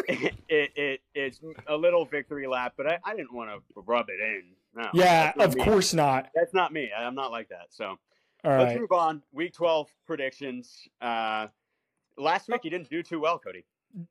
it, 0.09 0.33
it, 0.49 0.71
it 0.75 1.01
it's 1.13 1.39
a 1.67 1.75
little 1.77 2.05
victory 2.05 2.47
lap, 2.47 2.73
but 2.75 2.87
I, 2.87 2.97
I 3.05 3.15
didn't 3.15 3.33
want 3.33 3.51
to 3.51 3.81
rub 3.85 4.07
it 4.09 4.19
in. 4.19 4.43
No, 4.75 4.89
Yeah, 4.93 5.31
of 5.39 5.55
me. 5.55 5.63
course 5.63 5.93
not. 5.93 6.29
That's 6.33 6.53
not 6.53 6.73
me. 6.73 6.89
I'm 6.97 7.15
not 7.15 7.31
like 7.31 7.49
that. 7.49 7.67
So 7.69 7.85
All 8.43 8.51
let's 8.57 8.71
right. 8.71 8.79
move 8.79 8.91
on. 8.91 9.21
Week 9.31 9.53
12 9.53 9.87
predictions. 10.07 10.87
Uh, 10.99 11.47
last 12.17 12.49
week 12.49 12.61
you 12.63 12.71
didn't 12.71 12.89
do 12.89 13.03
too 13.03 13.19
well, 13.19 13.37
Cody. 13.39 13.63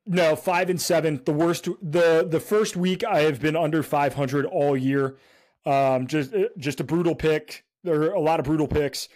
No, 0.05 0.35
five 0.35 0.69
and 0.69 0.81
seven. 0.81 1.21
The 1.25 1.31
worst. 1.31 1.65
The 1.81 2.27
the 2.29 2.39
first 2.39 2.75
week 2.75 3.03
I 3.03 3.21
have 3.21 3.39
been 3.41 3.55
under 3.55 3.81
five 3.83 4.13
hundred 4.13 4.45
all 4.45 4.75
year. 4.75 5.17
Um, 5.65 6.07
just 6.07 6.33
just 6.57 6.79
a 6.79 6.83
brutal 6.83 7.15
pick. 7.15 7.65
There 7.83 8.01
are 8.03 8.11
a 8.13 8.19
lot 8.19 8.39
of 8.39 8.45
brutal 8.45 8.67
picks. 8.67 9.07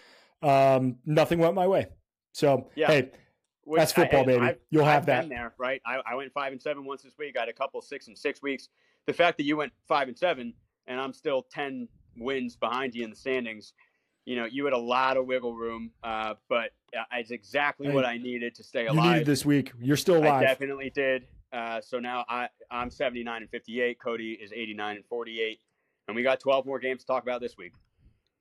Um, 0.42 0.98
nothing 1.06 1.40
went 1.40 1.54
my 1.56 1.68
way. 1.68 1.88
So 2.32 2.70
Yeah. 2.76 2.88
hey, 2.88 3.12
Which 3.66 3.80
That's 3.80 3.94
football, 3.94 4.22
I- 4.22 4.26
baby. 4.26 4.42
I've- 4.46 4.60
You'll 4.72 4.84
have 4.86 5.04
I've 5.04 5.06
that. 5.06 5.30
There, 5.30 5.54
right? 5.58 5.82
I, 5.86 6.02
I 6.06 6.16
went 6.16 6.34
five 6.34 6.52
and 6.52 6.62
seven 6.62 6.84
once 6.86 7.02
this 7.04 7.14
week. 7.18 7.38
I 7.38 7.42
had 7.42 7.50
a 7.50 7.54
couple 7.54 7.82
six 7.82 8.08
and 8.08 8.18
six 8.18 8.42
weeks. 8.42 8.68
The 9.06 9.14
fact 9.14 9.38
that 9.38 9.44
you 9.44 9.56
went 9.58 9.72
five 9.88 10.08
and 10.10 10.18
seven, 10.18 10.54
and 10.88 11.00
I'm 11.00 11.14
still 11.14 11.44
ten 11.52 11.88
wins 12.18 12.56
behind 12.58 12.94
you 12.96 13.04
in 13.06 13.10
the 13.10 13.16
standings. 13.16 13.74
You 14.26 14.38
know, 14.38 14.46
you 14.46 14.64
had 14.66 14.74
a 14.74 14.78
lot 14.78 15.18
of 15.18 15.26
wiggle 15.26 15.54
room, 15.56 15.92
uh, 16.04 16.36
but 16.50 16.72
uh, 16.98 17.04
it's 17.14 17.32
exactly 17.32 17.88
Hey, 17.88 17.94
what 17.94 18.06
I 18.06 18.18
needed 18.18 18.56
to 18.56 18.64
stay 18.64 18.84
you 18.84 18.92
alive. 18.92 19.12
needed 19.14 19.26
this 19.26 19.46
week. 19.46 19.74
You're 19.80 19.98
still 19.98 20.18
alive. 20.18 20.42
I 20.42 20.46
definitely 20.46 20.90
did. 20.90 21.28
Uh, 21.52 21.82
so 21.82 22.00
now 22.00 22.26
I, 22.30 22.48
I'm 22.72 22.90
79 22.90 23.42
and 23.42 23.52
58. 23.52 24.00
Cody 24.00 24.32
is 24.42 24.52
89 24.54 24.96
and 24.98 25.06
48. 25.06 25.60
And 26.08 26.16
we 26.16 26.24
got 26.24 26.40
12 26.40 26.66
more 26.66 26.80
games 26.80 27.02
to 27.02 27.08
talk 27.08 27.24
about 27.24 27.42
this 27.42 27.58
week. 27.58 27.74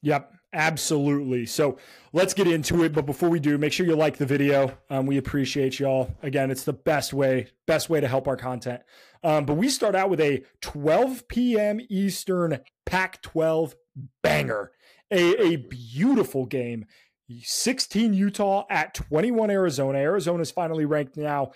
Yep, 0.03 0.33
absolutely. 0.53 1.47
So 1.47 1.79
let's 2.12 2.35
get 2.35 2.47
into 2.47 2.85
it. 2.85 2.93
But 2.93 3.07
before 3.07 3.29
we 3.29 3.41
do, 3.41 3.57
make 3.57 3.73
sure 3.73 3.87
you 3.87 3.95
like 3.97 4.17
the 4.17 4.27
video. 4.27 4.77
Um, 4.91 5.07
we 5.07 5.17
appreciate 5.17 5.79
y'all. 5.79 6.15
Again, 6.23 6.51
it's 6.51 6.65
the 6.65 6.73
best 6.73 7.12
way, 7.12 7.49
best 7.67 7.88
way 7.88 8.01
to 8.01 8.09
help 8.09 8.27
our 8.29 8.37
content. 8.37 8.83
Um, 9.25 9.47
but 9.47 9.55
we 9.55 9.69
start 9.69 9.95
out 9.95 10.11
with 10.11 10.21
a 10.21 10.45
12 10.61 11.29
p.m. 11.29 11.81
Eastern 11.88 12.59
Pac-12 12.85 13.75
banger, 14.23 14.73
a, 15.11 15.41
a 15.41 15.57
beautiful 15.57 16.47
game. 16.47 16.87
16 17.41 18.12
Utah 18.12 18.65
at 18.69 18.95
21 18.95 19.51
Arizona. 19.51 19.99
Arizona 19.99 20.43
is 20.43 20.51
finally 20.51 20.85
ranked 20.85 21.17
now. 21.17 21.53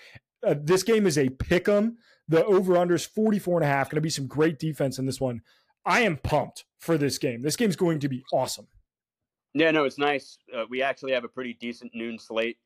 Uh, 0.47 0.55
this 0.59 0.83
game 0.83 1.07
is 1.07 1.19
a 1.19 1.29
pick 1.29 1.69
'em. 1.69 1.99
The 2.29 2.45
over-under 2.45 2.95
is 2.95 3.05
44 3.05 3.59
and 3.59 3.65
a 3.65 3.69
half. 3.69 3.91
Going 3.91 3.97
to 3.97 4.01
be 4.01 4.11
some 4.11 4.27
great 4.27 4.59
defense 4.59 4.99
in 4.99 5.07
this 5.07 5.21
one. 5.21 5.43
I 5.87 6.01
am 6.01 6.17
pumped 6.17 6.65
for 6.79 6.99
this 6.99 7.17
game. 7.17 7.43
This 7.43 7.57
game's 7.57 7.77
going 7.77 8.01
to 8.01 8.09
be 8.09 8.25
awesome. 8.33 8.67
Yeah, 9.55 9.71
no, 9.71 9.85
it's 9.85 9.99
nice. 9.99 10.39
Uh, 10.55 10.65
we 10.69 10.83
actually 10.83 11.13
have 11.13 11.25
a 11.25 11.29
pretty 11.29 11.55
decent 11.55 11.93
noon 11.95 12.19
slate. 12.19 12.59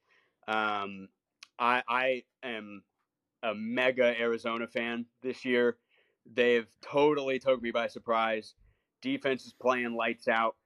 Um, 0.49 1.09
I, 1.59 1.83
I 1.89 2.23
am 2.43 2.83
a 3.43 3.55
mega 3.55 4.19
Arizona 4.19 4.67
fan 4.67 5.05
this 5.23 5.45
year. 5.45 5.77
They've 6.33 6.67
totally 6.83 7.39
took 7.39 7.63
me 7.63 7.71
by 7.71 7.87
surprise. 7.89 8.55
Defense 9.03 9.45
is 9.45 9.53
playing 9.53 9.95
lights 9.95 10.27
out. 10.27 10.57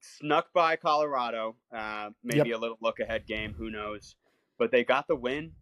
Snuck 0.00 0.52
by 0.52 0.76
Colorado. 0.76 1.56
Uh, 1.74 2.10
maybe 2.22 2.52
a 2.52 2.58
little 2.58 2.78
look 2.80 3.00
ahead 3.00 3.26
game. 3.26 3.54
Who 3.56 3.70
knows? 3.70 4.16
But 4.58 4.70
they 4.70 4.84
got 4.84 5.08
the 5.08 5.16
win. 5.16 5.52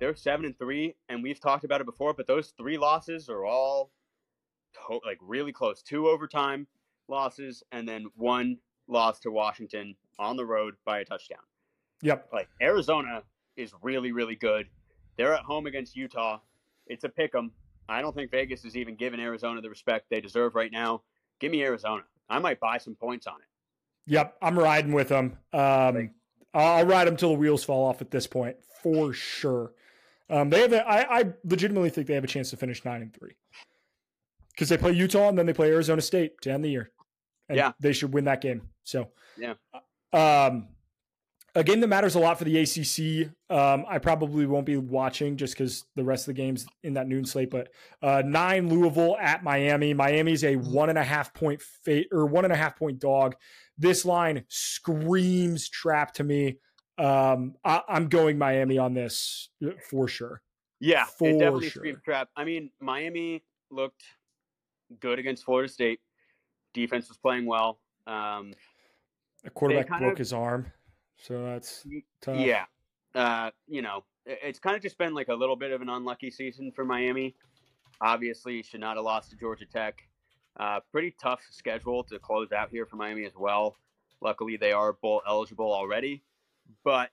They're 0.00 0.14
seven 0.14 0.46
and 0.46 0.58
three, 0.58 0.94
and 1.08 1.22
we've 1.22 1.40
talked 1.40 1.64
about 1.64 1.80
it 1.80 1.86
before. 1.86 2.14
But 2.14 2.26
those 2.26 2.52
three 2.56 2.78
losses 2.78 3.28
are 3.28 3.44
all 3.44 3.90
like 5.04 5.18
really 5.20 5.52
close. 5.52 5.82
Two 5.82 6.08
overtime 6.08 6.66
losses, 7.08 7.62
and 7.72 7.88
then 7.88 8.06
one 8.16 8.58
loss 8.86 9.20
to 9.20 9.30
Washington 9.30 9.94
on 10.18 10.36
the 10.36 10.44
road 10.44 10.74
by 10.84 11.00
a 11.00 11.04
touchdown. 11.04 11.38
Yep. 12.02 12.28
Like 12.32 12.48
Arizona 12.60 13.22
is 13.56 13.72
really, 13.82 14.12
really 14.12 14.36
good. 14.36 14.68
They're 15.16 15.34
at 15.34 15.42
home 15.42 15.66
against 15.66 15.96
Utah. 15.96 16.38
It's 16.86 17.04
a 17.04 17.08
pick 17.08 17.34
'em. 17.34 17.52
I 17.88 18.02
don't 18.02 18.14
think 18.14 18.30
Vegas 18.30 18.64
is 18.64 18.76
even 18.76 18.96
giving 18.96 19.20
Arizona 19.20 19.60
the 19.60 19.70
respect 19.70 20.10
they 20.10 20.20
deserve 20.20 20.54
right 20.54 20.70
now. 20.70 21.02
Give 21.40 21.50
me 21.50 21.62
Arizona. 21.62 22.04
I 22.28 22.38
might 22.38 22.60
buy 22.60 22.78
some 22.78 22.94
points 22.94 23.26
on 23.26 23.36
it. 23.36 24.12
Yep. 24.12 24.36
I'm 24.42 24.58
riding 24.58 24.92
with 24.92 25.08
them. 25.08 25.38
Um, 25.52 26.10
I'll 26.54 26.86
ride 26.86 27.06
them 27.06 27.16
till 27.16 27.30
the 27.30 27.38
wheels 27.38 27.64
fall 27.64 27.84
off 27.84 28.00
at 28.00 28.10
this 28.10 28.26
point 28.26 28.56
for 28.82 29.12
sure. 29.12 29.72
Um, 30.30 30.50
they 30.50 30.60
have. 30.60 30.72
A, 30.72 30.86
I, 30.86 31.18
I 31.20 31.24
legitimately 31.44 31.90
think 31.90 32.06
they 32.06 32.14
have 32.14 32.24
a 32.24 32.28
chance 32.28 32.50
to 32.50 32.56
finish 32.56 32.84
nine 32.84 33.02
and 33.02 33.14
three 33.14 33.36
because 34.58 34.68
they 34.68 34.76
play 34.76 34.90
Utah 34.90 35.28
and 35.28 35.38
then 35.38 35.46
they 35.46 35.52
play 35.52 35.70
Arizona 35.70 36.02
State 36.02 36.40
to 36.40 36.50
end 36.50 36.64
the 36.64 36.68
year. 36.68 36.90
And 37.48 37.56
Yeah. 37.56 37.72
they 37.78 37.92
should 37.92 38.12
win 38.12 38.24
that 38.24 38.40
game. 38.40 38.62
So 38.82 39.12
Yeah. 39.36 39.54
Um, 40.12 40.66
a 41.54 41.62
game 41.62 41.78
that 41.80 41.86
matters 41.86 42.16
a 42.16 42.18
lot 42.18 42.38
for 42.38 42.44
the 42.44 42.58
ACC. 42.58 43.30
Um, 43.48 43.84
I 43.88 43.98
probably 43.98 44.46
won't 44.46 44.66
be 44.66 44.76
watching 44.76 45.36
just 45.36 45.54
because 45.54 45.84
the 45.94 46.02
rest 46.04 46.24
of 46.28 46.34
the 46.34 46.42
games 46.42 46.66
in 46.82 46.94
that 46.94 47.06
noon 47.06 47.24
slate. 47.24 47.50
But 47.50 47.70
uh, 48.02 48.22
nine 48.26 48.68
Louisville 48.68 49.16
at 49.18 49.44
Miami. 49.44 49.94
Miami's 49.94 50.42
a 50.44 50.56
one 50.56 50.88
and 50.88 50.98
a 50.98 51.04
half 51.04 51.32
point 51.32 51.62
fa- 51.62 52.04
or 52.12 52.26
one 52.26 52.44
and 52.44 52.52
a 52.52 52.56
half 52.56 52.76
point 52.76 52.98
dog. 52.98 53.36
This 53.78 54.04
line 54.04 54.44
screams 54.48 55.68
trap 55.68 56.12
to 56.14 56.24
me. 56.24 56.58
Um, 56.98 57.54
I, 57.64 57.82
I'm 57.88 58.08
going 58.08 58.38
Miami 58.38 58.76
on 58.78 58.92
this 58.94 59.50
uh, 59.64 59.70
for 59.88 60.08
sure. 60.08 60.42
Yeah, 60.80 61.04
For 61.04 61.28
it 61.28 61.38
definitely 61.38 61.70
sure. 61.70 61.80
screams 61.80 62.02
trap. 62.04 62.28
I 62.36 62.44
mean, 62.44 62.70
Miami 62.80 63.42
looked 63.70 64.02
good 65.00 65.18
against 65.18 65.44
Florida 65.44 65.68
State. 65.70 66.00
Defense 66.74 67.08
was 67.08 67.18
playing 67.18 67.46
well. 67.46 67.78
Um, 68.06 68.54
A 69.44 69.50
quarterback 69.50 69.88
broke 69.88 70.12
of- 70.12 70.18
his 70.18 70.32
arm, 70.32 70.70
so 71.16 71.44
that's 71.44 71.86
tough. 72.20 72.38
Yeah. 72.38 72.64
Uh, 73.14 73.50
you 73.66 73.82
know, 73.82 74.04
it's 74.26 74.58
kind 74.58 74.76
of 74.76 74.82
just 74.82 74.98
been 74.98 75.14
like 75.14 75.28
a 75.28 75.34
little 75.34 75.56
bit 75.56 75.72
of 75.72 75.80
an 75.82 75.88
unlucky 75.88 76.30
season 76.30 76.70
for 76.72 76.84
Miami. 76.84 77.34
Obviously, 78.00 78.62
should 78.62 78.80
not 78.80 78.96
have 78.96 79.04
lost 79.04 79.30
to 79.30 79.36
Georgia 79.36 79.64
Tech. 79.66 80.02
Uh, 80.58 80.80
pretty 80.92 81.14
tough 81.20 81.40
schedule 81.50 82.04
to 82.04 82.18
close 82.18 82.52
out 82.52 82.68
here 82.70 82.84
for 82.86 82.96
Miami 82.96 83.24
as 83.24 83.34
well. 83.36 83.76
Luckily, 84.20 84.56
they 84.56 84.72
are 84.72 84.92
bowl 84.92 85.22
eligible 85.26 85.72
already. 85.72 86.22
But 86.84 87.10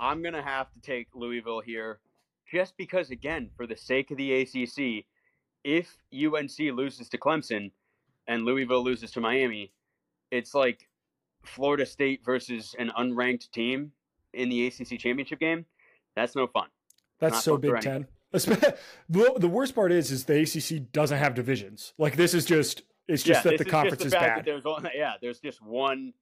I'm 0.00 0.22
going 0.22 0.34
to 0.34 0.42
have 0.42 0.72
to 0.72 0.80
take 0.80 1.08
Louisville 1.14 1.60
here 1.60 2.00
just 2.50 2.76
because, 2.76 3.10
again, 3.10 3.50
for 3.56 3.66
the 3.66 3.76
sake 3.76 4.10
of 4.10 4.16
the 4.16 4.32
ACC, 4.42 5.04
if 5.64 5.96
UNC 6.12 6.58
loses 6.74 7.08
to 7.10 7.18
Clemson 7.18 7.70
and 8.26 8.44
Louisville 8.44 8.82
loses 8.82 9.10
to 9.12 9.20
Miami, 9.20 9.72
it's 10.30 10.54
like 10.54 10.88
Florida 11.44 11.86
State 11.86 12.24
versus 12.24 12.74
an 12.78 12.92
unranked 12.98 13.50
team 13.50 13.92
in 14.32 14.48
the 14.48 14.66
ACC 14.66 14.98
championship 14.98 15.38
game. 15.38 15.64
That's 16.14 16.34
no 16.34 16.46
fun. 16.46 16.68
That's 17.18 17.34
Not 17.34 17.42
so 17.42 17.56
Big 17.56 17.80
Ten. 17.80 18.06
The, 19.08 19.32
the 19.38 19.48
worst 19.48 19.74
part 19.74 19.92
is, 19.92 20.10
is 20.10 20.24
the 20.24 20.40
ACC 20.42 20.92
doesn't 20.92 21.16
have 21.16 21.34
divisions. 21.34 21.94
Like 21.96 22.16
this 22.16 22.34
is 22.34 22.44
just, 22.44 22.82
it's 23.08 23.22
just 23.22 23.44
that 23.44 23.56
the 23.56 23.64
conference 23.64 24.02
just 24.02 24.06
is 24.06 24.12
bad. 24.12 24.44
There's 24.44 24.66
only, 24.66 24.90
yeah, 24.94 25.14
there's 25.22 25.40
just 25.40 25.62
one 25.62 26.12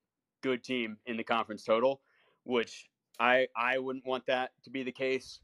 good 0.43 0.63
team 0.63 0.99
in 1.07 1.17
the 1.17 1.25
conference 1.25 1.65
total, 1.65 2.03
which 2.45 2.89
I 3.19 3.49
I 3.57 3.79
wouldn't 3.79 4.07
want 4.07 4.27
that 4.27 4.51
to 4.65 4.71
be 4.71 4.83
the 4.85 4.93
case. 4.93 5.41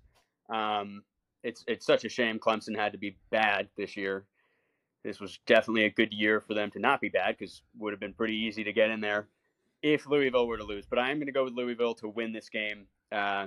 Um, 0.49 1.03
it's 1.43 1.65
it's 1.67 1.87
such 1.87 2.05
a 2.05 2.09
shame 2.09 2.39
Clemson 2.39 2.77
had 2.77 2.93
to 2.93 2.99
be 2.99 3.17
bad 3.31 3.69
this 3.77 3.97
year. 3.97 4.25
This 5.05 5.21
was 5.21 5.39
definitely 5.47 5.85
a 5.85 5.91
good 5.91 6.13
year 6.13 6.41
for 6.41 6.55
them 6.55 6.71
to 6.73 6.79
not 6.79 7.01
be 7.01 7.09
bad 7.09 7.37
because 7.39 7.63
would 7.79 7.93
have 7.93 8.01
been 8.01 8.13
pretty 8.13 8.37
easy 8.37 8.65
to 8.65 8.73
get 8.73 8.91
in 8.91 9.01
there 9.01 9.29
if 9.83 10.07
Louisville 10.07 10.47
were 10.47 10.59
to 10.59 10.65
lose. 10.65 10.85
But 10.89 10.99
I 10.99 11.11
am 11.11 11.17
going 11.17 11.27
to 11.27 11.33
go 11.33 11.45
with 11.45 11.55
Louisville 11.55 11.95
to 11.97 12.09
win 12.09 12.33
this 12.33 12.49
game. 12.51 12.87
Uh, 13.11 13.47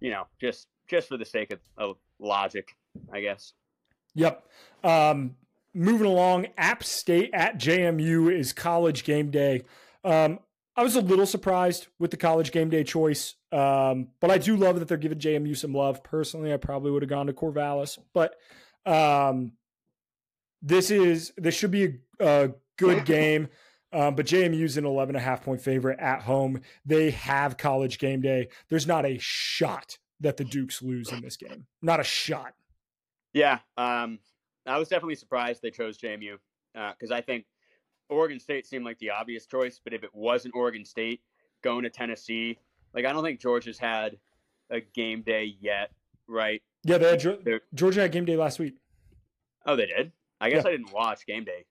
you 0.00 0.10
know, 0.10 0.24
just 0.40 0.66
just 0.88 1.08
for 1.08 1.16
the 1.16 1.24
sake 1.24 1.52
of, 1.52 1.60
of 1.76 1.96
logic, 2.18 2.76
I 3.12 3.20
guess. 3.20 3.52
Yep. 4.14 4.44
Um, 4.82 5.36
moving 5.72 6.06
along, 6.06 6.48
App 6.58 6.82
State 6.82 7.30
at 7.32 7.58
JMU 7.58 8.32
is 8.36 8.52
college 8.52 9.04
game 9.04 9.30
day. 9.30 9.62
Um, 10.04 10.40
I 10.76 10.82
was 10.82 10.96
a 10.96 11.00
little 11.00 11.26
surprised 11.26 11.88
with 11.98 12.10
the 12.10 12.16
college 12.16 12.52
game 12.52 12.70
day 12.70 12.84
choice, 12.84 13.34
um, 13.52 14.08
but 14.20 14.30
I 14.30 14.38
do 14.38 14.56
love 14.56 14.78
that 14.78 14.88
they're 14.88 14.96
giving 14.96 15.18
JMU 15.18 15.56
some 15.56 15.74
love. 15.74 16.02
Personally, 16.02 16.52
I 16.52 16.56
probably 16.56 16.90
would 16.90 17.02
have 17.02 17.10
gone 17.10 17.26
to 17.26 17.32
Corvallis, 17.32 17.98
but 18.14 18.36
um, 18.86 19.52
this 20.62 20.90
is 20.90 21.32
this 21.36 21.54
should 21.54 21.70
be 21.70 21.98
a, 22.18 22.44
a 22.44 22.50
good 22.78 23.04
game. 23.04 23.48
Um, 23.92 24.14
but 24.14 24.26
JMU's 24.26 24.76
an 24.76 24.84
11 24.84 25.16
and 25.16 25.22
a 25.22 25.24
half 25.24 25.42
point 25.44 25.60
favorite 25.60 25.98
at 25.98 26.22
home. 26.22 26.60
They 26.86 27.10
have 27.10 27.56
college 27.56 27.98
game 27.98 28.20
day. 28.20 28.48
There's 28.68 28.86
not 28.86 29.04
a 29.04 29.18
shot 29.18 29.98
that 30.20 30.36
the 30.36 30.44
Dukes 30.44 30.80
lose 30.80 31.10
in 31.10 31.20
this 31.22 31.36
game. 31.36 31.66
Not 31.82 31.98
a 31.98 32.04
shot. 32.04 32.54
Yeah. 33.32 33.58
Um, 33.76 34.20
I 34.66 34.78
was 34.78 34.88
definitely 34.88 35.16
surprised 35.16 35.60
they 35.62 35.70
chose 35.70 35.98
JMU 35.98 36.36
because 36.72 37.10
uh, 37.10 37.14
I 37.14 37.20
think 37.20 37.46
Oregon 38.10 38.38
State 38.38 38.66
seemed 38.66 38.84
like 38.84 38.98
the 38.98 39.10
obvious 39.10 39.46
choice. 39.46 39.80
But 39.82 39.92
if 39.92 40.04
it 40.04 40.10
wasn't 40.14 40.54
Oregon 40.54 40.84
State 40.84 41.20
going 41.62 41.82
to 41.84 41.90
Tennessee, 41.90 42.58
like 42.94 43.04
I 43.04 43.12
don't 43.12 43.24
think 43.24 43.40
Georgia's 43.40 43.78
had 43.78 44.18
a 44.70 44.80
game 44.80 45.22
day 45.22 45.56
yet, 45.60 45.90
right? 46.26 46.62
Yeah, 46.84 46.98
they 46.98 47.10
had, 47.10 47.60
Georgia 47.74 48.00
had 48.02 48.12
game 48.12 48.24
day 48.24 48.36
last 48.36 48.58
week. 48.58 48.76
Oh, 49.66 49.76
they 49.76 49.86
did. 49.86 50.12
I 50.40 50.50
guess 50.50 50.64
yeah. 50.64 50.70
I 50.70 50.72
didn't 50.72 50.92
watch 50.92 51.26
game 51.26 51.44
day. 51.44 51.64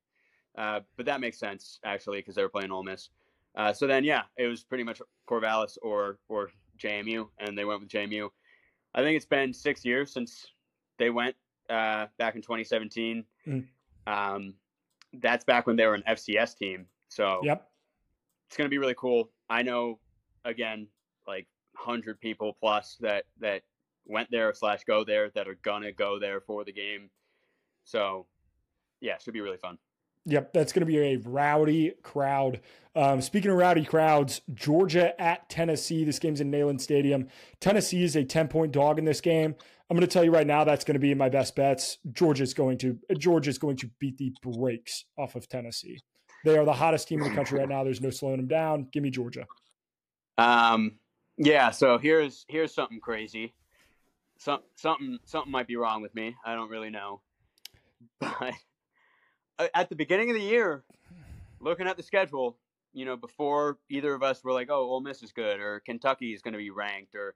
Uh, 0.58 0.82
but 0.98 1.06
that 1.06 1.22
makes 1.22 1.40
sense 1.40 1.80
actually 1.84 2.20
because 2.20 2.36
they 2.36 2.42
were 2.42 2.50
playing 2.50 2.72
Ole 2.72 2.84
Miss. 2.84 3.10
Uh, 3.56 3.74
so 3.74 3.88
then, 3.88 4.04
yeah, 4.04 4.24
it 4.38 4.48
was 4.48 4.64
pretty 4.64 4.84
much 4.84 5.02
Corvallis 5.28 5.78
or 5.82 6.20
or 6.28 6.50
JMU, 6.78 7.28
and 7.40 7.58
they 7.58 7.66
went 7.66 7.82
with 7.82 7.90
JMU. 7.90 8.30
I 8.94 9.02
think 9.02 9.16
it's 9.16 9.26
been 9.26 9.54
six 9.54 9.84
years 9.86 10.12
since 10.12 10.48
they 10.98 11.10
went 11.10 11.36
uh, 11.70 12.08
back 12.18 12.36
in 12.36 12.42
2017. 12.42 13.24
Mm. 13.48 13.68
Um, 14.08 14.54
that's 15.14 15.44
back 15.44 15.68
when 15.68 15.76
they 15.76 15.86
were 15.86 15.96
an 15.96 16.04
FCS 16.08 16.58
team. 16.58 16.86
So 17.10 17.42
yep, 17.44 17.70
it's 18.48 18.58
going 18.58 18.66
to 18.66 18.70
be 18.70 18.78
really 18.78 18.96
cool. 18.96 19.32
I 19.50 19.64
know, 19.64 20.00
again, 20.46 20.88
like 21.28 21.48
hundred 21.76 22.20
people 22.20 22.56
plus 22.60 22.98
that 23.00 23.26
that 23.40 23.62
went 24.06 24.30
there 24.32 24.54
slash 24.54 24.84
go 24.84 25.04
there 25.04 25.30
that 25.36 25.48
are 25.48 25.58
gonna 25.62 25.92
go 25.92 26.20
there 26.20 26.42
for 26.42 26.64
the 26.66 26.74
game. 26.74 27.10
So 27.86 28.26
yeah, 29.02 29.16
it 29.16 29.22
should 29.22 29.34
be 29.34 29.42
really 29.42 29.58
fun. 29.58 29.78
Yep, 30.26 30.54
that's 30.54 30.74
going 30.74 30.82
to 30.82 30.86
be 30.86 31.00
a 31.00 31.18
rowdy 31.18 31.94
crowd. 32.04 32.62
Um, 32.96 33.22
speaking 33.22 33.52
of 33.52 33.58
rowdy 33.58 33.86
crowds, 33.86 34.42
Georgia 34.54 35.20
at 35.20 35.50
Tennessee. 35.50 36.04
This 36.04 36.20
game's 36.20 36.42
in 36.42 36.52
Neyland 36.52 36.82
Stadium. 36.82 37.28
Tennessee 37.60 38.04
is 38.04 38.16
a 38.16 38.24
10 38.24 38.48
point 38.48 38.72
dog 38.72 39.00
in 39.00 39.06
this 39.06 39.22
game. 39.22 39.56
I'm 39.90 39.98
going 39.98 40.08
to 40.08 40.14
tell 40.14 40.24
you 40.24 40.32
right 40.32 40.46
now 40.46 40.64
that's 40.64 40.86
going 40.86 40.96
to 40.96 41.00
be 41.00 41.14
my 41.16 41.30
best 41.30 41.56
bets. 41.56 41.98
Georgia's 42.12 42.54
going 42.54 42.78
to 42.80 43.00
Georgia's 43.18 43.58
going 43.58 43.78
to 43.78 43.90
beat 44.00 44.18
the 44.18 44.34
brakes 44.42 45.06
off 45.18 45.36
of 45.36 45.50
Tennessee. 45.50 46.00
They 46.46 46.58
are 46.58 46.66
the 46.66 46.74
hottest 46.74 47.08
team 47.08 47.22
in 47.22 47.30
the 47.30 47.36
country 47.36 47.60
right 47.60 47.68
now. 47.68 47.84
There's 47.84 48.02
no 48.02 48.12
slowing 48.12 48.38
them 48.38 48.48
down. 48.48 48.88
Give 48.92 49.02
me 49.02 49.10
Georgia. 49.10 49.46
Um, 50.38 51.00
yeah. 51.38 51.72
So 51.72 51.98
here's 51.98 52.46
here's 52.48 52.74
something 52.74 53.00
crazy. 53.00 53.54
Some 54.38 54.60
something 54.76 55.18
something 55.26 55.52
might 55.52 55.68
be 55.68 55.76
wrong 55.76 56.02
with 56.02 56.14
me. 56.14 56.36
I 56.46 56.54
don't 56.54 56.70
really 56.70 56.92
know, 56.92 57.22
but 58.20 58.54
at 59.74 59.90
the 59.90 59.96
beginning 59.96 60.30
of 60.30 60.36
the 60.36 60.42
year, 60.42 60.84
looking 61.60 61.88
at 61.88 61.98
the 61.98 62.04
schedule, 62.04 62.58
you 62.94 63.06
know, 63.06 63.18
before 63.18 63.78
either 63.90 64.14
of 64.14 64.24
us 64.24 64.44
were 64.44 64.54
like, 64.54 64.70
"Oh, 64.70 64.82
Ole 64.82 65.02
Miss 65.02 65.22
is 65.22 65.32
good," 65.32 65.60
or 65.60 65.82
Kentucky 65.82 66.34
is 66.34 66.42
going 66.42 66.54
to 66.54 66.58
be 66.58 66.70
ranked, 66.70 67.16
or 67.16 67.36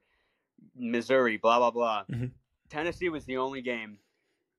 Missouri, 0.74 1.36
blah 1.36 1.58
blah 1.58 1.70
blah. 1.70 2.04
Mm-hmm. 2.10 2.26
Tennessee 2.68 3.08
was 3.08 3.24
the 3.24 3.36
only 3.36 3.62
game 3.62 3.98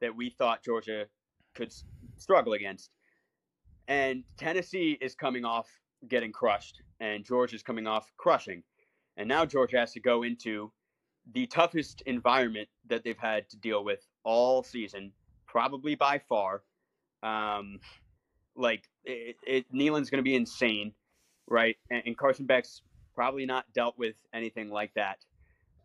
that 0.01 0.15
we 0.15 0.29
thought 0.29 0.63
Georgia 0.63 1.07
could 1.53 1.73
struggle 2.17 2.53
against, 2.53 2.91
and 3.87 4.23
Tennessee 4.37 4.97
is 5.01 5.15
coming 5.15 5.45
off 5.45 5.67
getting 6.07 6.31
crushed, 6.31 6.81
and 6.99 7.25
Georgia 7.25 7.55
is 7.55 7.63
coming 7.63 7.87
off 7.87 8.11
crushing, 8.17 8.63
and 9.17 9.27
now 9.27 9.45
Georgia 9.45 9.79
has 9.79 9.93
to 9.93 9.99
go 9.99 10.23
into 10.23 10.71
the 11.33 11.47
toughest 11.47 12.01
environment 12.05 12.69
that 12.87 13.03
they've 13.03 13.17
had 13.17 13.49
to 13.49 13.57
deal 13.57 13.83
with 13.83 14.05
all 14.23 14.61
season, 14.61 15.11
probably 15.47 15.95
by 15.95 16.19
far 16.19 16.61
um, 17.25 17.79
like 18.55 18.83
it, 19.03 19.35
it 19.45 19.73
Neyland's 19.73 20.09
going 20.09 20.19
to 20.19 20.23
be 20.23 20.35
insane, 20.35 20.93
right? 21.47 21.75
And, 21.89 22.03
and, 22.05 22.17
Carson 22.17 22.45
Beck's 22.45 22.83
probably 23.15 23.45
not 23.45 23.65
dealt 23.73 23.97
with 23.97 24.15
anything 24.33 24.69
like 24.69 24.93
that 24.93 25.17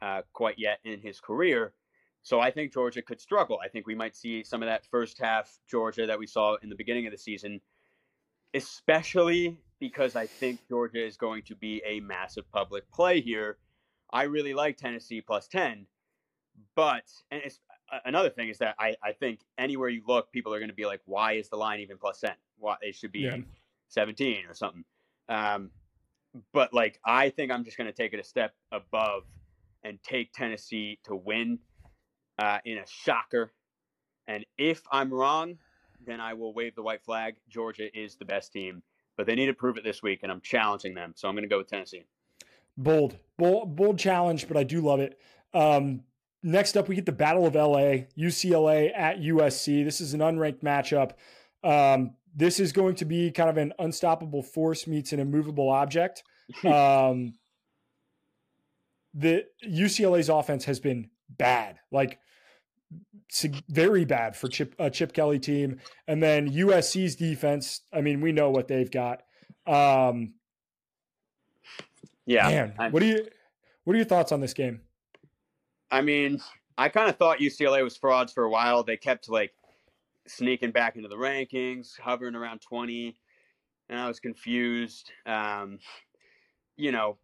uh, 0.03 0.23
quite 0.35 0.57
yet 0.59 0.79
in 0.85 1.01
his 1.01 1.19
career. 1.19 1.73
So 2.23 2.41
I 2.41 2.51
think 2.51 2.75
Georgia 2.75 3.01
could 3.01 3.21
struggle. 3.21 3.59
I 3.65 3.69
think 3.69 3.87
we 3.87 3.95
might 3.95 4.15
see 4.15 4.45
some 4.45 4.63
of 4.63 4.69
that 4.69 4.85
first 4.91 5.19
half 5.19 5.51
Georgia 5.69 6.07
that 6.07 6.19
we 6.19 6.27
saw 6.27 6.57
in 6.63 6.69
the 6.69 6.77
beginning 6.77 7.07
of 7.07 7.13
the 7.13 7.19
season, 7.19 7.63
especially 8.53 9.57
because 9.79 10.17
I 10.17 10.27
think 10.27 10.61
Georgia 10.69 11.05
is 11.05 11.17
going 11.17 11.43
to 11.45 11.57
be 11.57 11.83
a 11.87 12.01
massive 12.01 12.45
public 12.53 12.91
play 12.93 13.23
here. 13.23 13.57
I 14.13 14.25
really 14.25 14.53
like 14.53 14.77
Tennessee 14.77 15.23
plus 15.23 15.49
10, 15.49 15.87
but 16.77 17.05
and 17.31 17.41
it's 17.43 17.61
another 18.05 18.31
thing 18.31 18.49
is 18.49 18.59
that 18.59 18.75
I, 18.79 18.95
I 19.03 19.13
think 19.13 19.41
anywhere 19.59 19.89
you 19.89 20.03
look, 20.07 20.33
people 20.33 20.55
are 20.55 20.59
going 20.59 20.71
to 20.71 20.75
be 20.75 20.87
like, 20.87 21.01
why 21.05 21.33
is 21.33 21.49
the 21.49 21.57
line 21.57 21.81
even 21.81 21.99
plus 21.99 22.21
10? 22.21 22.33
Why 22.59 22.77
it 22.83 22.95
should 22.95 23.13
be 23.13 23.21
yeah. 23.21 23.37
17 23.89 24.47
or 24.49 24.55
something. 24.55 24.85
Um, 25.29 25.71
but 26.53 26.73
like, 26.73 26.99
I 27.05 27.31
think 27.31 27.51
I'm 27.51 27.65
just 27.65 27.77
going 27.77 27.87
to 27.87 27.93
take 27.93 28.13
it 28.13 28.21
a 28.21 28.25
step 28.25 28.55
above 28.73 29.25
and 29.83 29.99
take 30.03 30.33
Tennessee 30.33 30.99
to 31.05 31.15
win 31.15 31.59
uh, 32.39 32.59
in 32.65 32.79
a 32.79 32.87
shocker. 32.87 33.53
And 34.27 34.45
if 34.59 34.83
I'm 34.93 35.13
wrong, 35.13 35.59
then 36.07 36.21
I 36.21 36.35
will 36.35 36.55
wave 36.55 36.75
the 36.75 36.83
white 36.83 37.03
flag. 37.03 37.37
Georgia 37.49 37.89
is 37.99 38.17
the 38.17 38.25
best 38.25 38.53
team, 38.53 38.83
but 39.17 39.27
they 39.27 39.35
need 39.35 39.47
to 39.47 39.55
prove 39.55 39.77
it 39.77 39.85
this 39.85 40.03
week, 40.03 40.21
and 40.23 40.31
I'm 40.31 40.41
challenging 40.41 40.95
them. 40.95 41.13
So 41.17 41.29
I'm 41.29 41.35
going 41.35 41.43
to 41.43 41.49
go 41.49 41.59
with 41.59 41.69
Tennessee. 41.69 42.05
Bold, 42.77 43.17
bold, 43.37 43.77
bold 43.77 43.99
challenge, 43.99 44.49
but 44.49 44.57
I 44.57 44.63
do 44.63 44.81
love 44.81 45.01
it. 45.01 45.19
Um, 45.53 46.03
Next 46.43 46.77
up, 46.77 46.89
we 46.89 46.95
get 46.95 47.07
the 47.07 47.13
Battle 47.13 47.47
of 47.47 47.55
LA, 47.55 48.07
UCLA 48.19 48.97
at 48.97 49.21
USC. 49.21 49.85
This 49.85 50.01
is 50.01 50.15
an 50.15 50.21
unranked 50.21 50.63
matchup. 50.63 51.13
Um, 51.63 52.13
this 52.35 52.59
is 52.59 52.73
going 52.73 52.95
to 52.97 53.05
be 53.05 53.31
kind 53.31 53.51
of 53.51 53.59
an 53.59 53.75
unstoppable 53.79 54.43
force 54.43 54.87
meets 54.87 55.13
an 55.13 55.21
immovable 55.21 55.69
object. 55.69 56.23
Um, 56.65 57.35
the 59.15 59.45
UCLA's 59.65 60.29
offense 60.29 60.65
has 60.65 60.81
been 60.81 61.11
bad, 61.29 61.79
like 61.91 62.19
very 63.69 64.05
bad 64.05 64.37
for 64.37 64.49
Chip 64.49 64.75
a 64.79 64.91
Chip 64.91 65.13
Kelly 65.13 65.39
team, 65.39 65.81
and 66.07 66.23
then 66.23 66.51
USC's 66.51 67.17
defense. 67.17 67.83
I 67.93 68.01
mean, 68.01 68.21
we 68.21 68.33
know 68.33 68.51
what 68.51 68.69
they've 68.69 68.91
got. 68.91 69.23
Um, 69.67 70.35
yeah, 72.27 72.49
man, 72.49 72.93
what 72.93 73.01
do 73.01 73.07
you 73.07 73.27
what 73.85 73.95
are 73.95 73.97
your 73.97 74.07
thoughts 74.07 74.33
on 74.33 74.41
this 74.41 74.55
game? 74.55 74.81
I 75.91 76.03
mean, 76.03 76.41
I 76.79 76.89
kind 76.89 77.09
of 77.09 77.17
thought 77.17 77.39
UCLA 77.39 77.83
was 77.83 77.97
frauds 77.97 78.33
for 78.33 78.45
a 78.45 78.51
while. 78.51 78.83
They 78.83 78.97
kept 78.97 79.29
like 79.29 79.53
sneaking 80.27 80.71
back 80.71 80.97
into 80.97 81.09
the 81.09 81.17
rankings, 81.17 81.99
hovering 81.99 82.35
around 82.35 82.61
20, 82.61 83.17
and 83.89 83.99
I 83.99 84.07
was 84.09 84.21
confused. 84.21 85.11
Um, 85.27 85.79
you 86.77 86.93
know, 86.93 87.19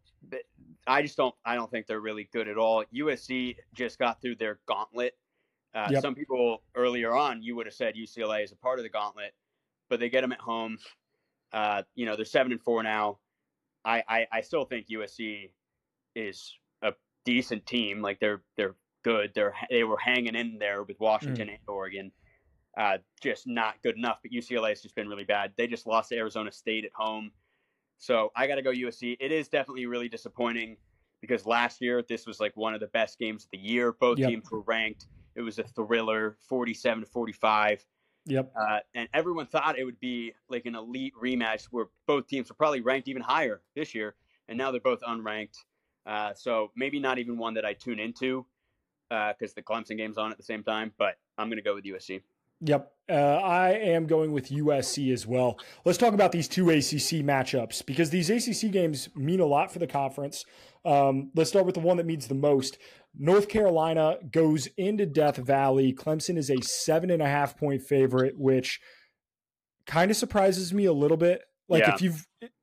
I 0.85 1.01
just 1.01 1.17
don't. 1.17 1.35
I 1.45 1.55
don't 1.55 1.71
think 1.71 1.87
they're 1.87 1.99
really 1.99 2.29
good 2.31 2.47
at 2.47 2.57
all. 2.57 2.83
USC 2.93 3.55
just 3.73 3.99
got 3.99 4.21
through 4.21 4.35
their 4.35 4.59
gauntlet. 4.67 5.17
Uh, 5.73 5.87
yep. 5.91 6.01
Some 6.01 6.15
people 6.15 6.63
earlier 6.75 7.15
on, 7.15 7.41
you 7.41 7.55
would 7.55 7.65
have 7.65 7.75
said 7.75 7.95
UCLA 7.95 8.43
is 8.43 8.51
a 8.51 8.55
part 8.55 8.79
of 8.79 8.83
the 8.83 8.89
gauntlet, 8.89 9.33
but 9.89 9.99
they 9.99 10.09
get 10.09 10.21
them 10.21 10.31
at 10.31 10.39
home. 10.39 10.77
Uh, 11.53 11.83
you 11.95 12.05
know, 12.05 12.15
they're 12.15 12.25
seven 12.25 12.51
and 12.51 12.61
four 12.61 12.83
now. 12.83 13.19
I, 13.85 14.03
I, 14.07 14.27
I 14.31 14.41
still 14.41 14.65
think 14.65 14.87
USC 14.89 15.51
is 16.15 16.53
decent 17.27 17.65
team. 17.65 18.01
Like 18.01 18.19
they're 18.19 18.41
they're 18.55 18.75
good. 19.03 19.31
They're 19.35 19.53
they 19.69 19.83
were 19.83 19.97
hanging 19.97 20.35
in 20.35 20.57
there 20.57 20.83
with 20.83 20.99
Washington 20.99 21.47
mm. 21.49 21.51
and 21.51 21.59
Oregon. 21.67 22.11
Uh, 22.79 22.97
just 23.21 23.47
not 23.47 23.75
good 23.83 23.97
enough. 23.97 24.19
But 24.21 24.31
UCLA 24.31 24.69
has 24.69 24.81
just 24.81 24.95
been 24.95 25.09
really 25.09 25.25
bad. 25.25 25.51
They 25.57 25.67
just 25.67 25.85
lost 25.85 26.09
to 26.09 26.15
Arizona 26.15 26.51
State 26.51 26.85
at 26.85 26.91
home. 26.95 27.31
So 27.97 28.31
I 28.35 28.47
got 28.47 28.55
to 28.55 28.61
go 28.61 28.71
USC. 28.71 29.17
It 29.19 29.31
is 29.31 29.49
definitely 29.49 29.87
really 29.87 30.07
disappointing 30.07 30.77
because 31.19 31.45
last 31.45 31.81
year 31.81 32.03
this 32.07 32.25
was 32.25 32.39
like 32.39 32.55
one 32.55 32.73
of 32.73 32.79
the 32.79 32.87
best 32.87 33.19
games 33.19 33.43
of 33.45 33.49
the 33.51 33.57
year. 33.57 33.93
Both 33.99 34.19
yep. 34.19 34.29
teams 34.29 34.49
were 34.49 34.61
ranked. 34.61 35.07
It 35.35 35.41
was 35.41 35.59
a 35.59 35.63
thriller, 35.63 36.37
forty-seven 36.47 37.03
to 37.03 37.09
forty-five. 37.09 37.83
Yep. 38.25 38.53
Uh, 38.59 38.79
and 38.93 39.09
everyone 39.13 39.47
thought 39.47 39.79
it 39.79 39.85
would 39.85 39.99
be 39.99 40.33
like 40.49 40.65
an 40.65 40.75
elite 40.75 41.13
rematch 41.21 41.65
where 41.71 41.87
both 42.07 42.27
teams 42.27 42.49
were 42.49 42.55
probably 42.55 42.81
ranked 42.81 43.07
even 43.07 43.21
higher 43.21 43.61
this 43.75 43.95
year, 43.95 44.15
and 44.47 44.57
now 44.57 44.71
they're 44.71 44.81
both 44.81 45.01
unranked. 45.01 45.57
Uh, 46.07 46.33
so 46.33 46.71
maybe 46.75 46.99
not 46.99 47.17
even 47.17 47.37
one 47.37 47.53
that 47.55 47.65
I 47.65 47.73
tune 47.73 47.99
into 47.99 48.45
because 49.09 49.51
uh, 49.51 49.55
the 49.55 49.61
Clemson 49.61 49.97
game's 49.97 50.17
on 50.17 50.31
at 50.31 50.37
the 50.37 50.43
same 50.43 50.63
time. 50.63 50.93
But 50.97 51.15
I'm 51.37 51.47
going 51.47 51.57
to 51.57 51.63
go 51.63 51.75
with 51.75 51.83
USC. 51.83 52.21
Yep. 52.61 52.91
Uh, 53.09 53.13
I 53.13 53.69
am 53.73 54.07
going 54.07 54.31
with 54.31 54.49
USC 54.49 55.13
as 55.13 55.27
well. 55.27 55.59
Let's 55.85 55.97
talk 55.97 56.13
about 56.13 56.31
these 56.31 56.47
two 56.47 56.69
ACC 56.69 57.23
matchups 57.23 57.85
because 57.85 58.09
these 58.09 58.29
ACC 58.29 58.71
games 58.71 59.09
mean 59.15 59.39
a 59.39 59.45
lot 59.45 59.71
for 59.71 59.79
the 59.79 59.87
conference. 59.87 60.43
Um, 60.83 61.31
let's 61.35 61.49
start 61.49 61.65
with 61.65 61.75
the 61.75 61.81
one 61.81 61.97
that 61.97 62.05
means 62.05 62.27
the 62.27 62.35
most. 62.35 62.77
North 63.17 63.47
Carolina 63.47 64.17
goes 64.31 64.67
into 64.77 65.05
Death 65.05 65.37
Valley. 65.37 65.93
Clemson 65.93 66.37
is 66.37 66.49
a 66.49 66.61
seven 66.61 67.11
and 67.11 67.21
a 67.21 67.27
half 67.27 67.57
point 67.57 67.83
favorite, 67.83 68.37
which 68.37 68.79
kind 69.85 70.09
of 70.11 70.17
surprises 70.17 70.73
me 70.73 70.85
a 70.85 70.93
little 70.93 71.17
bit. 71.17 71.41
Like 71.69 71.83
yeah. 71.83 71.93
if 71.93 72.01
you 72.01 72.13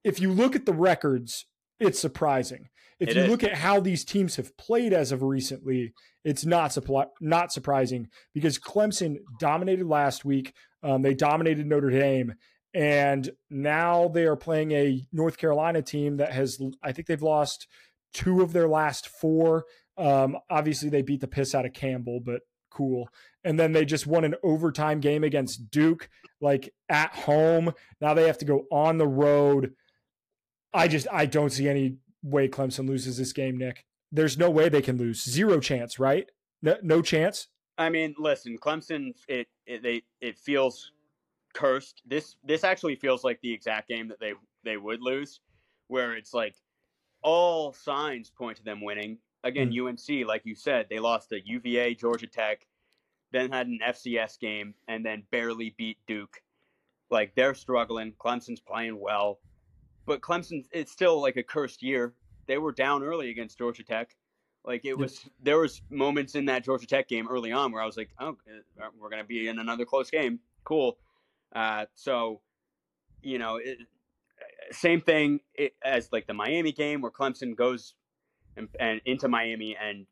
if 0.03 0.21
you 0.21 0.33
look 0.33 0.57
at 0.57 0.67
the 0.67 0.73
records, 0.73 1.47
it's 1.79 2.01
surprising. 2.01 2.69
If 3.01 3.09
It 3.11 3.17
you 3.17 3.23
is. 3.23 3.31
look 3.31 3.45
at 3.45 3.55
how 3.55 3.81
these 3.81 4.05
teams 4.05 4.37
have 4.37 4.57
played 4.57 4.93
as 4.93 5.13
of 5.13 5.23
recently, 5.23 5.93
it's 6.25 6.45
not 6.45 6.73
supply, 6.73 7.07
not 7.21 7.53
surprising 7.53 8.09
because 8.33 8.59
Clemson 8.59 9.17
dominated 9.39 9.87
last 9.87 10.25
week. 10.25 10.55
Um, 10.83 11.03
they 11.03 11.15
dominated 11.15 11.67
Notre 11.67 11.91
Dame, 11.91 12.35
and 12.73 13.31
now 13.51 14.09
they 14.09 14.25
are 14.25 14.37
playing 14.37 14.73
a 14.73 15.03
North 15.13 15.39
Carolina 15.39 15.83
team 15.83 16.19
that 16.19 16.33
has, 16.33 16.61
I 16.83 16.93
think 16.93 17.07
they've 17.09 17.23
lost 17.23 17.67
two 18.13 18.43
of 18.43 18.53
their 18.53 18.69
last 18.69 19.09
four. 19.09 19.65
Um, 19.97 20.37
obviously, 20.51 20.89
they 20.89 21.03
beat 21.03 21.21
the 21.21 21.29
piss 21.29 21.55
out 21.55 21.67
of 21.67 21.73
Campbell, 21.73 22.21
but 22.25 22.43
cool. 22.71 23.09
And 23.45 23.59
then 23.59 23.73
they 23.73 23.85
just 23.85 24.07
won 24.07 24.25
an 24.25 24.35
overtime 24.43 25.01
game 25.01 25.25
against 25.25 25.71
Duke, 25.71 26.09
like 26.41 26.73
at 26.89 27.15
home. 27.15 27.73
Now 28.01 28.15
they 28.15 28.27
have 28.27 28.39
to 28.39 28.45
go 28.45 28.65
on 28.73 28.99
the 28.99 29.07
road. 29.07 29.75
I 30.73 30.89
just 30.89 31.07
I 31.13 31.27
don't 31.27 31.51
see 31.51 31.69
any 31.69 31.99
way 32.25 32.49
Clemson 32.49 32.89
loses 32.89 33.19
this 33.19 33.33
game, 33.33 33.57
Nick. 33.59 33.85
There's 34.11 34.39
no 34.39 34.51
way 34.51 34.69
they 34.69 34.83
can 34.83 34.97
lose. 34.97 35.23
Zero 35.23 35.61
chance, 35.61 35.99
right? 35.99 36.29
No, 36.63 36.77
no 36.83 37.03
chance. 37.03 37.49
I 37.77 37.91
mean, 37.91 38.15
listen, 38.19 38.59
Clemson. 38.59 39.13
It 39.29 39.49
it 39.67 39.83
they 39.83 40.03
it 40.21 40.39
feels 40.39 40.93
cursed. 41.55 42.03
This 42.07 42.37
this 42.45 42.65
actually 42.65 42.97
feels 42.97 43.25
like 43.25 43.41
the 43.43 43.53
exact 43.53 43.89
game 43.89 44.09
that 44.09 44.21
they 44.21 44.33
they 44.65 44.77
would 44.77 45.01
lose, 45.01 45.41
where 45.89 46.15
it's 46.15 46.33
like 46.33 46.55
all 47.23 47.73
signs 47.73 48.31
point 48.31 48.57
to 48.59 48.65
them 48.65 48.81
winning. 48.81 49.19
Again, 49.43 49.73
hmm. 49.73 49.87
UNC, 49.89 50.27
like 50.27 50.43
you 50.45 50.55
said, 50.55 50.87
they 50.89 50.99
lost 50.99 51.29
to 51.29 51.41
UVA, 51.45 51.95
Georgia 51.95 52.27
Tech, 52.27 52.67
then 53.33 53.51
had 53.51 53.67
an 53.67 53.81
FCS 53.87 54.39
game, 54.39 54.75
and 54.89 55.05
then 55.05 55.25
barely 55.31 55.75
beat 55.77 55.99
Duke. 56.07 56.41
Like 57.11 57.35
they're 57.35 57.55
struggling. 57.55 58.13
Clemson's 58.13 58.61
playing 58.61 58.99
well, 58.99 59.41
but 60.07 60.21
Clemson 60.21 60.65
it's 60.73 60.93
still 60.93 61.21
like 61.21 61.37
a 61.37 61.43
cursed 61.43 61.83
year. 61.83 62.15
They 62.47 62.59
were 62.59 62.73
down 62.73 63.03
early 63.03 63.31
against 63.31 63.59
Georgia 63.59 63.85
Tech. 63.85 64.17
Like 64.65 64.85
it 64.85 64.97
was, 64.97 65.25
there 65.43 65.59
was 65.59 65.83
moments 65.91 66.35
in 66.35 66.47
that 66.47 66.65
Georgia 66.65 66.87
Tech 66.87 67.09
game 67.09 67.29
early 67.29 67.53
on 67.53 67.71
where 67.71 67.83
I 67.83 67.87
was 67.87 67.97
like, 67.97 68.11
"Oh, 68.19 68.37
uh, 68.81 68.89
we're 68.99 69.11
gonna 69.11 69.25
be 69.25 69.49
in 69.49 69.59
another 69.59 69.85
close 69.85 70.11
game. 70.11 70.41
Cool." 70.65 70.97
Uh, 71.55 71.85
so, 71.95 72.41
you 73.23 73.39
know, 73.39 73.57
it, 73.57 73.79
same 74.71 75.01
thing 75.01 75.41
as 75.85 76.09
like 76.13 76.27
the 76.27 76.35
Miami 76.35 76.73
game 76.73 77.01
where 77.01 77.11
Clemson 77.11 77.55
goes 77.55 77.95
and, 78.57 78.69
and 78.81 79.01
into 79.05 79.29
Miami 79.29 79.77
and 79.77 80.07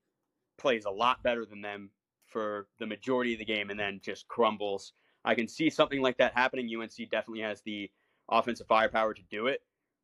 plays 0.59 0.85
a 0.85 0.91
lot 0.91 1.23
better 1.23 1.45
than 1.45 1.63
them 1.63 1.91
for 2.27 2.69
the 2.79 2.87
majority 2.87 3.33
of 3.33 3.39
the 3.39 3.45
game, 3.45 3.71
and 3.71 3.79
then 3.79 4.01
just 4.03 4.29
crumbles. 4.29 4.93
I 5.25 5.35
can 5.35 5.49
see 5.49 5.71
something 5.71 6.01
like 6.01 6.19
that 6.19 6.35
happening. 6.35 6.69
UNC 6.75 7.11
definitely 7.11 7.43
has 7.43 7.63
the 7.63 7.91
offensive 8.29 8.67
firepower 8.67 9.15
to 9.15 9.23
do 9.31 9.47
it, 9.47 9.63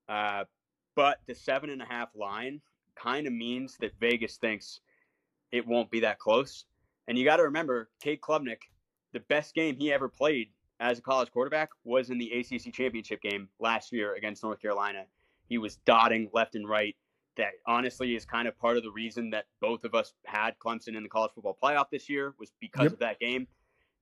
uh, 0.09 0.45
but 0.95 1.19
the 1.27 1.35
seven 1.35 1.71
and 1.71 1.83
a 1.83 1.85
half 1.87 2.09
line 2.17 2.61
kind 2.97 3.27
of 3.27 3.33
means 3.33 3.77
that 3.81 3.93
Vegas 4.01 4.37
thinks 4.37 4.81
it 5.53 5.67
won't 5.67 5.91
be 5.91 6.01
that 6.01 6.19
close. 6.19 6.65
And 7.07 7.17
you 7.17 7.25
got 7.25 7.37
to 7.37 7.45
remember, 7.45 7.89
Cade 8.03 8.21
Klubnik, 8.21 8.63
the 9.13 9.21
best 9.21 9.55
game 9.55 9.77
he 9.77 9.93
ever 9.93 10.09
played 10.09 10.49
as 10.81 10.99
a 10.99 11.03
college 11.03 11.31
quarterback 11.31 11.71
was 11.85 12.11
in 12.11 12.19
the 12.19 12.31
ACC 12.33 12.73
championship 12.73 13.23
game 13.23 13.49
last 13.59 13.93
year 13.93 14.15
against 14.15 14.43
North 14.43 14.61
Carolina. 14.61 15.05
He 15.49 15.59
was 15.59 15.77
dotting 15.87 16.29
left 16.33 16.55
and 16.55 16.69
right. 16.69 16.95
That 17.37 17.53
honestly 17.67 18.17
is 18.17 18.25
kind 18.25 18.49
of 18.49 18.59
part 18.59 18.77
of 18.77 18.83
the 18.83 18.91
reason 18.91 19.31
that 19.31 19.47
both 19.61 19.85
of 19.85 19.95
us 19.95 20.13
had 20.25 20.59
Clemson 20.59 20.97
in 20.97 21.03
the 21.05 21.09
college 21.09 21.31
football 21.35 21.57
playoff 21.63 21.87
this 21.91 22.09
year 22.09 22.35
was 22.39 22.53
because 22.61 22.85
Yep. 22.87 22.93
of 22.95 22.99
that 22.99 23.21
game. 23.21 23.47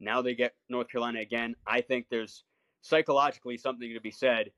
Now 0.01 0.23
they 0.23 0.35
get 0.35 0.55
North 0.69 0.89
Carolina 0.89 1.21
again. 1.21 1.55
I 1.67 1.83
think 1.83 2.07
there's 2.11 2.45
psychologically 2.81 3.59
something 3.59 3.93
to 3.93 4.01
be 4.01 4.11
said 4.11 4.51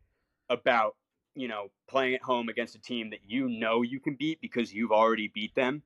about 0.49 0.97
you 1.39 1.49
know 1.49 1.71
playing 1.89 2.15
at 2.15 2.23
home 2.23 2.49
against 2.49 2.75
a 2.75 2.81
team 2.81 3.11
that 3.11 3.21
you 3.27 3.49
know 3.49 3.83
you 3.83 4.01
can 4.01 4.17
beat 4.17 4.41
because 4.41 4.73
you've 4.73 4.93
already 4.93 5.31
beat 5.33 5.55
them, 5.55 5.83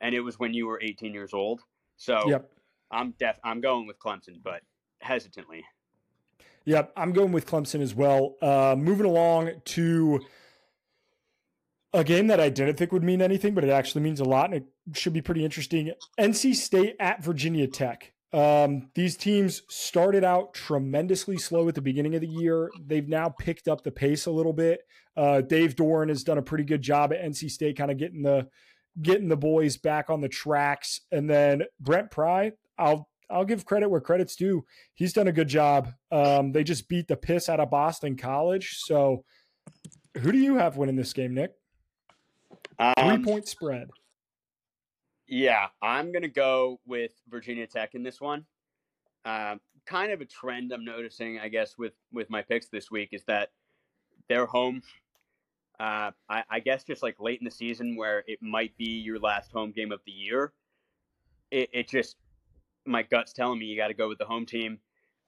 and 0.00 0.14
it 0.14 0.20
was 0.20 0.38
when 0.38 0.52
you 0.54 0.66
were 0.66 0.80
18 0.82 1.14
years 1.14 1.32
old. 1.32 1.60
So 1.96 2.28
Yep. 2.28 2.50
I'm 2.90 3.14
def 3.18 3.38
I'm 3.44 3.60
going 3.60 3.86
with 3.86 3.98
Clemson, 3.98 4.42
but 4.42 4.62
hesitantly. 5.00 5.64
Yep, 6.64 6.92
I'm 6.96 7.12
going 7.12 7.32
with 7.32 7.46
Clemson 7.46 7.80
as 7.80 7.94
well. 7.94 8.36
Uh, 8.42 8.76
moving 8.76 9.06
along 9.06 9.52
to 9.66 10.20
a 11.94 12.04
game 12.04 12.26
that 12.26 12.40
I 12.40 12.50
didn't 12.50 12.76
think 12.76 12.92
would 12.92 13.04
mean 13.04 13.22
anything, 13.22 13.54
but 13.54 13.64
it 13.64 13.70
actually 13.70 14.02
means 14.02 14.20
a 14.20 14.24
lot, 14.24 14.52
and 14.52 14.54
it 14.54 14.96
should 14.96 15.14
be 15.14 15.22
pretty 15.22 15.44
interesting. 15.44 15.92
NC 16.18 16.54
State 16.54 16.96
at 17.00 17.22
Virginia 17.22 17.66
Tech. 17.66 18.12
Um, 18.32 18.90
these 18.94 19.16
teams 19.16 19.62
started 19.68 20.22
out 20.22 20.52
tremendously 20.52 21.38
slow 21.38 21.68
at 21.68 21.74
the 21.74 21.80
beginning 21.80 22.14
of 22.14 22.20
the 22.20 22.28
year. 22.28 22.70
They've 22.84 23.08
now 23.08 23.30
picked 23.30 23.68
up 23.68 23.82
the 23.82 23.90
pace 23.90 24.26
a 24.26 24.30
little 24.30 24.52
bit. 24.52 24.80
Uh, 25.16 25.40
Dave 25.40 25.74
Doeren 25.76 26.10
has 26.10 26.22
done 26.22 26.38
a 26.38 26.42
pretty 26.42 26.64
good 26.64 26.82
job 26.82 27.12
at 27.12 27.22
NC 27.22 27.50
State, 27.50 27.76
kind 27.76 27.90
of 27.90 27.96
getting 27.96 28.22
the 28.22 28.48
getting 29.00 29.28
the 29.28 29.36
boys 29.36 29.76
back 29.76 30.10
on 30.10 30.20
the 30.20 30.28
tracks. 30.28 31.00
And 31.10 31.28
then 31.28 31.62
Brent 31.80 32.10
Pry, 32.10 32.52
I'll 32.78 33.08
I'll 33.30 33.44
give 33.44 33.64
credit 33.64 33.88
where 33.88 34.00
credit's 34.00 34.36
due. 34.36 34.64
He's 34.94 35.12
done 35.12 35.28
a 35.28 35.32
good 35.32 35.48
job. 35.48 35.92
Um, 36.10 36.52
they 36.52 36.64
just 36.64 36.88
beat 36.88 37.08
the 37.08 37.16
piss 37.16 37.48
out 37.48 37.60
of 37.60 37.70
Boston 37.70 38.16
College. 38.16 38.78
So, 38.78 39.24
who 40.18 40.32
do 40.32 40.38
you 40.38 40.56
have 40.56 40.76
winning 40.76 40.96
this 40.96 41.12
game, 41.12 41.34
Nick? 41.34 41.52
Three 42.78 42.92
Um, 43.10 43.24
point 43.24 43.48
spread. 43.48 43.88
Yeah, 45.28 45.66
I'm 45.82 46.10
gonna 46.12 46.28
go 46.28 46.80
with 46.86 47.12
Virginia 47.28 47.66
Tech 47.66 47.94
in 47.94 48.02
this 48.02 48.20
one. 48.20 48.46
Um, 49.24 49.60
kind 49.84 50.10
of 50.10 50.20
a 50.20 50.24
trend 50.24 50.72
I'm 50.72 50.84
noticing, 50.84 51.38
I 51.38 51.48
guess, 51.48 51.76
with 51.76 51.92
with 52.12 52.30
my 52.30 52.42
picks 52.42 52.68
this 52.68 52.90
week 52.90 53.10
is 53.12 53.24
that 53.24 53.50
they're 54.28 54.46
home. 54.46 54.82
Uh, 55.78 56.10
I, 56.28 56.42
I 56.50 56.60
guess 56.60 56.82
just 56.82 57.02
like 57.02 57.20
late 57.20 57.38
in 57.40 57.44
the 57.44 57.50
season 57.50 57.94
where 57.94 58.24
it 58.26 58.42
might 58.42 58.76
be 58.76 58.84
your 58.86 59.18
last 59.20 59.52
home 59.52 59.70
game 59.70 59.92
of 59.92 60.00
the 60.06 60.12
year. 60.12 60.52
It, 61.50 61.68
it 61.72 61.88
just 61.88 62.16
my 62.84 63.02
gut's 63.02 63.32
telling 63.32 63.58
me 63.58 63.66
you 63.66 63.76
got 63.76 63.88
to 63.88 63.94
go 63.94 64.08
with 64.08 64.18
the 64.18 64.24
home 64.24 64.44
team. 64.46 64.78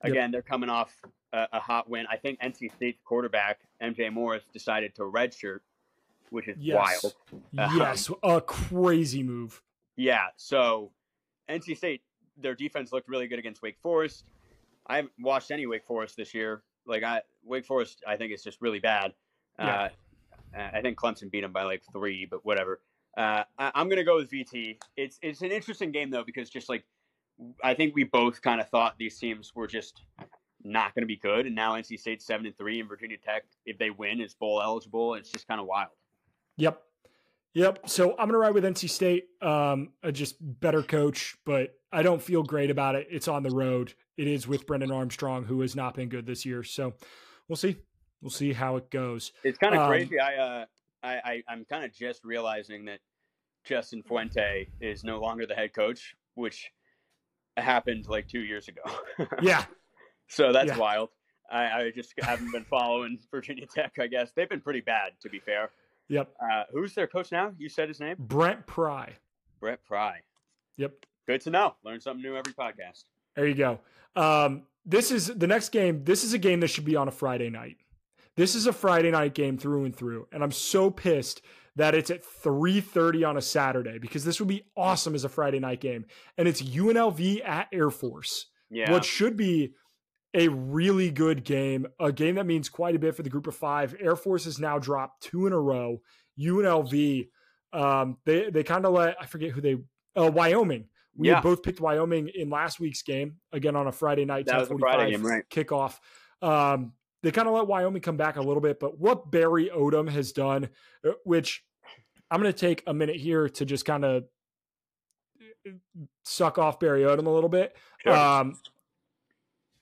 Yep. 0.03 0.11
Again, 0.11 0.31
they're 0.31 0.41
coming 0.41 0.69
off 0.69 0.93
a, 1.31 1.47
a 1.53 1.59
hot 1.59 1.89
win. 1.89 2.05
I 2.09 2.17
think 2.17 2.39
NC 2.41 2.73
State's 2.75 2.99
quarterback 3.05 3.59
MJ 3.81 4.11
Morris 4.11 4.43
decided 4.51 4.95
to 4.95 5.03
redshirt, 5.03 5.59
which 6.31 6.47
is 6.47 6.57
Yes. 6.59 7.03
wild. 7.03 7.15
Um, 7.57 7.77
Yes, 7.79 8.09
a 8.23 8.41
crazy 8.41 9.23
move. 9.23 9.61
Yeah, 10.01 10.29
so 10.35 10.91
NC 11.47 11.77
State, 11.77 12.01
their 12.35 12.55
defense 12.55 12.91
looked 12.91 13.07
really 13.07 13.27
good 13.27 13.37
against 13.37 13.61
Wake 13.61 13.77
Forest. 13.83 14.25
I 14.87 14.95
haven't 14.95 15.13
watched 15.19 15.51
any 15.51 15.67
Wake 15.67 15.85
Forest 15.85 16.17
this 16.17 16.33
year. 16.33 16.63
Like 16.87 17.03
I, 17.03 17.21
Wake 17.43 17.67
Forest, 17.67 18.03
I 18.07 18.17
think 18.17 18.33
is 18.33 18.43
just 18.43 18.59
really 18.61 18.79
bad. 18.79 19.13
Yeah. 19.59 19.89
Uh, 20.57 20.69
I 20.73 20.81
think 20.81 20.97
Clemson 20.97 21.29
beat 21.29 21.41
them 21.41 21.51
by 21.51 21.61
like 21.61 21.83
three, 21.93 22.25
but 22.25 22.43
whatever. 22.43 22.81
Uh, 23.15 23.43
I, 23.59 23.71
I'm 23.75 23.89
gonna 23.89 24.03
go 24.03 24.15
with 24.15 24.31
VT. 24.31 24.79
It's 24.97 25.19
it's 25.21 25.43
an 25.43 25.51
interesting 25.51 25.91
game 25.91 26.09
though 26.09 26.23
because 26.23 26.49
just 26.49 26.67
like 26.67 26.83
I 27.63 27.75
think 27.75 27.95
we 27.95 28.03
both 28.03 28.41
kind 28.41 28.59
of 28.59 28.69
thought 28.69 28.95
these 28.97 29.19
teams 29.19 29.53
were 29.53 29.67
just 29.67 30.01
not 30.63 30.95
going 30.95 31.03
to 31.03 31.07
be 31.07 31.17
good, 31.17 31.45
and 31.45 31.53
now 31.53 31.75
NC 31.75 31.99
State's 31.99 32.25
seven 32.25 32.47
and 32.47 32.57
three, 32.57 32.79
and 32.79 32.89
Virginia 32.89 33.17
Tech, 33.17 33.43
if 33.67 33.77
they 33.77 33.91
win, 33.91 34.19
is 34.19 34.33
bowl 34.33 34.61
eligible. 34.63 35.13
It's 35.13 35.29
just 35.29 35.47
kind 35.47 35.61
of 35.61 35.67
wild. 35.67 35.91
Yep. 36.57 36.81
Yep. 37.53 37.89
So 37.89 38.11
I'm 38.11 38.29
going 38.29 38.31
to 38.31 38.37
ride 38.37 38.53
with 38.53 38.63
NC 38.63 38.89
State. 38.89 39.25
Um, 39.41 39.89
a 40.03 40.11
just 40.11 40.35
better 40.39 40.81
coach, 40.83 41.35
but 41.45 41.75
I 41.91 42.01
don't 42.01 42.21
feel 42.21 42.43
great 42.43 42.69
about 42.69 42.95
it. 42.95 43.07
It's 43.11 43.27
on 43.27 43.43
the 43.43 43.49
road. 43.51 43.93
It 44.17 44.27
is 44.27 44.47
with 44.47 44.65
Brennan 44.65 44.91
Armstrong, 44.91 45.43
who 45.43 45.59
has 45.61 45.75
not 45.75 45.93
been 45.95 46.07
good 46.09 46.25
this 46.25 46.45
year. 46.45 46.63
So 46.63 46.93
we'll 47.49 47.57
see. 47.57 47.75
We'll 48.21 48.29
see 48.29 48.53
how 48.53 48.77
it 48.77 48.89
goes. 48.91 49.31
It's 49.43 49.57
kind 49.57 49.75
of 49.75 49.81
Um, 49.81 49.89
crazy. 49.89 50.19
I, 50.19 50.35
uh, 50.37 50.65
I, 51.03 51.13
I, 51.25 51.43
I'm 51.49 51.65
kind 51.65 51.83
of 51.83 51.93
just 51.93 52.23
realizing 52.23 52.85
that 52.85 52.99
Justin 53.65 54.03
Fuente 54.03 54.67
is 54.79 55.03
no 55.03 55.19
longer 55.19 55.45
the 55.45 55.55
head 55.55 55.73
coach, 55.73 56.15
which 56.35 56.71
happened 57.57 58.07
like 58.07 58.27
two 58.27 58.41
years 58.41 58.67
ago. 58.67 58.81
Yeah. 59.41 59.65
so 60.27 60.53
that's 60.53 60.69
Yeah. 60.69 60.77
wild. 60.77 61.09
I, 61.51 61.63
I 61.81 61.91
just 61.93 62.13
haven't 62.19 62.51
been 62.53 62.63
following 62.63 63.19
Virginia 63.31 63.65
Tech. 63.65 63.93
I 63.99 64.07
guess 64.07 64.31
they've 64.35 64.47
been 64.47 64.61
pretty 64.61 64.81
bad, 64.81 65.13
to 65.21 65.29
be 65.29 65.39
fair. 65.39 65.71
Yep. 66.09 66.33
Uh, 66.41 66.63
who's 66.71 66.93
their 66.93 67.07
coach 67.07 67.31
now? 67.31 67.53
You 67.57 67.69
said 67.69 67.87
his 67.87 67.99
name, 67.99 68.15
Brent 68.19 68.65
Pry. 68.65 69.15
Brent 69.59 69.83
Pry. 69.85 70.19
Yep. 70.77 71.05
Good 71.27 71.41
to 71.41 71.49
know. 71.49 71.75
Learn 71.83 72.01
something 72.01 72.21
new 72.21 72.35
every 72.35 72.53
podcast. 72.53 73.03
There 73.35 73.47
you 73.47 73.55
go. 73.55 73.79
Um, 74.15 74.63
this 74.85 75.11
is 75.11 75.27
the 75.27 75.47
next 75.47 75.69
game. 75.69 76.03
This 76.03 76.23
is 76.23 76.33
a 76.33 76.37
game 76.37 76.59
that 76.61 76.67
should 76.69 76.85
be 76.85 76.95
on 76.95 77.07
a 77.07 77.11
Friday 77.11 77.49
night. 77.49 77.77
This 78.35 78.55
is 78.55 78.65
a 78.65 78.73
Friday 78.73 79.11
night 79.11 79.33
game 79.35 79.57
through 79.57 79.85
and 79.85 79.95
through, 79.95 80.27
and 80.31 80.43
I'm 80.43 80.51
so 80.51 80.89
pissed 80.89 81.41
that 81.75 81.95
it's 81.95 82.09
at 82.09 82.23
3:30 82.23 83.23
on 83.23 83.37
a 83.37 83.41
Saturday 83.41 83.97
because 83.97 84.25
this 84.25 84.39
would 84.39 84.49
be 84.49 84.65
awesome 84.75 85.15
as 85.15 85.23
a 85.23 85.29
Friday 85.29 85.59
night 85.59 85.79
game, 85.79 86.05
and 86.37 86.47
it's 86.47 86.61
UNLV 86.61 87.41
at 87.45 87.67
Air 87.71 87.89
Force. 87.89 88.47
Yeah. 88.69 88.91
What 88.91 89.05
should 89.05 89.37
be 89.37 89.75
a 90.33 90.47
really 90.47 91.11
good 91.11 91.43
game, 91.43 91.87
a 91.99 92.11
game 92.11 92.35
that 92.35 92.45
means 92.45 92.69
quite 92.69 92.95
a 92.95 92.99
bit 92.99 93.15
for 93.15 93.23
the 93.23 93.29
group 93.29 93.47
of 93.47 93.55
five. 93.55 93.95
Air 93.99 94.15
Force 94.15 94.45
has 94.45 94.59
now 94.59 94.79
dropped 94.79 95.23
two 95.23 95.47
in 95.47 95.53
a 95.53 95.59
row. 95.59 96.01
UNLV, 96.39 97.27
um, 97.73 98.17
they 98.25 98.49
they 98.49 98.63
kind 98.63 98.85
of 98.85 98.93
let 98.93 99.15
I 99.19 99.25
forget 99.25 99.51
who 99.51 99.61
they. 99.61 99.77
Uh, 100.15 100.29
Wyoming. 100.31 100.87
We 101.15 101.27
Yeah. 101.29 101.41
both 101.41 101.61
picked 101.63 101.79
Wyoming 101.81 102.29
in 102.33 102.49
last 102.49 102.79
week's 102.79 103.01
game 103.01 103.37
again 103.51 103.75
on 103.75 103.87
a 103.87 103.91
Friday 103.91 104.25
night. 104.25 104.45
That 104.45 104.59
was 104.59 104.71
a 104.71 104.77
Friday 104.77 105.11
10:45 105.11 105.11
game, 105.11 105.25
right. 105.25 105.43
Kickoff. 105.49 105.99
Um, 106.41 106.93
they 107.23 107.31
kind 107.31 107.47
of 107.47 107.53
let 107.53 107.67
Wyoming 107.67 108.01
come 108.01 108.17
back 108.17 108.37
a 108.37 108.41
little 108.41 108.61
bit, 108.61 108.79
but 108.79 108.97
what 108.99 109.29
Barry 109.31 109.69
Odom 109.69 110.09
has 110.09 110.31
done, 110.31 110.69
uh, 111.05 111.11
which 111.23 111.63
I'm 112.29 112.41
going 112.41 112.51
to 112.51 112.57
take 112.57 112.81
a 112.87 112.93
minute 112.93 113.17
here 113.17 113.47
to 113.49 113.65
just 113.65 113.85
kind 113.85 114.03
of 114.05 114.23
suck 116.23 116.57
off 116.57 116.79
Barry 116.79 117.01
Odom 117.01 117.27
a 117.27 117.29
little 117.29 117.49
bit. 117.49 117.75
Sure. 117.99 118.13
Um, 118.13 118.57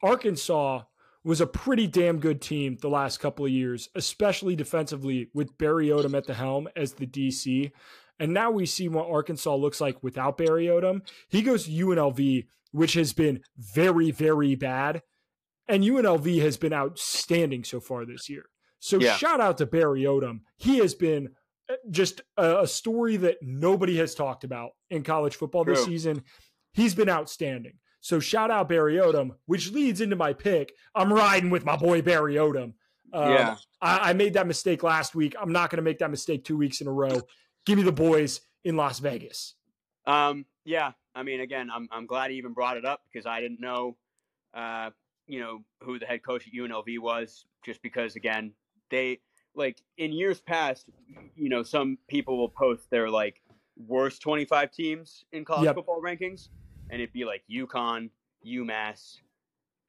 Arkansas 0.02 0.84
was 1.24 1.42
a 1.42 1.48
pretty 1.48 1.88
damn 1.88 2.20
good 2.20 2.42
team 2.42 2.78
the 2.82 2.90
last 2.90 3.20
couple 3.20 3.46
of 3.46 3.52
years, 3.52 3.90
especially 3.96 4.56
defensively 4.56 5.30
with 5.34 5.58
Barry 5.58 5.88
Odom 5.88 6.16
at 6.18 6.26
the 6.26 6.34
helm 6.34 6.68
as 6.76 6.94
the 6.94 7.06
DC. 7.06 7.72
And 8.20 8.34
now 8.34 8.52
we 8.52 8.66
see 8.66 8.88
what 8.88 9.10
Arkansas 9.10 9.56
looks 9.56 9.80
like 9.82 10.02
without 10.02 10.38
Barry 10.38 10.66
Odom. 10.66 11.02
He 11.28 11.42
goes 11.42 11.66
to 11.66 11.72
UNLV, 11.72 12.48
which 12.72 12.94
has 12.94 13.14
been 13.14 13.42
very, 13.58 14.12
very 14.12 14.56
bad. 14.56 15.02
And 15.68 15.84
UNLV 15.84 16.42
has 16.42 16.58
been 16.58 16.74
outstanding 16.74 17.64
so 17.64 17.80
far 17.80 18.06
this 18.06 18.30
year. 18.30 18.46
So 18.80 19.00
Yeah. 19.00 19.18
shout 19.18 19.40
out 19.42 19.58
to 19.60 19.66
Barry 19.66 20.04
Odom. 20.04 20.42
He 20.58 20.78
has 20.80 20.96
been 20.96 21.30
uh, 21.70 21.76
just 21.92 22.22
a, 22.38 22.62
a 22.62 22.68
story 22.68 23.18
that 23.18 23.38
nobody 23.42 23.98
has 23.98 24.16
talked 24.16 24.44
about 24.44 24.72
in 24.90 25.04
college 25.04 25.36
football 25.36 25.64
this 25.66 25.84
season. 25.86 26.24
He's 26.74 26.96
been 26.96 27.10
outstanding. 27.10 27.74
So 28.02 28.20
shout 28.20 28.50
out 28.52 28.70
Barry 28.70 28.96
Odom, 28.96 29.32
which 29.46 29.72
leads 29.72 30.02
into 30.02 30.16
my 30.16 30.34
pick. 30.34 30.74
I'm 30.96 31.12
riding 31.12 31.50
with 31.50 31.66
my 31.66 31.76
boy 31.76 32.02
Barry 32.02 32.36
Odom. 32.36 32.74
Um, 33.14 33.32
Yeah. 33.32 33.56
I, 33.82 34.10
I 34.10 34.14
made 34.14 34.34
that 34.34 34.48
mistake 34.48 34.84
last 34.84 35.16
week. 35.16 35.36
I'm 35.40 35.52
not 35.52 35.70
going 35.70 35.78
to 35.78 35.84
make 35.84 36.00
that 36.00 36.12
mistake 36.12 36.44
two 36.44 36.58
weeks 36.58 36.82
in 36.82 36.88
a 36.88 36.92
row. 36.92 37.22
Give 37.66 37.78
me 37.78 37.84
the 37.84 37.92
boys 37.92 38.42
in 38.64 38.76
Las 38.76 39.00
Vegas. 39.00 39.56
Um, 40.06 40.46
yeah, 40.66 40.92
I 41.16 41.24
mean, 41.24 41.42
again, 41.42 41.70
I'm 41.74 41.88
I'm 41.92 42.06
glad 42.06 42.32
he 42.32 42.38
even 42.38 42.54
brought 42.54 42.78
it 42.78 42.86
up 42.86 43.02
because 43.12 43.26
I 43.26 43.42
didn't 43.42 43.60
know, 43.60 43.96
uh, 44.54 44.90
you 45.28 45.40
know, 45.40 45.60
who 45.82 46.00
the 46.00 46.06
head 46.06 46.24
coach 46.24 46.48
at 46.48 46.54
UNLV 46.54 47.00
was. 47.00 47.46
Just 47.66 47.82
because, 47.82 48.16
again, 48.16 48.54
they 48.90 49.20
like 49.56 49.82
in 49.98 50.12
years 50.14 50.40
past, 50.42 50.90
you 51.36 51.50
know, 51.50 51.64
some 51.64 51.98
people 52.08 52.38
will 52.38 52.50
post 52.50 52.90
their 52.90 53.10
like 53.10 53.42
worst 53.88 54.22
25 54.22 54.72
teams 54.72 55.26
in 55.32 55.46
college 55.46 55.66
Yep. 55.66 55.76
football 55.76 56.02
rankings, 56.02 56.50
and 56.90 57.02
it'd 57.02 57.14
be 57.14 57.26
like 57.26 57.44
UConn, 57.52 58.10
UMass, 58.46 59.18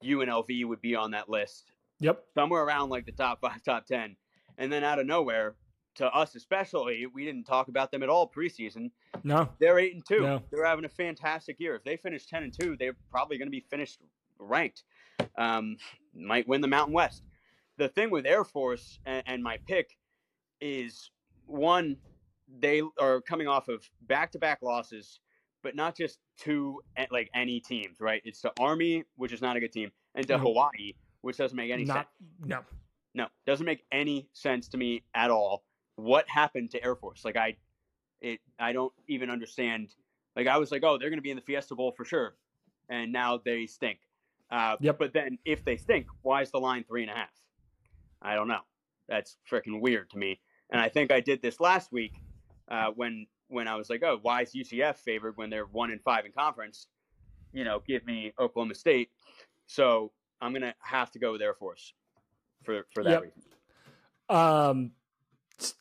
UNLV 0.05 0.67
would 0.67 0.81
be 0.81 0.95
on 0.95 1.11
that 1.13 1.29
list, 1.29 1.73
Yep. 2.01 2.25
somewhere 2.35 2.63
around 2.63 2.91
like 2.91 3.07
the 3.07 3.13
top 3.13 3.41
five, 3.41 3.63
top 3.63 3.87
ten, 3.87 4.17
and 4.59 4.73
then 4.73 4.85
out 4.85 4.99
of 4.99 5.07
nowhere, 5.07 5.57
to 5.97 6.07
us 6.15 6.35
especially, 6.35 7.05
we 7.07 7.25
didn't 7.25 7.45
talk 7.45 7.69
about 7.69 7.91
them 7.91 8.03
at 8.03 8.09
all 8.09 8.31
preseason. 8.31 8.91
No. 9.25 9.49
They're 9.59 9.79
eight 9.79 9.95
and 9.95 10.07
two. 10.07 10.21
No. 10.21 10.43
They're 10.51 10.65
having 10.65 10.85
a 10.85 10.89
fantastic 10.89 11.59
year. 11.59 11.75
If 11.75 11.85
they 11.85 11.97
finish 11.97 12.27
ten 12.27 12.43
and 12.45 12.53
two, 12.53 12.77
they're 12.79 12.97
probably 13.11 13.39
going 13.39 13.49
to 13.49 13.51
be 13.53 13.61
finished 13.69 13.99
ranked. 14.39 14.85
Um, 15.37 15.77
might 16.15 16.47
win 16.49 16.61
the 16.61 16.69
Mountain 16.69 16.95
West. 16.95 17.25
The 17.77 17.89
thing 17.89 18.11
with 18.11 18.25
Air 18.25 18.45
Force 18.45 18.99
and, 19.05 19.23
and 19.27 19.43
my 19.43 19.59
pick 19.67 19.97
is 20.61 21.11
one, 21.47 21.97
they 22.61 22.83
are 22.99 23.21
coming 23.21 23.49
off 23.49 23.69
of 23.69 23.89
back-to-back 24.03 24.61
losses, 24.63 25.21
but 25.63 25.75
not 25.77 25.97
just 25.97 26.19
to 26.41 26.81
eh, 26.97 27.07
like 27.11 27.31
any 27.35 27.61
teams, 27.61 28.01
right? 28.01 28.23
It's 28.25 28.41
to 28.43 28.53
Army, 28.61 29.05
which 29.17 29.33
is 29.33 29.41
not 29.43 29.57
a 29.57 29.61
good 29.61 29.73
team, 29.73 29.91
and 30.15 30.27
to 30.27 30.35
No. 30.35 30.39
Hawaii, 30.39 30.95
which 31.23 31.37
doesn't 31.37 31.57
make 31.57 31.71
any 31.71 31.85
sense. 31.95 32.09
No. 32.45 32.61
No, 33.15 33.27
doesn't 33.45 33.67
make 33.67 33.85
any 33.91 34.29
sense 34.33 34.69
to 34.69 34.77
me 34.77 35.03
at 35.15 35.31
all. 35.31 35.65
What 35.97 36.29
happened 36.29 36.71
to 36.71 36.85
Air 36.85 36.95
Force? 36.95 37.25
Like 37.25 37.37
I, 37.37 37.57
it, 38.21 38.41
I 38.59 38.73
don't 38.73 38.93
even 39.09 39.31
understand. 39.31 39.95
Like 40.37 40.47
I 40.47 40.59
was 40.59 40.71
like, 40.71 40.85
oh, 40.85 40.97
they're 40.97 41.11
going 41.11 41.19
to 41.19 41.23
be 41.23 41.31
in 41.31 41.37
the 41.37 41.43
Fiesta 41.43 41.75
Bowl 41.75 41.93
for 41.93 42.05
sure, 42.05 42.37
and 42.89 43.13
now 43.13 43.41
they 43.45 43.67
stink. 43.67 43.99
Uh, 44.51 44.77
Yep. 44.81 44.99
But 44.99 45.13
then 45.13 45.39
if 45.45 45.65
they 45.65 45.77
stink, 45.77 46.07
why 46.23 46.43
is 46.43 46.51
the 46.51 46.61
line 46.61 46.85
three 46.85 47.03
and 47.03 47.11
a 47.11 47.15
half? 47.15 47.31
I 48.23 48.35
don't 48.35 48.49
know. 48.49 48.61
That's 49.09 49.37
freaking 49.51 49.81
weird 49.81 50.11
to 50.11 50.19
me. 50.19 50.41
And 50.71 50.81
I 50.81 50.89
think 50.89 51.11
I 51.11 51.21
did 51.21 51.43
this 51.43 51.59
last 51.59 51.91
week 51.91 52.13
uh, 52.69 52.91
when 52.95 53.27
when 53.51 53.69
I 53.69 53.77
was 53.77 53.91
like, 53.91 54.03
oh, 54.03 54.19
why 54.23 54.43
is 54.43 54.53
UCF 54.55 54.97
favored 54.97 55.37
when 55.37 55.51
they're 55.51 55.67
one 55.67 55.91
and 55.91 56.01
five 56.03 56.25
in 56.25 56.33
conference? 56.33 56.87
You 57.53 57.65
know, 57.65 57.83
give 57.87 58.07
me 58.07 58.33
Oklahoma 58.39 58.75
State. 58.75 59.11
So 59.67 60.13
I'm 60.41 60.53
gonna 60.53 60.75
have 60.81 61.11
to 61.13 61.19
go 61.19 61.33
with 61.33 61.43
Air 61.43 61.55
Force 61.55 61.93
for 62.65 62.87
for 62.95 63.03
that 63.05 63.11
Yep. 63.11 63.23
reason. 63.23 63.43
Um, 64.29 64.93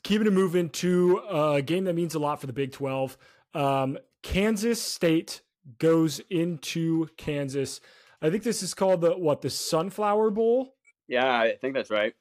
keeping 0.03 0.27
it 0.27 0.33
moving 0.33 0.69
to 0.71 1.19
a 1.29 1.61
game 1.61 1.85
that 1.85 1.93
means 1.93 2.15
a 2.15 2.19
lot 2.19 2.41
for 2.41 2.47
the 2.47 2.53
Big 2.53 2.71
12. 2.71 3.17
Um, 3.53 3.97
Kansas 4.23 4.81
State 4.81 5.41
goes 5.77 6.19
into 6.29 7.07
Kansas. 7.17 7.79
I 8.21 8.29
think 8.29 8.43
this 8.43 8.63
is 8.63 8.73
called 8.73 9.01
the 9.01 9.11
what 9.17 9.41
the 9.41 9.49
Sunflower 9.49 10.31
Bowl. 10.31 10.75
Yeah, 11.07 11.31
I 11.31 11.55
think 11.55 11.73
that's 11.75 11.89
right. 11.89 12.13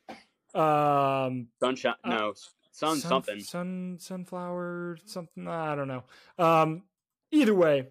Um, 0.55 1.49
Sunshine, 1.61 1.95
Uh, 2.05 2.11
no, 2.11 2.35
sun, 2.79 2.99
sun- 2.99 3.09
something. 3.09 3.41
sun 3.41 3.97
sunflower 4.01 4.99
something. 5.05 5.49
I 5.49 5.75
don't 5.75 5.89
know. 5.89 6.05
Um, 6.39 6.83
either 7.31 7.55
way, 7.55 7.89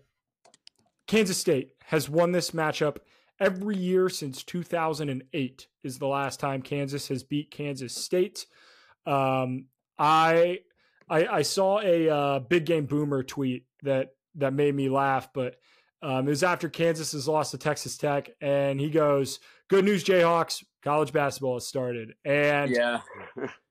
Kansas 1.07 1.37
State 1.37 1.71
has 1.85 2.09
won 2.09 2.31
this 2.31 2.51
matchup 2.51 2.97
every 3.39 3.77
year 3.77 4.09
since 4.09 4.43
2008. 4.43 5.67
Is 5.83 5.99
the 5.99 6.07
last 6.07 6.39
time 6.39 6.61
Kansas 6.61 7.07
has 7.07 7.23
beat 7.23 7.51
Kansas 7.51 7.93
State. 7.93 8.45
Um, 9.05 9.65
I, 9.97 10.59
I 11.09 11.27
I 11.27 11.41
saw 11.41 11.79
a 11.79 12.09
uh, 12.09 12.39
big 12.39 12.65
game 12.65 12.85
boomer 12.85 13.23
tweet 13.23 13.65
that 13.83 14.13
that 14.35 14.53
made 14.53 14.75
me 14.75 14.89
laugh, 14.89 15.29
but 15.33 15.55
um, 16.01 16.27
it 16.27 16.29
was 16.29 16.43
after 16.43 16.69
Kansas 16.69 17.13
has 17.13 17.27
lost 17.27 17.51
to 17.51 17.57
Texas 17.57 17.97
Tech, 17.97 18.29
and 18.41 18.79
he 18.79 18.89
goes, 18.89 19.39
"Good 19.67 19.85
news, 19.85 20.03
Jayhawks! 20.03 20.63
College 20.83 21.11
basketball 21.11 21.55
has 21.55 21.67
started." 21.67 22.13
And 22.23 22.71
Yeah, 22.71 23.01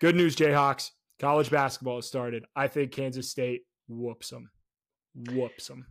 Good 0.00 0.16
news, 0.16 0.36
Jayhawks. 0.36 0.90
College 1.18 1.50
basketball 1.50 1.96
has 1.96 2.06
started. 2.06 2.44
I 2.54 2.68
think 2.68 2.92
Kansas 2.92 3.30
State 3.30 3.62
whoops 3.88 4.30
them. 4.30 4.50
Whoops 5.32 5.68
them. 5.68 5.86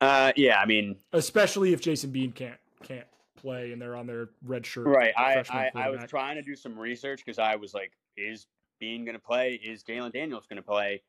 uh, 0.00 0.32
yeah. 0.36 0.58
I 0.60 0.66
mean, 0.66 0.96
Especially 1.12 1.72
if 1.72 1.80
Jason 1.80 2.10
Bean 2.10 2.32
can't 2.32 2.58
can't 2.82 3.06
play 3.36 3.72
and 3.72 3.80
they're 3.80 3.94
on 3.96 4.06
their 4.06 4.30
red 4.44 4.66
shirt. 4.66 4.86
right. 4.86 5.12
I 5.16 5.44
I, 5.48 5.70
I 5.74 5.90
was 5.90 6.00
trying 6.08 6.34
to 6.36 6.42
do 6.42 6.56
some 6.56 6.76
research 6.78 7.22
because 7.24 7.38
I 7.38 7.54
was 7.56 7.72
like, 7.72 7.92
is 8.16 8.46
Bean 8.80 9.04
going 9.04 9.14
to 9.14 9.20
play? 9.22 9.60
Is 9.64 9.84
Jalon 9.84 10.12
Daniels 10.12 10.46
going 10.48 10.56
to 10.56 10.62
play? 10.66 11.02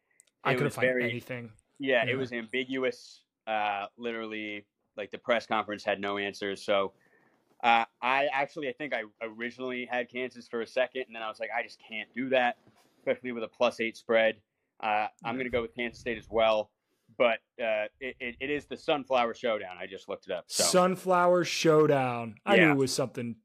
I 0.43 0.53
couldn't 0.53 0.69
find 0.71 0.87
very- 0.87 1.09
anything. 1.09 1.49
Yeah, 1.79 2.05
Yeah. 2.05 2.11
it 2.13 2.15
was 2.17 2.31
ambiguous. 2.31 3.21
Uh, 3.47 3.87
literally, 3.97 4.65
like 4.95 5.09
the 5.11 5.17
press 5.17 5.45
conference 5.47 5.83
had 5.83 5.99
no 5.99 6.17
answers. 6.19 6.63
So, 6.63 6.93
uh, 7.65 7.83
I 7.99 8.27
actually, 8.31 8.69
I 8.69 8.73
think 8.73 8.93
I 8.93 9.01
originally 9.23 9.87
had 9.89 10.07
Kansas 10.07 10.47
for 10.47 10.61
a 10.61 10.67
second, 10.67 11.05
and 11.07 11.15
then 11.15 11.23
I 11.23 11.27
was 11.27 11.39
like, 11.39 11.49
I 11.57 11.63
just 11.63 11.79
can't 11.79 12.07
do 12.13 12.29
that, 12.29 12.57
especially 12.99 13.31
with 13.31 13.43
a 13.43 13.47
plus 13.47 13.79
eight 13.79 13.97
spread. 13.97 14.35
Uh, 14.83 15.07
I'm 15.23 15.33
going 15.33 15.45
to 15.45 15.51
go 15.51 15.63
with 15.63 15.73
Kansas 15.75 15.99
State 15.99 16.19
as 16.19 16.27
well, 16.29 16.69
but 17.17 17.39
uh, 17.59 17.89
it, 17.99 18.35
it, 18.39 18.51
is 18.51 18.67
the 18.67 18.77
Sunflower 18.77 19.33
Showdown. 19.33 19.77
I 19.79 19.87
just 19.87 20.07
looked 20.07 20.27
it 20.27 20.31
up. 20.31 20.45
So 20.47 20.63
Sunflower 20.63 21.43
Showdown. 21.43 22.35
I 22.45 22.57
knew 22.57 22.69
it 22.69 22.77
was 22.77 22.93
something. 22.93 23.35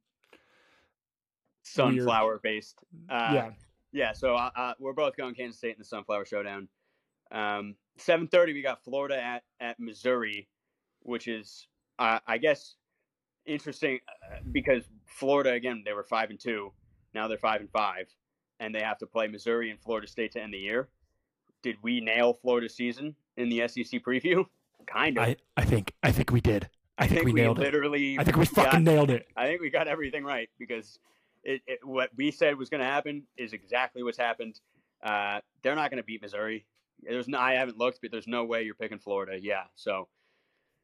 sunflower 1.62 2.40
based. 2.42 2.78
Uh, 3.08 3.30
yeah. 3.32 3.50
Yeah, 3.92 4.12
so 4.12 4.34
uh, 4.34 4.50
uh, 4.54 4.74
we're 4.78 4.92
both 4.92 5.16
going 5.16 5.34
Kansas 5.34 5.56
State 5.56 5.72
in 5.72 5.78
the 5.78 5.84
Sunflower 5.84 6.26
Showdown. 6.26 6.68
Um, 7.32 7.74
Seven 7.96 8.28
thirty, 8.28 8.52
we 8.52 8.60
got 8.62 8.84
Florida 8.84 9.22
at 9.22 9.44
at 9.60 9.80
Missouri, 9.80 10.46
which 11.00 11.26
is, 11.26 11.66
uh, 11.98 12.18
I 12.26 12.38
guess, 12.38 12.76
interesting 13.52 14.00
uh, 14.08 14.38
because 14.52 14.84
Florida 15.06 15.52
again 15.52 15.82
they 15.84 15.92
were 15.92 16.04
five 16.04 16.30
and 16.30 16.38
two, 16.38 16.72
now 17.14 17.28
they're 17.28 17.38
five 17.38 17.60
and 17.60 17.70
five, 17.70 18.06
and 18.60 18.74
they 18.74 18.82
have 18.82 18.98
to 18.98 19.06
play 19.06 19.26
Missouri 19.28 19.70
and 19.70 19.80
Florida 19.80 20.06
State 20.06 20.32
to 20.32 20.42
end 20.42 20.54
the 20.54 20.58
year. 20.58 20.88
Did 21.62 21.76
we 21.82 22.00
nail 22.00 22.32
Florida 22.32 22.68
season 22.68 23.14
in 23.36 23.48
the 23.48 23.66
SEC 23.68 24.02
preview? 24.02 24.46
Kind 24.86 25.18
of. 25.18 25.24
I, 25.24 25.36
I 25.56 25.64
think 25.64 25.92
I 26.02 26.10
think 26.12 26.30
we 26.30 26.40
did. 26.40 26.68
I, 26.98 27.06
think, 27.06 27.24
we 27.24 27.32
we 27.32 27.40
nailed 27.40 27.58
it. 27.58 27.62
literally. 27.62 28.18
I 28.18 28.24
think 28.24 28.36
we 28.36 28.44
got- 28.46 28.66
fucking 28.66 28.84
nailed 28.84 29.10
it. 29.10 29.26
I 29.36 29.46
think 29.46 29.60
we 29.60 29.70
got 29.70 29.88
everything 29.88 30.22
right 30.22 30.50
because 30.58 30.98
it, 31.44 31.62
it, 31.66 31.78
what 31.84 32.10
we 32.16 32.30
said 32.30 32.56
was 32.56 32.68
going 32.68 32.80
to 32.80 32.86
happen 32.86 33.22
is 33.38 33.52
exactly 33.52 34.02
what's 34.02 34.18
happened. 34.18 34.60
Uh, 35.02 35.40
they're 35.62 35.74
not 35.74 35.90
going 35.90 35.98
to 36.02 36.04
beat 36.04 36.20
Missouri. 36.20 36.66
There's 37.02 37.28
no, 37.28 37.38
I 37.38 37.54
haven't 37.54 37.78
looked, 37.78 38.00
but 38.02 38.10
there's 38.10 38.26
no 38.26 38.44
way 38.44 38.62
you're 38.62 38.74
picking 38.74 38.98
Florida. 38.98 39.38
Yeah, 39.40 39.64
so 39.74 40.08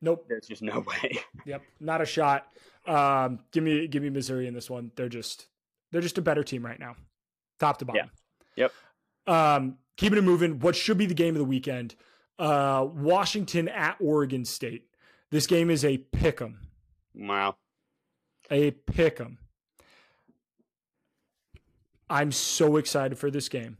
Nope. 0.02 0.26
there's 0.28 0.46
just 0.46 0.62
no 0.62 0.80
way. 0.80 1.18
Yep. 1.46 1.62
Not 1.80 2.00
a 2.00 2.06
shot. 2.06 2.46
Um, 2.86 3.40
give 3.52 3.62
me 3.64 3.86
give 3.88 4.02
me 4.02 4.10
Missouri 4.10 4.46
in 4.46 4.54
this 4.54 4.68
one. 4.68 4.90
They're 4.96 5.08
just 5.08 5.46
they're 5.92 6.00
just 6.00 6.18
a 6.18 6.22
better 6.22 6.42
team 6.44 6.64
right 6.64 6.78
now. 6.78 6.96
Top 7.58 7.78
to 7.78 7.84
bottom. 7.84 8.10
Yep. 8.56 8.72
Um, 9.26 9.78
keeping 9.96 10.18
it 10.18 10.22
moving. 10.22 10.58
What 10.60 10.76
should 10.76 10.98
be 10.98 11.06
the 11.06 11.14
game 11.14 11.34
of 11.34 11.38
the 11.38 11.44
weekend? 11.44 11.94
Uh, 12.38 12.86
Washington 12.94 13.68
at 13.68 13.96
Oregon 14.00 14.44
State. 14.44 14.84
This 15.30 15.46
game 15.46 15.70
is 15.70 15.84
a 15.84 15.98
pick 15.98 16.40
'em. 16.42 16.58
wow. 17.14 17.56
A 18.50 18.70
pick 18.72 19.20
'em. 19.20 19.38
I'm 22.08 22.30
so 22.30 22.76
excited 22.76 23.18
for 23.18 23.30
this 23.30 23.48
game. 23.48 23.78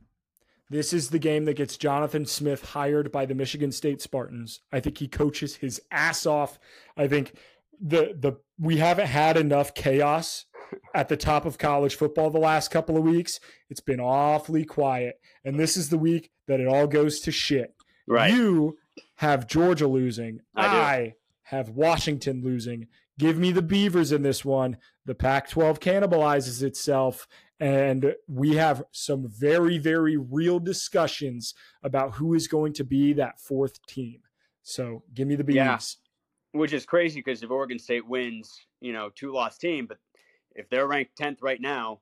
This 0.69 0.93
is 0.93 1.11
the 1.11 1.19
game 1.19 1.45
that 1.45 1.57
gets 1.57 1.77
Jonathan 1.77 2.27
Smith 2.27 2.71
hired 2.71 3.13
by 3.13 3.25
the 3.25 3.35
Michigan 3.35 3.71
State 3.71 4.03
Spartans. 4.03 4.61
I 4.73 4.81
think 4.81 4.99
he 4.99 5.07
coaches 5.07 5.57
his 5.57 5.81
ass 5.91 6.27
off. 6.27 6.59
I 6.97 7.07
think 7.07 7.35
the 7.81 8.17
the 8.19 8.39
we 8.59 8.79
haven't 8.79 9.07
had 9.07 9.37
enough 9.37 9.75
chaos 9.75 10.47
at 10.95 11.09
the 11.09 11.17
top 11.17 11.45
of 11.45 11.59
college 11.59 11.95
football 11.95 12.31
the 12.31 12.39
last 12.39 12.71
couple 12.71 12.97
of 12.97 13.05
weeks. 13.05 13.39
It's 13.71 13.81
been 13.81 14.01
awfully 14.01 14.65
quiet. 14.65 15.21
And 15.45 15.59
this 15.59 15.77
is 15.77 15.89
the 15.89 15.99
week 15.99 16.31
that 16.49 16.61
it 16.61 16.67
all 16.67 16.87
goes 16.87 17.21
to 17.21 17.33
shit. 17.33 17.75
Right. 18.09 18.33
You 18.33 18.77
have 19.17 19.47
Georgia 19.47 19.87
losing. 19.87 20.41
I. 20.55 20.67
I 20.67 21.15
have 21.45 21.71
Washington 21.71 22.43
losing. 22.43 22.89
Give 23.19 23.39
me 23.39 23.53
the 23.53 23.63
Beavers 23.63 24.13
in 24.13 24.23
this 24.23 24.45
one. 24.45 24.77
The 25.07 25.15
Pac 25.15 25.49
12 25.49 25.81
cannibalizes 25.81 26.63
itself. 26.63 27.27
And 27.59 28.15
we 28.29 28.57
have 28.57 28.85
some 28.93 29.27
very, 29.29 29.79
very 29.79 30.17
real 30.17 30.59
discussions 30.59 31.55
about 31.83 32.15
who 32.15 32.35
is 32.35 32.49
going 32.49 32.75
to 32.75 32.85
be 32.85 33.15
that 33.15 33.41
fourth 33.41 33.85
team. 33.87 34.21
So 34.63 35.05
give 35.15 35.27
me 35.27 35.37
the 35.37 35.45
Beavers. 35.45 35.97
Yeah. 36.53 36.59
Which 36.61 36.73
is 36.73 36.85
crazy 36.85 37.21
because 37.21 37.43
if 37.43 37.51
Oregon 37.51 37.79
State 37.79 38.07
wins, 38.07 38.67
you 38.81 38.93
know, 38.93 39.11
two 39.15 39.33
loss 39.33 39.57
team, 39.57 39.87
but 39.87 39.99
if 40.55 40.69
they're 40.69 40.87
ranked 40.87 41.19
10th 41.19 41.39
right 41.41 41.61
now, 41.61 42.01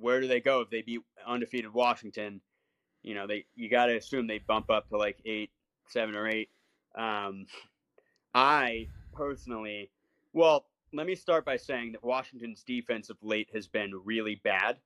where 0.00 0.20
do 0.20 0.26
they 0.26 0.40
go 0.40 0.60
if 0.60 0.70
they 0.70 0.82
beat 0.82 1.00
undefeated 1.26 1.72
Washington? 1.72 2.40
You 3.02 3.14
know, 3.14 3.26
they 3.26 3.44
you 3.54 3.68
got 3.68 3.86
to 3.86 3.96
assume 3.96 4.26
they 4.26 4.38
bump 4.38 4.70
up 4.70 4.88
to 4.88 4.96
like 4.96 5.18
eight, 5.26 5.50
seven, 5.88 6.14
or 6.14 6.26
eight. 6.26 6.48
Um, 6.96 7.46
I 8.34 8.88
personally, 9.12 9.90
well, 10.34 10.66
let 10.92 11.06
me 11.06 11.14
start 11.14 11.44
by 11.46 11.56
saying 11.56 11.92
that 11.92 12.04
Washington's 12.04 12.62
defense 12.62 13.08
of 13.10 13.16
late 13.22 13.48
has 13.54 13.66
been 13.66 13.90
really 14.04 14.40
bad, 14.44 14.76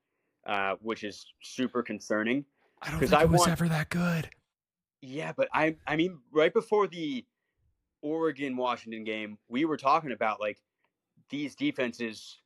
uh, 0.47 0.77
which 0.81 1.03
is 1.05 1.27
super 1.43 1.83
concerning. 1.83 2.45
I 2.81 2.91
don't 2.91 3.01
think 3.01 3.13
I 3.13 3.23
it 3.23 3.29
was 3.31 3.41
want- 3.41 3.51
ever 3.51 3.69
that 3.69 3.91
good. 3.91 4.31
Yeah, 5.03 5.33
but 5.37 5.49
I 5.53 5.77
I 5.87 5.97
mean 5.97 6.19
right 6.33 6.53
before 6.53 6.87
the 6.87 7.25
Oregon 8.03 8.57
Washington 8.57 9.05
game, 9.05 9.39
we 9.49 9.65
were 9.65 9.77
talking 9.77 10.13
about 10.13 10.41
like 10.41 10.59
these 11.31 11.55
defenses, 11.55 12.39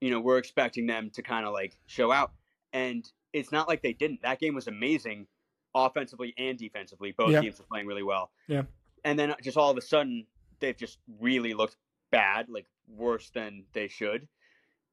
you 0.00 0.10
know, 0.10 0.20
we're 0.20 0.38
expecting 0.38 0.86
them 0.86 1.10
to 1.10 1.22
kind 1.22 1.46
of 1.46 1.52
like 1.52 1.78
show 1.86 2.10
out 2.12 2.32
and 2.72 3.08
it's 3.32 3.52
not 3.52 3.68
like 3.68 3.82
they 3.82 3.92
didn't. 3.92 4.22
That 4.22 4.38
game 4.40 4.54
was 4.54 4.66
amazing 4.68 5.26
offensively 5.74 6.34
and 6.38 6.58
defensively. 6.58 7.12
Both 7.12 7.30
Yeah. 7.32 7.40
teams 7.40 7.58
were 7.58 7.66
playing 7.66 7.86
really 7.86 8.02
well. 8.02 8.30
Yeah. 8.48 8.62
And 9.04 9.18
then 9.18 9.34
just 9.42 9.56
all 9.56 9.70
of 9.70 9.76
a 9.76 9.80
sudden 9.82 10.26
they've 10.60 10.76
just 10.76 10.98
really 11.20 11.52
looked 11.54 11.76
bad, 12.10 12.48
like 12.48 12.66
worse 12.88 13.30
than 13.30 13.64
they 13.72 13.88
should. 13.88 14.26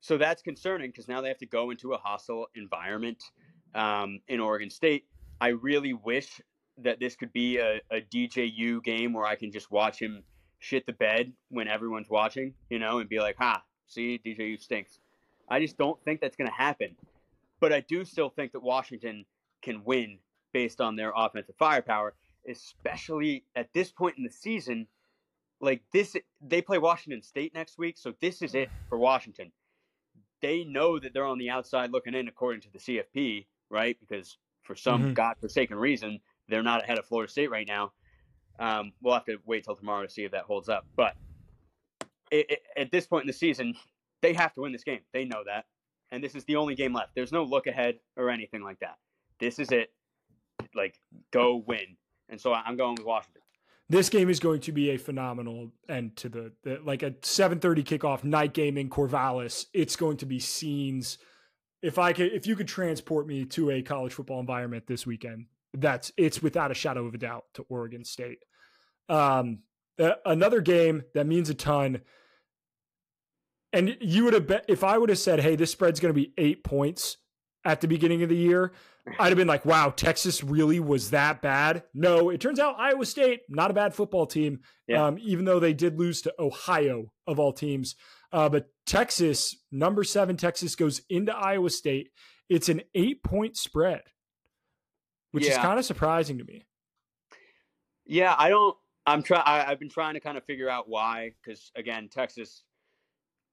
So 0.01 0.17
that's 0.17 0.41
concerning 0.41 0.91
because 0.91 1.07
now 1.07 1.21
they 1.21 1.29
have 1.29 1.37
to 1.39 1.45
go 1.45 1.71
into 1.71 1.93
a 1.93 1.97
hostile 1.97 2.47
environment 2.55 3.23
um, 3.73 4.19
in 4.27 4.39
Oregon 4.39 4.69
State. 4.69 5.05
I 5.41 5.49
really 5.49 5.93
wish 5.93 6.41
that 6.77 6.99
this 6.99 7.15
could 7.15 7.33
be 7.33 7.57
a, 7.57 7.81
a 7.91 8.01
DJU 8.01 8.83
game 8.83 9.13
where 9.13 9.25
I 9.25 9.35
can 9.35 9.51
just 9.51 9.71
watch 9.71 9.99
him 9.99 10.23
shit 10.59 10.85
the 10.85 10.93
bed 10.93 11.31
when 11.49 11.67
everyone's 11.67 12.09
watching, 12.09 12.53
you 12.69 12.79
know, 12.79 12.99
and 12.99 13.09
be 13.09 13.19
like, 13.19 13.37
ha, 13.37 13.63
see, 13.87 14.19
DJU 14.25 14.59
stinks. 14.61 14.99
I 15.49 15.59
just 15.59 15.77
don't 15.77 16.01
think 16.03 16.21
that's 16.21 16.35
going 16.35 16.49
to 16.49 16.55
happen. 16.55 16.95
But 17.59 17.71
I 17.71 17.81
do 17.81 18.03
still 18.03 18.29
think 18.29 18.51
that 18.51 18.61
Washington 18.61 19.25
can 19.61 19.83
win 19.83 20.19
based 20.53 20.81
on 20.81 20.95
their 20.95 21.13
offensive 21.15 21.55
firepower, 21.57 22.13
especially 22.49 23.45
at 23.55 23.73
this 23.73 23.91
point 23.91 24.17
in 24.17 24.23
the 24.23 24.29
season. 24.29 24.87
Like 25.65 25.81
this, 25.91 26.15
they 26.41 26.61
play 26.61 26.77
Washington 26.77 27.23
State 27.23 27.55
next 27.55 27.79
week, 27.79 27.97
so 27.97 28.13
this 28.21 28.43
is 28.43 28.53
it 28.53 28.69
for 28.87 28.99
Washington. 28.99 29.51
They 30.41 30.63
know 30.63 30.99
that 30.99 31.11
they're 31.11 31.25
on 31.25 31.39
the 31.39 31.49
outside 31.49 31.91
looking 31.91 32.13
in, 32.13 32.27
according 32.27 32.61
to 32.61 32.71
the 32.71 32.77
CFP, 32.77 33.47
right? 33.71 33.99
Because 33.99 34.37
for 34.61 34.75
some 34.75 35.07
Mhm. 35.07 35.13
godforsaken 35.15 35.75
reason, 35.77 36.21
they're 36.47 36.61
not 36.61 36.83
ahead 36.83 36.99
of 36.99 37.07
Florida 37.07 37.31
State 37.31 37.49
right 37.49 37.65
now. 37.65 37.93
Um, 38.59 38.93
we'll 39.01 39.15
have 39.15 39.25
to 39.25 39.41
wait 39.45 39.63
till 39.63 39.75
tomorrow 39.75 40.03
to 40.03 40.09
see 40.09 40.23
if 40.23 40.31
that 40.33 40.43
holds 40.45 40.69
up. 40.69 40.85
But 40.95 41.17
it, 42.29 42.51
it, 42.51 42.63
at 42.77 42.91
this 42.91 43.07
point 43.07 43.23
in 43.23 43.27
the 43.27 43.33
season, 43.33 43.75
they 44.21 44.33
have 44.33 44.53
to 44.53 44.61
win 44.61 44.71
this 44.71 44.83
game. 44.83 45.01
They 45.13 45.25
know 45.25 45.43
that, 45.45 45.65
and 46.11 46.23
this 46.23 46.35
is 46.35 46.45
the 46.45 46.57
only 46.57 46.75
game 46.75 46.93
left. 46.93 47.15
There's 47.15 47.31
no 47.31 47.43
look 47.43 47.65
ahead 47.65 47.99
or 48.15 48.29
anything 48.29 48.61
like 48.61 48.79
that. 48.81 48.99
This 49.39 49.57
is 49.57 49.71
it. 49.71 49.91
Like, 50.75 50.99
go 51.31 51.55
win. 51.55 51.97
And 52.29 52.39
so 52.39 52.53
I'm 52.53 52.77
going 52.77 52.95
with 52.95 53.05
Washington. 53.05 53.41
This 53.87 54.09
game 54.09 54.29
is 54.29 54.39
going 54.39 54.61
to 54.61 54.71
be 54.71 54.89
a 54.91 54.97
phenomenal 54.97 55.71
end 55.87 56.15
to 56.17 56.29
the, 56.29 56.51
the 56.63 56.79
like 56.83 57.03
a 57.03 57.11
7:30 57.11 57.83
kickoff 57.83 58.23
night 58.23 58.53
game 58.53 58.77
in 58.77 58.89
Corvallis. 58.89 59.67
It's 59.73 59.95
going 59.95 60.17
to 60.17 60.25
be 60.25 60.39
scenes. 60.39 61.19
If 61.83 61.99
I 61.99 62.13
could, 62.13 62.31
if 62.33 62.47
you 62.47 62.55
could 62.55 62.67
transport 62.67 63.27
me 63.27 63.45
to 63.45 63.69
a 63.69 63.83
college 63.83 64.13
football 64.13 64.39
environment 64.39 64.87
this 64.87 65.05
weekend, 65.05 65.45
that's 65.73 66.11
it's 66.17 66.41
without 66.41 66.71
a 66.71 66.73
shadow 66.73 67.05
of 67.05 67.13
a 67.13 67.19
doubt 67.19 67.45
to 67.55 67.65
Oregon 67.69 68.03
State. 68.03 68.39
Um, 69.07 69.59
another 70.25 70.61
game 70.61 71.03
that 71.13 71.27
means 71.27 71.49
a 71.49 71.53
ton. 71.53 72.01
And 73.71 73.97
you 73.99 74.23
would 74.23 74.33
have 74.33 74.47
bet 74.47 74.65
if 74.67 74.83
I 74.83 74.97
would 74.97 75.09
have 75.09 75.19
said, 75.19 75.41
"Hey, 75.41 75.55
this 75.55 75.71
spread's 75.71 75.99
going 75.99 76.13
to 76.13 76.19
be 76.19 76.33
eight 76.37 76.63
points 76.63 77.17
at 77.63 77.81
the 77.81 77.87
beginning 77.87 78.23
of 78.23 78.29
the 78.29 78.35
year," 78.35 78.71
I'd 79.19 79.27
have 79.27 79.37
been 79.37 79.47
like, 79.47 79.65
"Wow, 79.65 79.91
Texas 79.91 80.43
really 80.43 80.79
was 80.79 81.11
that 81.11 81.41
bad." 81.41 81.83
No, 81.93 82.29
it 82.29 82.41
turns 82.41 82.59
out 82.59 82.75
Iowa 82.79 83.05
State 83.05 83.41
not 83.49 83.69
a 83.69 83.73
bad 83.73 83.93
football 83.93 84.25
team, 84.25 84.61
Yeah. 84.87 85.05
um, 85.05 85.17
even 85.19 85.45
though 85.45 85.59
they 85.59 85.73
did 85.73 85.99
lose 85.99 86.21
to 86.23 86.33
Ohio 86.39 87.11
of 87.27 87.39
all 87.39 87.53
teams. 87.53 87.95
Uh, 88.31 88.49
but 88.49 88.69
Texas, 88.85 89.55
number 89.71 90.03
seven, 90.03 90.37
Texas 90.37 90.75
goes 90.75 91.01
into 91.09 91.35
Iowa 91.35 91.69
State. 91.69 92.09
It's 92.49 92.67
an 92.67 92.81
eight-point 92.93 93.57
spread, 93.57 94.01
which 95.31 95.45
is 95.47 95.57
kind 95.57 95.79
of 95.79 95.85
surprising 95.85 96.37
to 96.39 96.43
me. 96.43 96.65
Yeah, 98.05 98.35
I 98.37 98.49
don't. 98.49 98.75
I'm 99.05 99.21
trying. 99.23 99.43
I, 99.45 99.65
I've 99.69 99.79
been 99.79 99.89
trying 99.89 100.15
to 100.15 100.19
kind 100.19 100.37
of 100.37 100.43
figure 100.45 100.69
out 100.69 100.89
why, 100.89 101.31
because 101.43 101.71
again, 101.75 102.09
Texas 102.09 102.63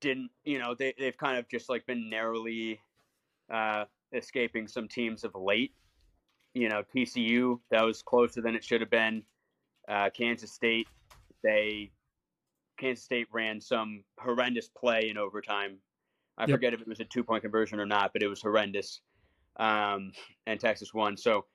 didn't. 0.01 0.31
You 0.45 0.59
know, 0.59 0.75
they 0.75 0.95
they've 0.99 1.17
kind 1.17 1.39
of 1.39 1.49
just 1.49 1.69
like 1.69 1.87
been 1.87 2.09
narrowly 2.11 2.81
uh, 3.53 3.85
escaping 4.13 4.69
some 4.69 4.89
teams 4.89 5.25
of 5.25 5.35
late. 5.35 5.75
You 6.55 6.69
know, 6.69 6.83
TCU 6.95 7.61
that 7.71 7.83
was 7.83 8.03
closer 8.03 8.43
than 8.43 8.55
it 8.55 8.65
should 8.65 8.81
have 8.81 8.91
been. 8.91 9.23
Uh, 9.89 10.11
Kansas 10.11 10.53
State, 10.53 10.89
they 11.43 11.91
Kansas 12.79 13.05
State 13.05 13.27
ran 13.33 13.61
some 13.61 14.05
horrendous 14.19 14.69
play 14.69 15.09
in 15.09 15.17
overtime. 15.17 15.79
I 16.39 16.43
Yep. 16.43 16.51
forget 16.51 16.75
if 16.75 16.81
it 16.81 16.89
was 16.89 17.01
a 17.01 17.05
two 17.05 17.25
point 17.25 17.43
conversion 17.43 17.79
or 17.81 17.87
not, 17.87 18.13
but 18.13 18.23
it 18.23 18.29
was 18.29 18.43
horrendous. 18.43 19.01
Um, 19.57 20.13
and 20.47 20.59
Texas 20.59 20.93
won. 20.95 21.17
So 21.17 21.47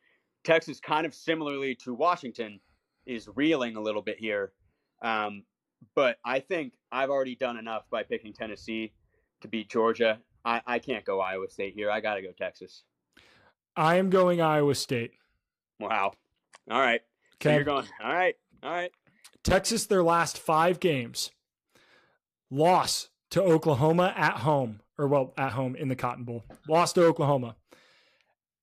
Texas, 0.44 0.80
kind 0.80 1.06
of 1.06 1.14
similarly 1.14 1.76
to 1.76 1.94
Washington, 1.94 2.60
is 3.06 3.28
reeling 3.36 3.76
a 3.76 3.82
little 3.82 4.02
bit 4.02 4.18
here. 4.20 4.54
Um, 5.02 5.44
but 5.96 6.18
I 6.26 6.40
think 6.40 6.74
I've 6.92 7.10
already 7.10 7.36
done 7.36 7.58
enough 7.58 7.84
by 7.90 8.04
picking 8.04 8.34
Tennessee 8.34 8.94
to 9.42 9.48
beat 9.48 9.70
Georgia. 9.70 10.20
I, 10.46 10.62
I 10.66 10.80
can't 10.80 11.06
go 11.06 11.20
Iowa 11.20 11.50
State 11.50 11.74
here. 11.74 11.92
I 11.92 12.00
got 12.00 12.16
to 12.16 12.22
go 12.22 12.32
Texas. 12.32 12.84
I 13.76 13.96
am 13.96 14.10
going 14.10 14.42
Iowa 14.42 14.76
State. 14.76 15.12
Wow. 15.80 16.14
All 16.70 16.80
right. 16.80 17.02
So 17.42 17.50
Okay, 17.50 17.56
you're 17.56 17.64
going. 17.64 17.86
All 18.04 18.14
right. 18.14 18.36
All 18.64 18.72
right. 18.72 18.92
Texas, 19.44 19.86
their 19.86 20.04
last 20.04 20.40
five 20.40 20.80
games, 20.80 21.32
loss 22.50 23.10
to 23.30 23.42
Oklahoma 23.42 24.14
at 24.18 24.38
home, 24.40 24.82
or 24.98 25.08
well, 25.08 25.34
at 25.38 25.54
home 25.54 25.76
in 25.76 25.88
the 25.90 25.96
Cotton 25.96 26.24
Bowl, 26.24 26.44
lost 26.68 26.96
to 26.96 27.06
Oklahoma. 27.06 27.56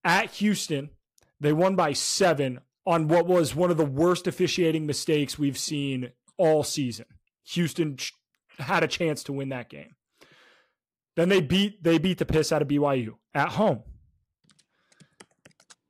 At 0.04 0.30
Houston, 0.32 0.90
they 1.40 1.52
won 1.52 1.76
by 1.76 1.92
seven 1.92 2.60
on 2.86 3.08
what 3.08 3.26
was 3.26 3.54
one 3.54 3.70
of 3.70 3.76
the 3.76 3.84
worst 3.84 4.26
officiating 4.26 4.84
mistakes 4.84 5.38
we've 5.38 5.58
seen 5.58 6.10
all 6.36 6.62
season. 6.64 7.06
Houston 7.44 7.96
had 8.58 8.82
a 8.82 8.88
chance 8.88 9.22
to 9.24 9.32
win 9.32 9.50
that 9.50 9.70
game. 9.70 9.94
Then 11.16 11.28
they 11.28 11.40
beat 11.40 11.82
they 11.82 11.98
beat 11.98 12.18
the 12.18 12.26
piss 12.26 12.50
out 12.52 12.62
of 12.62 12.68
BYU 12.68 13.14
at 13.34 13.50
home. 13.50 13.82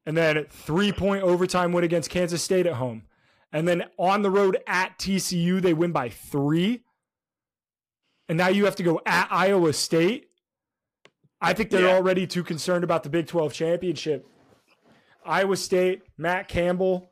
And 0.06 0.16
then 0.16 0.44
three 0.50 0.92
point 0.92 1.22
overtime 1.22 1.72
win 1.72 1.84
against 1.84 2.10
Kansas 2.10 2.42
State 2.42 2.66
at 2.66 2.74
home. 2.74 3.04
And 3.52 3.66
then 3.66 3.84
on 3.98 4.22
the 4.22 4.30
road 4.30 4.58
at 4.66 4.98
TCU, 4.98 5.62
they 5.62 5.72
win 5.74 5.92
by 5.92 6.08
three. 6.10 6.82
And 8.28 8.36
now 8.36 8.48
you 8.48 8.64
have 8.64 8.76
to 8.76 8.82
go 8.82 9.00
at 9.06 9.28
Iowa 9.30 9.72
State. 9.72 10.28
I 11.40 11.52
think 11.52 11.70
they're 11.70 11.86
Yeah. 11.88 11.94
already 11.94 12.26
too 12.26 12.42
concerned 12.42 12.84
about 12.84 13.02
the 13.02 13.10
Big 13.10 13.26
12 13.26 13.52
championship. 13.52 14.26
Iowa 15.24 15.56
State, 15.56 16.02
Matt 16.18 16.48
Campbell. 16.48 17.10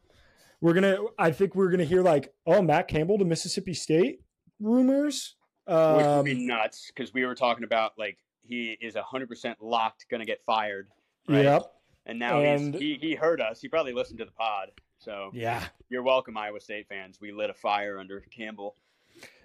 We're 0.61 0.75
gonna 0.75 0.99
I 1.19 1.31
think 1.33 1.55
we're 1.55 1.71
gonna 1.71 1.85
hear 1.85 2.03
like, 2.03 2.35
oh, 2.47 2.61
Matt 2.63 2.89
Campbell 2.89 3.19
to 3.19 3.25
Mississippi 3.25 3.75
State 3.75 4.21
rumors. 4.61 5.37
Which 5.67 6.07
would 6.07 6.25
be 6.25 6.33
Um, 6.33 6.47
nuts 6.47 6.89
because 6.95 7.13
we 7.15 7.25
were 7.25 7.35
talking 7.35 7.65
about 7.65 7.93
like 7.99 8.19
he 8.43 8.77
is 8.81 8.95
100% 8.95 9.55
locked 9.61 10.09
going 10.09 10.21
to 10.21 10.27
get 10.27 10.43
fired. 10.45 10.89
Right? 11.29 11.45
Yep. 11.45 11.73
And 12.07 12.19
now 12.19 12.41
And- 12.41 12.75
he's, 12.75 12.83
he, 13.01 13.09
he 13.11 13.15
heard 13.15 13.41
us. 13.41 13.61
He 13.61 13.69
probably 13.69 13.93
listened 13.93 14.19
to 14.19 14.25
the 14.25 14.33
pod. 14.33 14.71
So 14.99 15.31
Yeah. 15.33 15.65
you're 15.89 16.03
welcome, 16.03 16.37
Iowa 16.37 16.61
State 16.61 16.89
fans. 16.89 17.21
We 17.21 17.31
lit 17.33 17.51
a 17.51 17.55
fire 17.55 17.99
under 17.99 18.21
Campbell. 18.31 18.75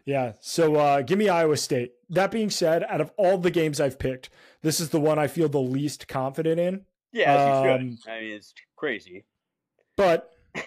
Yeah. 0.06 0.34
So 0.40 0.76
uh, 0.76 1.02
give 1.02 1.20
me 1.20 1.30
Iowa 1.30 1.58
State. 1.58 1.94
That 2.10 2.32
being 2.32 2.50
said, 2.50 2.84
out 2.84 3.02
of 3.02 3.12
all 3.18 3.38
the 3.38 3.52
games 3.52 3.80
I've 3.80 4.00
picked, 4.00 4.30
this 4.62 4.80
is 4.80 4.90
the 4.90 5.00
one 5.00 5.20
I 5.20 5.28
feel 5.28 5.50
the 5.50 5.60
least 5.62 6.08
confident 6.08 6.60
in. 6.60 6.86
Yeah, 7.12 7.34
Um. 7.36 7.98
I 8.08 8.20
mean, 8.22 8.34
it's 8.34 8.54
crazy. 8.76 9.26
But 9.96 10.32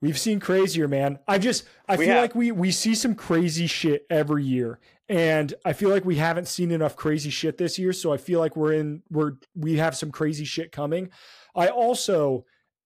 we've 0.00 0.18
seen 0.18 0.40
crazier, 0.40 0.88
man. 0.88 1.18
I 1.28 1.38
just 1.38 1.64
I 1.88 1.96
We 1.96 2.04
feel 2.06 2.14
have. 2.14 2.22
like 2.22 2.34
we 2.34 2.52
we 2.52 2.70
see 2.70 2.94
some 2.94 3.14
crazy 3.14 3.66
shit 3.66 4.06
every 4.10 4.44
year. 4.44 4.78
And 5.08 5.52
I 5.64 5.72
feel 5.72 5.90
like 5.90 6.04
we 6.04 6.16
haven't 6.16 6.46
seen 6.46 6.70
enough 6.70 6.94
crazy 6.94 7.30
shit 7.30 7.58
this 7.58 7.78
year. 7.78 7.92
So 7.92 8.12
I 8.12 8.16
feel 8.16 8.38
like 8.38 8.56
we're 8.56 8.74
in 8.74 9.02
we're 9.10 9.32
we 9.56 9.76
have 9.76 9.96
some 9.96 10.12
crazy 10.12 10.44
shit 10.44 10.70
coming. 10.72 11.10
I 11.54 11.68
also 11.68 12.44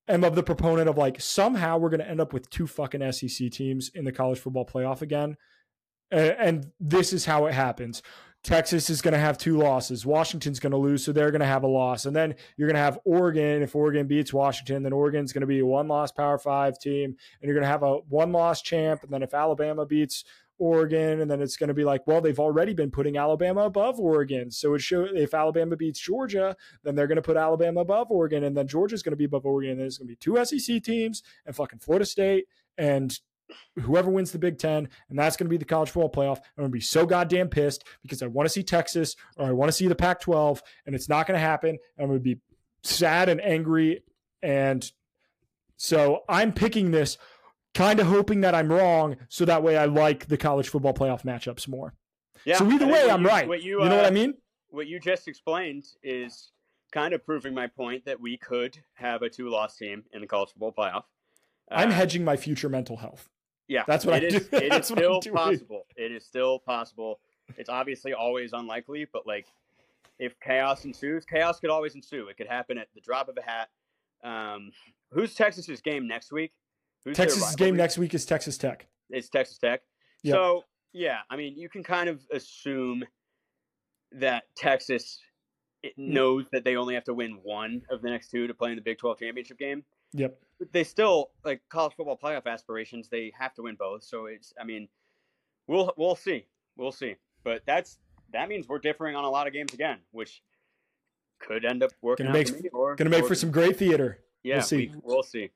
am 0.09 0.25
of 0.25 0.35
the 0.35 0.43
proponent 0.43 0.89
of 0.89 0.97
like 0.97 1.21
somehow 1.21 1.79
we're 1.79 1.91
going 1.91 2.01
to 2.01 2.09
end 2.09 2.21
up 2.21 2.33
with 2.33 2.49
two 2.51 2.67
fucking 2.67 3.13
SEC 3.13 3.51
teams 3.51 3.91
in 3.95 4.05
the 4.05 4.13
college 4.13 4.39
football 4.39 4.67
playoff 4.67 5.03
again. 5.03 5.37
And 6.11 6.71
this 6.79 7.13
is 7.13 7.25
how 7.25 7.47
it 7.47 7.55
happens. 7.55 8.03
Texas 8.45 8.91
is 8.91 9.01
going 9.01 9.15
to 9.15 9.19
have 9.19 9.39
two 9.39 9.57
losses. 9.57 10.05
Washington's 10.05 10.61
going 10.61 10.71
to 10.73 10.77
lose, 10.77 11.03
so 11.03 11.13
they're 11.13 11.31
going 11.31 11.41
to 11.41 11.47
have 11.47 11.63
a 11.63 11.69
loss. 11.69 12.05
And 12.05 12.15
then 12.15 12.35
you're 12.57 12.69
going 12.69 12.77
to 12.77 12.83
have 12.83 12.99
Oregon. 13.07 13.63
If 13.63 13.75
Oregon 13.75 14.07
beats 14.07 14.35
Washington, 14.35 14.83
then 14.83 14.93
Oregon's 14.93 15.33
going 15.33 15.41
to 15.41 15.47
be 15.47 15.61
a 15.61 15.67
one 15.67 15.89
loss 15.89 16.13
Power 16.13 16.39
Five 16.39 16.79
team. 16.79 17.17
And 17.41 17.49
you're 17.49 17.55
going 17.55 17.65
to 17.65 17.69
have 17.69 17.83
a 17.83 17.97
one 18.09 18.33
loss 18.33 18.61
champ. 18.61 19.03
And 19.03 19.11
then 19.11 19.23
if 19.23 19.33
Alabama 19.33 19.87
beats 19.87 20.25
Oregon, 20.59 21.21
and 21.21 21.31
then 21.31 21.41
it's 21.41 21.57
going 21.57 21.69
to 21.69 21.75
be 21.75 21.85
like, 21.85 22.07
well, 22.07 22.21
they've 22.21 22.39
already 22.39 22.75
been 22.75 22.91
putting 22.91 23.17
Alabama 23.17 23.63
above 23.63 23.99
Oregon. 23.99 24.51
So 24.51 24.75
it 24.75 24.81
show 24.81 25.05
if 25.05 25.33
Alabama 25.33 25.75
beats 25.77 25.99
Georgia, 25.99 26.55
then 26.83 26.95
they're 26.95 27.07
going 27.07 27.17
to 27.17 27.23
put 27.23 27.39
Alabama 27.39 27.81
above 27.81 28.11
Oregon, 28.11 28.45
and 28.45 28.57
then 28.57 28.69
Georgia's 28.69 29.03
going 29.03 29.13
to 29.13 29.17
be 29.17 29.25
above 29.25 29.47
Oregon. 29.47 29.73
And 29.73 29.81
there's 29.81 29.99
going 29.99 30.09
to 30.09 30.13
be 30.13 30.17
two 30.17 30.43
SEC 30.45 30.83
teams 30.83 31.23
and 31.47 31.57
fucking 31.57 31.81
Florida 31.81 32.05
State 32.05 32.45
and 32.77 33.19
whoever 33.81 34.11
wins 34.11 34.33
the 34.33 34.39
Big 34.39 34.59
Ten, 34.59 34.89
and 35.09 35.19
that's 35.19 35.37
going 35.37 35.47
to 35.47 35.51
be 35.51 35.57
the 35.57 35.65
college 35.65 35.91
football 35.91 36.11
playoff. 36.11 36.39
I'm 36.39 36.63
going 36.63 36.71
to 36.71 36.73
be 36.73 36.81
so 36.81 37.07
goddamn 37.07 37.49
pissed 37.49 37.85
because 38.03 38.23
I 38.23 38.27
want 38.27 38.47
to 38.47 38.51
see 38.51 38.63
Texas 38.63 39.17
or 39.37 39.47
I 39.47 39.53
want 39.53 39.69
to 39.69 39.73
see 39.73 39.89
the 39.89 39.95
Pac 39.95 40.21
12, 40.21 40.63
and 40.87 40.95
it's 40.95 41.09
not 41.09 41.27
going 41.27 41.39
to 41.39 41.45
happen. 41.45 41.79
I'm 41.99 42.07
going 42.07 42.19
to 42.19 42.23
be 42.23 42.41
sad 42.83 43.29
and 43.29 43.41
angry. 43.41 44.03
And 44.43 44.91
so 45.77 46.23
I'm 46.29 46.53
picking 46.53 46.91
this 46.91 47.19
kind 47.75 47.99
of 48.01 48.07
hoping 48.07 48.43
that 48.43 48.55
I'm 48.55 48.71
wrong 48.71 49.17
so 49.29 49.45
that 49.45 49.63
way 49.63 49.77
I 49.77 49.87
like 49.87 50.27
the 50.27 50.37
college 50.37 50.69
football 50.69 50.95
playoff 50.95 51.23
matchups 51.23 51.67
more. 51.67 51.95
Yeah. 52.45 52.59
So 52.59 52.71
either 52.71 52.87
way, 52.87 53.11
I'm 53.11 53.23
you, 53.23 53.29
right. 53.29 53.47
You, 53.47 53.55
you, 53.55 53.79
know 53.79 53.95
uh, 53.95 53.97
what 53.97 54.07
I 54.07 54.11
mean? 54.11 54.35
What 54.69 54.87
you 54.87 55.01
just 55.01 55.29
explained 55.29 55.85
is 56.03 56.53
kind 56.93 57.15
of 57.15 57.25
proving 57.25 57.55
my 57.55 57.67
point 57.67 58.05
that 58.05 58.21
we 58.21 58.37
could 58.37 58.79
have 58.95 59.23
a 59.23 59.29
two 59.29 59.49
loss 59.49 59.77
team 59.77 60.05
in 60.13 60.21
the 60.21 60.27
college 60.27 60.51
football 60.51 60.73
playoff. 60.73 61.03
I'm 61.71 61.89
uh, 61.89 61.93
hedging 61.93 62.25
my 62.25 62.37
future 62.37 62.69
mental 62.69 62.99
health. 62.99 63.29
Yeah, 63.69 63.85
that's 63.87 64.05
what 64.05 64.23
it 64.23 64.33
I 64.33 64.37
is, 64.37 64.49
do. 64.49 64.57
It 64.57 64.73
is 64.73 64.87
still 64.87 65.21
possible. 65.21 65.87
It 65.97 66.13
is 66.13 66.25
still 66.25 66.59
possible. 66.59 67.21
It's 67.57 67.69
obviously 67.69 68.13
always 68.13 68.53
unlikely, 68.53 69.07
but 69.13 69.27
like 69.27 69.47
if 70.19 70.39
chaos 70.41 70.85
ensues, 70.85 71.25
chaos 71.25 71.61
could 71.61 71.71
always 71.71 71.95
ensue. 71.95 72.29
It 72.29 72.37
could 72.37 72.47
happen 72.47 72.79
at 72.79 72.89
the 72.95 73.01
drop 73.01 73.29
of 73.29 73.37
a 73.37 73.43
hat. 73.43 73.69
Um, 74.23 74.71
who's 75.13 75.35
Texas's 75.35 75.81
game 75.81 76.07
next 76.07 76.33
week? 76.33 76.53
Who's 77.05 77.17
Texas's 77.17 77.57
game 77.57 77.77
next 77.77 77.99
week 77.99 78.15
is 78.15 78.25
Texas 78.25 78.57
Tech. 78.57 78.87
It's 79.11 79.29
Texas 79.29 79.59
Tech. 79.59 79.81
Yep. 80.23 80.35
So 80.35 80.65
yeah, 80.93 81.19
I 81.31 81.37
mean, 81.37 81.57
you 81.57 81.69
can 81.69 81.83
kind 81.83 82.09
of 82.09 82.21
assume 82.33 83.05
that 84.13 84.45
Texas 84.57 85.21
mm. 85.85 85.91
knows 85.97 86.47
that 86.53 86.65
they 86.65 86.77
only 86.77 86.95
have 86.95 87.05
to 87.05 87.15
win 87.15 87.39
one 87.43 87.83
of 87.91 88.03
the 88.03 88.11
next 88.11 88.31
two 88.31 88.47
to 88.47 88.55
play 88.55 88.71
in 88.71 88.77
the 88.77 88.83
Big 88.83 88.99
12 88.99 89.19
championship 89.19 89.59
game. 89.59 89.85
Yep 90.13 90.39
they 90.73 90.85
still 90.85 91.31
like 91.45 91.61
college 91.69 91.95
football 91.97 92.19
playoff 92.23 92.47
aspirations. 92.47 93.09
They 93.09 93.33
have 93.39 93.55
to 93.55 93.63
win 93.63 93.77
both. 93.77 94.03
So 94.03 94.27
it's 94.27 94.53
I 94.61 94.65
mean, 94.65 94.89
we'll 95.67 95.93
we'll 95.97 96.17
see, 96.17 96.47
we'll 96.77 96.93
see. 96.93 97.17
But 97.43 97.63
that's 97.67 97.99
that 98.33 98.49
means 98.49 98.69
we're 98.69 98.79
differing 98.79 99.17
on 99.17 99.25
a 99.25 99.31
lot 99.31 99.47
of 99.47 99.53
games 99.53 99.75
again, 99.75 99.99
which 100.11 100.43
could 101.41 101.65
end 101.65 101.83
up 101.83 101.91
working. 102.03 102.27
Gonna 102.27 102.39
make 102.39 102.49
for, 102.49 102.69
or, 102.73 102.97
gonna 102.97 103.11
make 103.11 103.25
or, 103.25 103.29
for 103.29 103.35
some 103.35 103.51
great 103.51 103.79
theater. 103.79 104.21
Yeah, 104.43 104.57
we'll 104.57 104.63
see. 104.63 104.91
We, 104.93 105.01
we'll 105.03 105.23
see. 105.23 105.51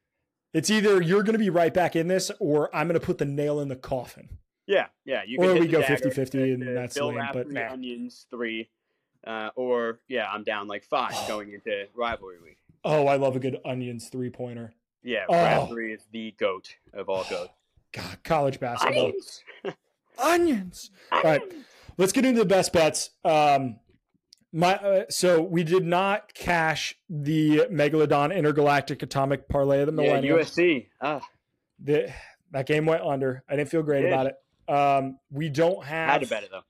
It's 0.55 0.71
either 0.71 1.03
you're 1.03 1.23
going 1.23 1.35
to 1.35 1.39
be 1.39 1.51
right 1.51 1.73
back 1.73 1.95
in 1.95 2.09
this, 2.09 2.31
or 2.41 2.75
I'm 2.75 2.89
going 2.89 2.99
to 2.99 3.05
put 3.05 3.19
the 3.19 3.27
nail 3.27 3.61
in 3.61 3.69
the 3.69 3.77
coffin. 3.77 4.39
Yeah, 4.67 4.87
yeah. 5.05 5.23
You 5.27 5.39
or 5.39 5.55
we 5.55 5.67
go 5.67 5.83
50 5.83 6.11
50 6.11 6.53
and 6.53 6.77
that's 6.77 6.95
Bill 6.95 7.15
lame. 7.15 7.29
But 7.33 7.51
nah. 7.51 7.71
onions 7.71 8.27
three, 8.31 8.69
uh, 9.27 9.51
or 9.57 10.01
yeah, 10.09 10.29
I'm 10.31 10.45
down 10.45 10.69
like 10.69 10.85
five 10.85 11.15
going 11.29 11.53
into 11.53 11.87
rivalry 11.95 12.37
week. 12.43 12.59
Oh, 12.85 13.07
I 13.07 13.17
love 13.17 13.37
a 13.37 13.41
good 13.41 13.59
onions 13.65 14.09
three 14.09 14.31
pointer. 14.31 14.75
Yeah, 15.03 15.25
Bradbury 15.29 15.93
oh. 15.93 15.95
is 15.95 16.07
the 16.13 16.35
goat 16.39 16.75
of 16.93 17.09
all 17.09 17.25
goats. 17.31 17.53
God, 17.93 18.19
college 18.25 18.61
basketball. 18.61 19.07
Onions. 19.07 19.45
Onions. 20.19 20.91
All 21.13 21.23
right, 21.23 21.43
let's 21.97 22.13
get 22.13 22.25
into 22.25 22.41
the 22.41 22.47
best 22.47 22.73
bets. 22.73 23.11
Um, 23.25 23.77
my 24.53 24.75
uh, 24.77 25.05
so 25.11 25.43
we 25.43 25.63
did 25.63 25.85
not 25.85 26.35
cash 26.35 26.97
the 27.09 27.67
Megalodon 27.71 28.35
Intergalactic 28.35 29.03
Atomic 29.03 29.49
Parlay 29.49 29.81
of 29.81 29.87
the 29.87 29.93
Millennium. 29.93 30.39
Yeah, 30.39 30.43
USC. 30.43 30.87
Ah. 31.01 31.21
The, 31.83 32.13
that 32.51 32.67
game 32.67 32.87
went 32.87 33.03
under. 33.03 33.45
I 33.49 33.57
didn't 33.57 33.71
feel 33.71 33.83
great 33.83 34.07
about 34.07 34.27
it. 34.27 34.37
Um, 34.73 35.19
we 35.31 35.49
don't 35.49 35.85
have. 35.85 36.11
Had 36.11 36.23
to 36.23 36.29
bet 36.29 36.43
it 36.45 36.51
though. 36.51 36.63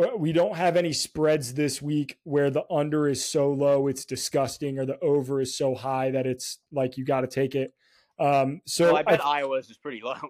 Uh, 0.00 0.16
we 0.16 0.32
don't 0.32 0.56
have 0.56 0.76
any 0.76 0.92
spreads 0.92 1.54
this 1.54 1.82
week 1.82 2.18
where 2.24 2.50
the 2.50 2.64
under 2.70 3.08
is 3.08 3.24
so 3.24 3.52
low 3.52 3.86
it's 3.86 4.04
disgusting 4.04 4.78
or 4.78 4.86
the 4.86 4.98
over 5.00 5.40
is 5.40 5.56
so 5.56 5.74
high 5.74 6.10
that 6.10 6.26
it's 6.26 6.58
like 6.72 6.96
you 6.96 7.04
got 7.04 7.20
to 7.20 7.26
take 7.26 7.54
it. 7.54 7.74
Um, 8.18 8.60
so 8.66 8.86
well, 8.86 8.96
I 8.96 9.02
bet 9.02 9.24
I, 9.24 9.40
Iowa's 9.40 9.70
is 9.70 9.78
pretty 9.78 10.00
low. 10.02 10.16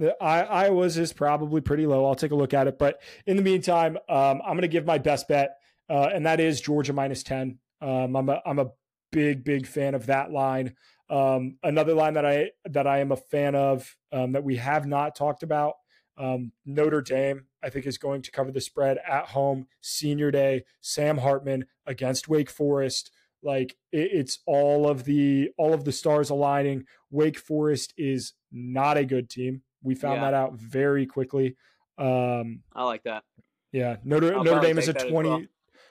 The 0.00 0.16
I, 0.22 0.42
Iowa's 0.42 0.96
is 0.96 1.12
probably 1.12 1.60
pretty 1.60 1.84
low. 1.84 2.06
I'll 2.06 2.14
take 2.14 2.30
a 2.30 2.36
look 2.36 2.54
at 2.54 2.68
it. 2.68 2.78
But 2.78 3.02
in 3.26 3.36
the 3.36 3.42
meantime, 3.42 3.96
um, 4.08 4.40
I'm 4.44 4.52
going 4.52 4.60
to 4.60 4.68
give 4.68 4.86
my 4.86 4.98
best 4.98 5.26
bet, 5.26 5.56
uh, 5.90 6.10
and 6.14 6.24
that 6.24 6.38
is 6.38 6.60
Georgia 6.60 6.92
minus 6.92 7.24
10. 7.24 7.58
Um, 7.80 8.14
I'm 8.14 8.28
a 8.28 8.40
I'm 8.46 8.60
a 8.60 8.70
big 9.10 9.42
big 9.42 9.66
fan 9.66 9.96
of 9.96 10.06
that 10.06 10.30
line. 10.30 10.76
Um, 11.10 11.56
another 11.64 11.94
line 11.94 12.14
that 12.14 12.24
I 12.24 12.52
that 12.66 12.86
I 12.86 12.98
am 13.00 13.10
a 13.10 13.16
fan 13.16 13.56
of 13.56 13.92
um, 14.12 14.30
that 14.32 14.44
we 14.44 14.54
have 14.54 14.86
not 14.86 15.16
talked 15.16 15.42
about 15.42 15.74
um, 16.18 16.52
Notre 16.66 17.00
Dame, 17.00 17.44
I 17.62 17.70
think, 17.70 17.86
is 17.86 17.98
going 17.98 18.22
to 18.22 18.30
cover 18.30 18.50
the 18.50 18.60
spread 18.60 18.98
at 19.08 19.26
home. 19.26 19.66
Senior 19.80 20.30
day, 20.30 20.64
Sam 20.80 21.18
Hartman 21.18 21.66
against 21.86 22.28
Wake 22.28 22.50
Forest. 22.50 23.10
Like 23.42 23.76
it, 23.92 24.10
it's 24.12 24.40
all 24.46 24.88
of 24.88 25.04
the 25.04 25.50
all 25.56 25.72
of 25.72 25.84
the 25.84 25.92
stars 25.92 26.30
aligning. 26.30 26.84
Wake 27.10 27.38
Forest 27.38 27.94
is 27.96 28.34
not 28.50 28.96
a 28.96 29.04
good 29.04 29.30
team. 29.30 29.62
We 29.82 29.94
found 29.94 30.16
yeah. 30.16 30.30
that 30.30 30.34
out 30.34 30.54
very 30.54 31.06
quickly. 31.06 31.56
Um, 31.96 32.62
I 32.74 32.84
like 32.84 33.04
that. 33.04 33.22
Yeah, 33.70 33.96
Notre 34.04 34.36
I'll 34.36 34.44
Notre 34.44 34.60
Dame 34.60 34.78
is 34.78 34.88
a 34.88 34.92
twenty. 34.92 35.28
Well. 35.28 35.42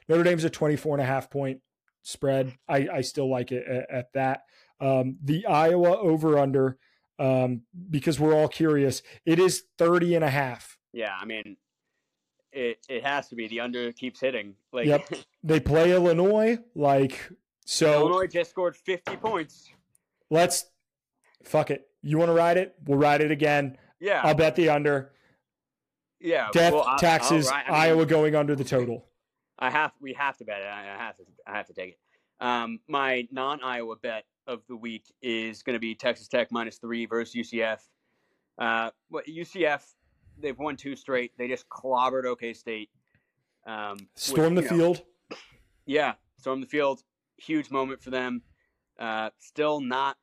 Notre 0.10 0.24
Dame's 0.24 0.44
a 0.46 0.50
24 0.50 0.96
and 0.96 1.02
a 1.02 1.06
half 1.06 1.30
point 1.30 1.60
spread. 2.02 2.54
I, 2.68 2.88
I 2.92 3.02
still 3.02 3.30
like 3.30 3.52
it 3.52 3.68
at, 3.68 3.90
at 3.90 4.14
that. 4.14 4.44
Um, 4.80 5.18
the 5.24 5.46
Iowa 5.46 5.98
over 5.98 6.38
under 6.40 6.78
um, 7.20 7.62
because 7.90 8.20
we're 8.20 8.34
all 8.34 8.48
curious. 8.48 9.02
It 9.26 9.40
is 9.40 9.64
30 9.78 10.16
and 10.16 10.24
a 10.24 10.30
half. 10.30 10.78
Yeah, 10.94 11.16
I 11.20 11.26
mean, 11.26 11.58
it, 12.52 12.80
it 12.90 13.06
has 13.06 13.28
to 13.30 13.36
be. 13.36 13.48
The 13.48 13.60
under 13.60 13.92
keeps 13.92 14.20
hitting. 14.20 14.56
Like, 14.72 14.86
yep. 14.88 15.08
They 15.44 15.60
play 15.60 15.94
Illinois. 15.94 16.58
Like, 16.76 17.30
so. 17.66 18.02
Illinois 18.02 18.28
just 18.28 18.50
scored 18.50 18.76
50 18.76 19.16
points. 19.18 19.70
Let's, 20.30 20.66
fuck 21.44 21.72
it. 21.72 21.88
You 22.02 22.18
want 22.18 22.30
to 22.30 22.34
ride 22.34 22.58
it? 22.58 22.76
We'll 22.86 22.98
ride 22.98 23.22
it 23.22 23.32
again. 23.32 23.78
Yeah. 24.00 24.22
I'll 24.24 24.36
bet 24.36 24.56
the 24.56 24.70
under. 24.70 25.12
Yeah. 26.20 26.50
Death, 26.52 26.74
well, 26.74 26.98
taxes, 26.98 27.48
I, 27.48 27.62
I 27.62 27.64
mean, 27.64 27.66
Iowa 27.70 28.06
going 28.06 28.36
under 28.36 28.56
the 28.56 28.64
total. 28.64 29.06
I 29.60 29.70
have, 29.70 29.92
we 30.02 30.14
have 30.14 30.38
to 30.38 30.46
bet 30.46 30.62
it. 30.62 30.68
I 30.68 30.84
have 30.84 31.16
to, 31.18 31.24
I 31.46 31.52
have 31.54 31.68
to 31.68 31.74
take 31.74 31.92
it. 31.92 32.00
Um, 32.40 32.80
my 32.88 33.28
non 33.32 33.64
Iowa 33.64 33.96
bet 33.96 34.26
of 34.48 34.62
the 34.68 34.76
week 34.76 35.14
is 35.22 35.62
going 35.62 35.76
to 35.76 35.80
be 35.80 35.94
Texas 35.94 36.28
Tech 36.28 36.52
minus 36.52 36.78
three 36.78 37.06
versus 37.06 37.36
UCF. 37.36 37.80
Uh, 38.58 38.90
UCF, 39.14 39.82
they've 40.40 40.58
won 40.58 40.76
two 40.76 40.96
straight. 40.96 41.32
They 41.38 41.48
just 41.48 41.68
clobbered 41.70 42.26
OK 42.26 42.54
State. 42.54 42.90
Um, 43.66 43.98
storm 44.16 44.56
which, 44.56 44.66
the 44.66 44.72
know, 44.72 44.78
field. 44.78 45.02
Yeah, 45.86 46.14
storm 46.40 46.62
the 46.62 46.68
field. 46.68 47.02
Huge 47.38 47.70
moment 47.70 48.02
for 48.02 48.10
them. 48.10 48.42
Uh, 49.00 49.30
still 49.40 49.80
not 49.80 50.18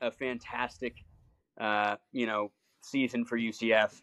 a 0.00 0.10
fantastic, 0.10 0.96
uh, 1.60 1.96
you 2.12 2.26
know, 2.26 2.50
season 2.82 3.24
for 3.24 3.38
UCF. 3.38 4.00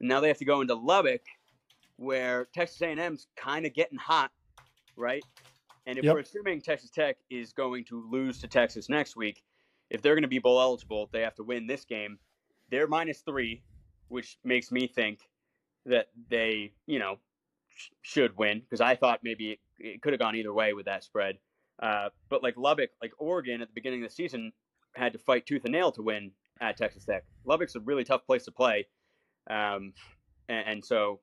Now 0.00 0.20
they 0.20 0.28
have 0.28 0.38
to 0.38 0.44
go 0.44 0.60
into 0.60 0.74
Lubbock, 0.74 1.22
where 1.96 2.46
Texas 2.54 2.80
A&M's 2.80 3.26
kind 3.36 3.66
of 3.66 3.74
getting 3.74 3.98
hot, 3.98 4.30
right? 4.96 5.24
And 5.88 5.96
if 5.96 6.04
yep. 6.04 6.14
we're 6.14 6.20
assuming 6.20 6.60
Texas 6.60 6.90
Tech 6.90 7.16
is 7.30 7.54
going 7.54 7.82
to 7.86 8.06
lose 8.10 8.38
to 8.40 8.46
Texas 8.46 8.90
next 8.90 9.16
week, 9.16 9.42
if 9.88 10.02
they're 10.02 10.14
going 10.14 10.22
to 10.22 10.28
be 10.28 10.38
bowl 10.38 10.60
eligible, 10.60 11.08
they 11.14 11.22
have 11.22 11.34
to 11.36 11.42
win 11.42 11.66
this 11.66 11.86
game. 11.86 12.18
They're 12.70 12.86
minus 12.86 13.20
three, 13.20 13.62
which 14.08 14.36
makes 14.44 14.70
me 14.70 14.86
think 14.86 15.20
that 15.86 16.08
they, 16.28 16.74
you 16.86 16.98
know, 16.98 17.16
sh- 17.74 17.88
should 18.02 18.36
win 18.36 18.60
because 18.60 18.82
I 18.82 18.96
thought 18.96 19.20
maybe 19.22 19.52
it, 19.52 19.58
it 19.78 20.02
could 20.02 20.12
have 20.12 20.20
gone 20.20 20.36
either 20.36 20.52
way 20.52 20.74
with 20.74 20.84
that 20.84 21.04
spread. 21.04 21.38
Uh, 21.82 22.10
but 22.28 22.42
like 22.42 22.58
Lubbock, 22.58 22.90
like 23.00 23.12
Oregon 23.18 23.62
at 23.62 23.68
the 23.68 23.74
beginning 23.74 24.02
of 24.04 24.10
the 24.10 24.14
season 24.14 24.52
had 24.94 25.14
to 25.14 25.18
fight 25.18 25.46
tooth 25.46 25.64
and 25.64 25.72
nail 25.72 25.90
to 25.92 26.02
win 26.02 26.32
at 26.60 26.76
Texas 26.76 27.06
Tech. 27.06 27.24
Lubbock's 27.46 27.76
a 27.76 27.80
really 27.80 28.04
tough 28.04 28.26
place 28.26 28.44
to 28.44 28.52
play, 28.52 28.86
um, 29.48 29.94
and, 30.50 30.66
and 30.66 30.84
so 30.84 31.20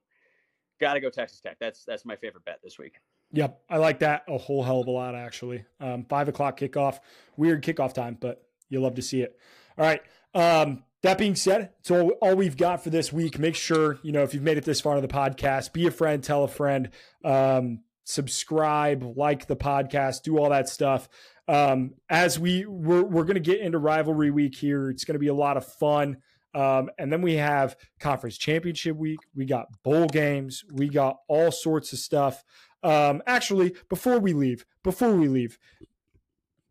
got 0.82 0.95
to 0.95 1.01
go 1.01 1.11
Texas 1.11 1.39
Tech. 1.39 1.57
That's 1.59 1.86
that's 1.86 2.03
my 2.03 2.16
favorite 2.16 2.45
bet 2.45 2.61
this 2.63 2.80
week. 2.80 2.95
Yep, 3.32 3.62
I 3.70 3.78
like 3.78 4.00
that 4.00 4.24
a 4.28 4.38
whole 4.38 4.64
hell 4.64 4.82
of 4.82 4.88
a 4.88 4.92
lot 4.92 5.16
actually. 5.16 5.66
Um, 5.80 6.06
five 6.06 6.30
o'clock 6.30 6.60
kickoff, 6.60 7.00
weird 7.36 7.64
kickoff 7.64 7.94
time, 7.94 8.18
but 8.20 8.44
you 8.70 8.80
love 8.80 8.96
to 8.96 9.02
see 9.02 9.22
it. 9.22 9.38
All 9.78 9.86
right. 9.86 10.02
Um, 10.34 10.84
that 11.02 11.18
being 11.18 11.36
said, 11.36 11.72
it's 11.80 11.92
all, 11.92 12.10
all 12.22 12.36
we've 12.36 12.58
got 12.58 12.84
for 12.84 12.90
this 12.90 13.14
week. 13.14 13.38
Make 13.38 13.56
sure 13.56 14.00
you 14.04 14.12
know 14.12 14.24
if 14.24 14.34
you've 14.34 14.44
made 14.44 14.58
it 14.58 14.66
this 14.66 14.82
far 14.82 14.96
into 14.96 15.08
the 15.08 15.14
podcast, 15.14 15.74
be 15.74 15.86
a 15.88 15.92
friend, 15.92 16.24
tell 16.24 16.44
a 16.44 16.48
friend. 16.48 16.90
Um, 17.24 17.82
subscribe, 18.06 19.18
like 19.18 19.48
the 19.48 19.56
podcast, 19.56 20.24
do 20.24 20.38
all 20.38 20.50
that 20.50 20.70
stuff. 20.70 21.10
Um, 21.48 21.96
as 22.10 22.40
we 22.40 22.66
we're, 22.66 23.04
we're 23.04 23.24
going 23.24 23.36
to 23.36 23.40
get 23.40 23.60
into 23.60 23.78
rivalry 23.78 24.32
week 24.32 24.56
here, 24.56 24.90
it's 24.90 25.04
going 25.04 25.14
to 25.14 25.20
be 25.20 25.28
a 25.28 25.34
lot 25.34 25.58
of 25.58 25.66
fun. 25.66 26.18
Um, 26.56 26.90
and 26.98 27.12
then 27.12 27.22
we 27.22 27.34
have 27.36 27.76
conference 28.00 28.38
championship 28.38 28.96
week. 28.96 29.20
We 29.36 29.46
got 29.46 29.68
bowl 29.84 30.08
games. 30.08 30.64
We 30.72 30.88
got 30.88 31.18
all 31.28 31.52
sorts 31.52 31.92
of 31.92 32.00
stuff. 32.00 32.44
Um, 32.84 33.24
actually, 33.26 33.76
before 33.90 34.20
we 34.20 34.34
leave, 34.34 34.66
before 34.84 35.16
we 35.16 35.28
leave, 35.28 35.58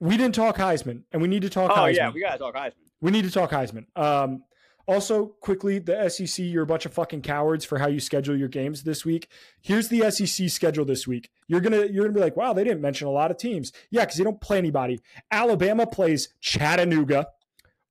we 0.00 0.16
didn't 0.16 0.34
talk 0.34 0.56
Heisman, 0.56 1.02
and 1.12 1.20
we 1.22 1.28
need 1.28 1.42
to 1.42 1.50
talk. 1.50 1.70
Oh 1.72 1.80
Heisman. 1.80 1.96
yeah, 1.96 2.10
we 2.10 2.20
gotta 2.20 2.38
talk 2.38 2.54
Heisman. 2.54 2.72
We 3.00 3.10
need 3.10 3.24
to 3.24 3.30
talk 3.30 3.50
Heisman. 3.50 3.86
Um, 3.96 4.44
also, 4.86 5.26
quickly, 5.40 5.78
the 5.78 6.08
SEC, 6.10 6.44
you're 6.44 6.62
a 6.62 6.66
bunch 6.66 6.84
of 6.84 6.92
fucking 6.92 7.22
cowards 7.22 7.64
for 7.64 7.78
how 7.78 7.86
you 7.88 8.00
schedule 8.00 8.36
your 8.36 8.48
games 8.48 8.82
this 8.82 9.04
week. 9.04 9.28
Here's 9.62 9.88
the 9.88 10.10
SEC 10.10 10.50
schedule 10.50 10.84
this 10.84 11.06
week. 11.06 11.30
You're 11.48 11.60
gonna 11.60 11.86
you're 11.86 12.04
gonna 12.04 12.12
be 12.14 12.20
like, 12.20 12.36
wow, 12.36 12.52
they 12.52 12.64
didn't 12.64 12.82
mention 12.82 13.06
a 13.06 13.10
lot 13.10 13.30
of 13.30 13.38
teams. 13.38 13.72
Yeah, 13.90 14.02
because 14.02 14.18
they 14.18 14.24
don't 14.24 14.40
play 14.40 14.58
anybody. 14.58 15.00
Alabama 15.30 15.86
plays 15.86 16.28
Chattanooga. 16.40 17.28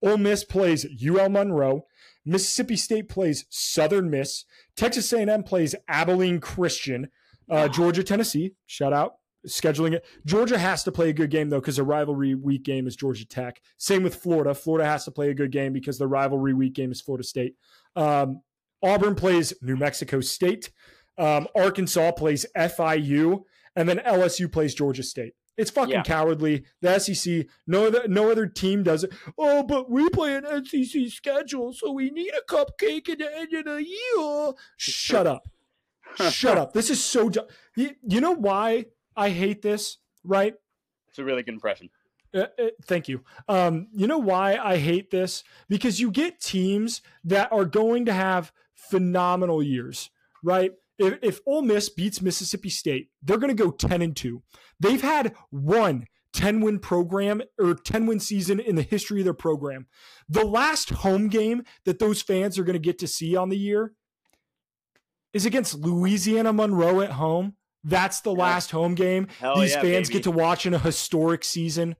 Ole 0.04 0.18
Miss 0.18 0.44
plays 0.44 0.86
UL 1.04 1.30
Monroe. 1.30 1.88
Mississippi 2.26 2.76
State 2.76 3.10
plays 3.10 3.46
Southern 3.50 4.10
Miss. 4.10 4.46
Texas 4.76 5.12
A&M 5.12 5.44
plays 5.44 5.76
Abilene 5.88 6.40
Christian. 6.40 7.10
Uh, 7.50 7.68
Georgia, 7.68 8.04
Tennessee. 8.04 8.54
Shout 8.66 8.94
out 8.94 9.16
scheduling 9.46 9.92
it. 9.94 10.06
Georgia 10.26 10.58
has 10.58 10.84
to 10.86 10.92
play 10.92 11.10
a 11.10 11.14
good 11.14 11.30
game 11.30 11.50
though 11.50 11.60
because 11.60 11.76
the 11.76 11.84
rivalry 11.84 12.34
week 12.34 12.64
game 12.64 12.88
is 12.88 12.96
Georgia 12.96 13.26
Tech. 13.26 13.60
Same 13.78 14.02
with 14.02 14.16
Florida. 14.16 14.54
Florida 14.54 14.88
has 14.88 15.04
to 15.06 15.12
play 15.12 15.30
a 15.32 15.34
good 15.34 15.52
game 15.52 15.74
because 15.74 15.98
the 15.98 16.08
rivalry 16.08 16.54
week 16.54 16.74
game 16.74 16.92
is 16.94 17.02
Florida 17.02 17.26
State. 17.26 17.56
Um, 17.96 18.42
Auburn 18.82 19.16
plays 19.16 19.54
New 19.62 19.76
Mexico 19.76 20.22
State. 20.22 20.72
Um, 21.18 21.48
Arkansas 21.56 22.14
plays 22.14 22.46
FIU, 22.56 23.44
and 23.76 23.88
then 23.88 24.00
LSU 24.00 24.52
plays 24.52 24.74
Georgia 24.74 25.04
State. 25.04 25.34
It's 25.58 25.70
fucking 25.70 25.94
Yeah. 25.94 26.04
cowardly. 26.04 26.64
The 26.82 27.00
SEC, 27.00 27.46
no 27.68 27.88
other, 27.88 28.08
no 28.08 28.32
other 28.32 28.48
team 28.48 28.82
does 28.82 29.04
it. 29.04 29.14
Oh, 29.38 29.62
but 29.62 29.90
we 29.92 30.10
play 30.10 30.36
an 30.36 30.46
SEC 30.66 31.08
schedule, 31.10 31.72
so 31.74 31.92
we 31.92 32.10
need 32.10 32.32
a 32.34 32.42
cupcake 32.52 33.08
at 33.10 33.20
the 33.20 33.38
end 33.38 33.54
of 33.54 33.66
the 33.66 33.84
year. 33.86 34.54
Shut 34.78 35.28
up. 35.28 35.48
Shut 36.30 36.58
up. 36.58 36.74
This 36.74 36.90
is 36.90 37.04
so 37.04 37.30
dumb. 37.30 37.46
You, 37.76 37.92
you 38.08 38.22
know 38.22 38.32
why 38.32 38.86
I 39.16 39.30
hate 39.30 39.62
this, 39.62 39.98
right? 40.24 40.54
It's 41.10 41.20
a 41.20 41.24
really 41.24 41.44
good 41.44 41.54
impression. 41.54 41.90
Uh, 42.34 42.48
uh, 42.60 42.68
thank 42.86 43.08
you. 43.08 43.24
Um, 43.48 43.88
you 43.94 44.08
know 44.08 44.18
why 44.18 44.58
I 44.58 44.78
hate 44.78 45.12
this? 45.12 45.44
Because 45.70 46.00
you 46.00 46.10
get 46.10 46.42
teams 46.42 47.02
that 47.24 47.52
are 47.52 47.66
going 47.66 48.06
to 48.06 48.14
have 48.14 48.52
phenomenal 48.74 49.62
years, 49.62 50.10
right? 50.44 50.72
If, 50.98 51.20
if 51.22 51.40
Ole 51.46 51.62
Miss 51.62 51.90
beats 51.90 52.22
Mississippi 52.22 52.70
State, 52.70 53.10
they're 53.22 53.38
going 53.38 53.56
to 53.56 53.64
go 53.64 53.72
10 53.72 54.02
and 54.02 54.16
2. 54.16 54.42
They've 54.80 55.02
had 55.02 55.36
one 55.50 56.08
10 56.34 56.62
win 56.62 56.80
program 56.80 57.42
or 57.60 57.76
10 57.76 58.08
win 58.08 58.20
season 58.20 58.60
in 58.60 58.76
the 58.76 58.82
history 58.82 59.22
of 59.22 59.26
their 59.26 59.34
program. 59.34 59.86
The 60.28 60.46
last 60.46 60.90
home 60.90 61.28
game 61.28 61.64
that 61.86 62.00
those 62.00 62.22
fans 62.22 62.58
are 62.58 62.64
going 62.64 62.74
to 62.74 62.80
get 62.80 62.98
to 63.00 63.08
see 63.08 63.36
on 63.36 63.50
the 63.50 63.58
year 63.58 63.94
is 65.34 65.46
against 65.46 65.76
Louisiana 65.76 66.54
Monroe 66.54 67.02
at 67.02 67.12
home. 67.12 67.56
That's 67.84 68.22
the 68.22 68.32
last 68.34 68.72
home 68.72 68.96
game 68.96 69.28
Hell 69.40 69.60
these 69.60 69.72
yeah, 69.74 69.82
fans 69.82 70.08
baby. 70.08 70.14
get 70.20 70.24
to 70.24 70.32
watch 70.32 70.66
in 70.66 70.74
a 70.74 70.80
historic 70.80 71.44
season. 71.44 71.96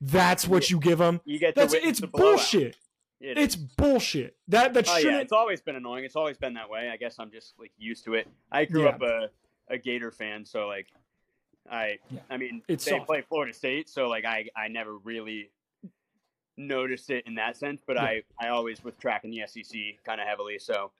That's 0.00 0.48
what 0.48 0.70
you 0.70 0.80
give 0.80 0.98
them. 0.98 1.20
You 1.24 1.38
get 1.38 1.54
That's 1.54 1.74
it's 1.74 2.00
bullshit. 2.00 2.76
It 3.20 3.36
It's 3.38 3.54
bullshit. 3.54 4.36
That 4.48 4.72
that 4.74 4.88
Oh 4.88 4.96
shouldn't. 4.96 5.14
yeah, 5.14 5.20
it's 5.20 5.32
always 5.32 5.60
been 5.60 5.76
annoying. 5.76 6.04
It's 6.04 6.16
always 6.16 6.38
been 6.38 6.54
that 6.54 6.68
way. 6.70 6.88
I 6.90 6.96
guess 6.96 7.16
I'm 7.18 7.30
just 7.30 7.54
like 7.58 7.70
used 7.78 8.04
to 8.06 8.14
it. 8.14 8.26
I 8.50 8.64
grew 8.64 8.84
Yeah. 8.84 8.88
up 8.90 9.02
a, 9.02 9.28
a 9.68 9.76
Gator 9.78 10.10
fan, 10.10 10.44
so 10.44 10.66
like 10.66 10.86
I 11.70 11.98
Yeah. 12.10 12.20
I 12.30 12.36
mean 12.38 12.62
It's 12.66 12.84
they 12.84 12.92
soft. 12.92 13.06
play 13.06 13.20
Florida 13.20 13.52
State, 13.52 13.88
so 13.90 14.08
like 14.08 14.24
I 14.24 14.48
I 14.56 14.68
never 14.68 14.96
really 14.96 15.50
noticed 16.56 17.10
it 17.10 17.26
in 17.26 17.34
that 17.36 17.56
sense, 17.56 17.82
but. 17.86 17.98
I 17.98 18.22
I 18.40 18.48
always 18.48 18.82
was 18.82 18.94
tracking 18.96 19.30
the 19.30 19.42
SEC 19.46 19.80
kind 20.04 20.20
of 20.20 20.26
heavily, 20.26 20.58
so 20.58 20.90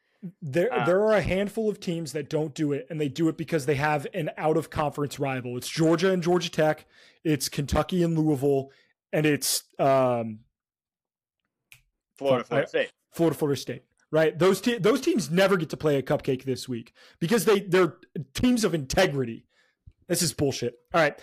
there 0.40 0.72
uh, 0.72 0.84
there 0.84 1.00
are 1.00 1.14
a 1.14 1.22
handful 1.22 1.68
of 1.68 1.80
teams 1.80 2.12
that 2.12 2.28
don't 2.28 2.54
do 2.54 2.72
it, 2.72 2.86
and 2.90 3.00
they 3.00 3.08
do 3.08 3.28
it 3.28 3.36
because 3.36 3.66
they 3.66 3.74
have 3.74 4.06
an 4.14 4.30
out 4.36 4.56
of 4.56 4.70
conference 4.70 5.18
rival. 5.18 5.56
It's 5.56 5.68
Georgia 5.68 6.12
and 6.12 6.22
Georgia 6.22 6.50
Tech. 6.50 6.86
It's 7.24 7.48
Kentucky 7.48 8.02
and 8.02 8.18
Louisville, 8.18 8.70
and 9.12 9.26
it's 9.26 9.64
um, 9.78 10.40
Florida 12.18 12.44
Florida 12.44 12.68
State. 12.68 12.92
Florida 13.12 13.36
Florida 13.36 13.60
State. 13.60 13.82
Right? 14.10 14.38
Those 14.38 14.60
te- 14.60 14.78
those 14.78 15.00
teams 15.00 15.30
never 15.30 15.56
get 15.56 15.70
to 15.70 15.76
play 15.76 15.96
a 15.96 16.02
cupcake 16.02 16.44
this 16.44 16.68
week 16.68 16.92
because 17.18 17.44
they 17.44 17.60
they're 17.60 17.96
teams 18.34 18.64
of 18.64 18.74
integrity. 18.74 19.46
This 20.06 20.22
is 20.22 20.32
bullshit. 20.32 20.74
All 20.92 21.00
right, 21.00 21.18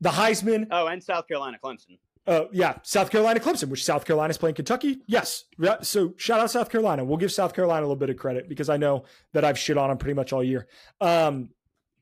the 0.00 0.10
Heisman. 0.10 0.68
Oh, 0.70 0.86
and 0.86 1.02
South 1.02 1.28
Carolina 1.28 1.58
Clemson. 1.62 1.98
Uh, 2.26 2.44
yeah, 2.52 2.78
South 2.82 3.10
Carolina 3.10 3.38
Clemson, 3.40 3.68
which 3.68 3.84
South 3.84 4.04
Carolina's 4.04 4.36
playing 4.38 4.56
Kentucky. 4.56 5.02
Yes. 5.06 5.44
Yeah, 5.58 5.76
So 5.82 6.14
shout 6.16 6.40
out 6.40 6.50
South 6.50 6.70
Carolina. 6.70 7.04
We'll 7.04 7.18
give 7.18 7.30
South 7.32 7.54
Carolina 7.54 7.82
a 7.82 7.86
little 7.86 7.96
bit 7.96 8.10
of 8.10 8.16
credit 8.16 8.48
because 8.48 8.68
I 8.68 8.76
know 8.76 9.04
that 9.32 9.44
I've 9.44 9.58
shit 9.58 9.78
on 9.78 9.88
them 9.90 9.98
pretty 9.98 10.14
much 10.14 10.32
all 10.32 10.42
year. 10.42 10.66
Um, 11.00 11.50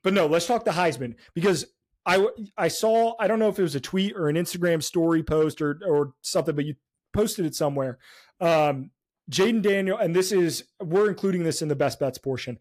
but 0.03 0.12
no, 0.14 0.27
let's 0.27 0.47
talk 0.47 0.64
the 0.64 0.70
Heisman 0.70 1.16
because 1.35 1.66
I 2.07 2.27
I 2.57 2.68
saw 2.68 3.14
I 3.18 3.27
don't 3.27 3.39
know 3.39 3.49
if 3.49 3.59
it 3.59 3.62
was 3.62 3.75
a 3.75 3.81
tweet 3.81 4.14
or 4.16 4.29
an 4.29 4.37
Instagram 4.37 4.83
story 4.83 5.22
post 5.22 5.61
or 5.62 5.79
or 5.87 6.12
something, 6.22 6.55
but 6.55 6.64
you 6.64 6.75
posted 7.12 7.47
it 7.47 7.55
somewhere. 7.55 7.99
Um, 8.41 8.91
Jayden 9.31 9.62
Daniel, 9.62 9.97
and 9.97 10.14
this 10.14 10.31
is 10.33 10.64
we're 10.83 11.09
including 11.09 11.45
this 11.45 11.62
in 11.62 11.68
the 11.68 11.77
best 11.77 11.99
bets 11.99 12.18
portion. 12.18 12.59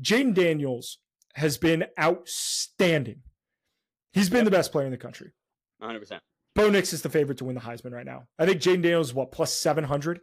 Jayden 0.00 0.34
Daniels 0.34 0.98
has 1.34 1.58
been 1.58 1.86
outstanding. 2.00 3.22
He's 4.12 4.28
been 4.28 4.38
Yep. 4.38 4.44
the 4.44 4.50
best 4.52 4.70
player 4.72 4.86
in 4.86 4.92
the 4.92 4.96
country. 4.98 5.32
100%. 5.82 6.20
Bo 6.54 6.70
Nix 6.70 6.92
is 6.92 7.02
the 7.02 7.10
favorite 7.10 7.38
to 7.38 7.44
win 7.44 7.54
the 7.54 7.60
Heisman 7.60 7.92
right 7.92 8.06
now. 8.06 8.26
I 8.38 8.46
think 8.46 8.60
Jayden 8.60 8.82
Daniels 8.82 9.08
is 9.08 9.14
what 9.14 9.32
plus 9.32 9.52
seven 9.52 9.84
hundred. 9.84 10.20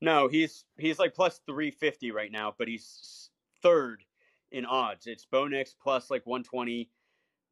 No, 0.00 0.28
he's 0.28 0.64
he's 0.78 0.98
like 0.98 1.14
plus 1.14 1.40
350 1.46 2.10
right 2.10 2.32
now, 2.32 2.54
but 2.58 2.66
he's 2.66 3.30
third 3.62 4.02
in 4.50 4.64
odds. 4.64 5.06
It's 5.06 5.24
Bo 5.24 5.46
Nix 5.46 5.74
plus 5.80 6.10
like 6.10 6.26
120. 6.26 6.90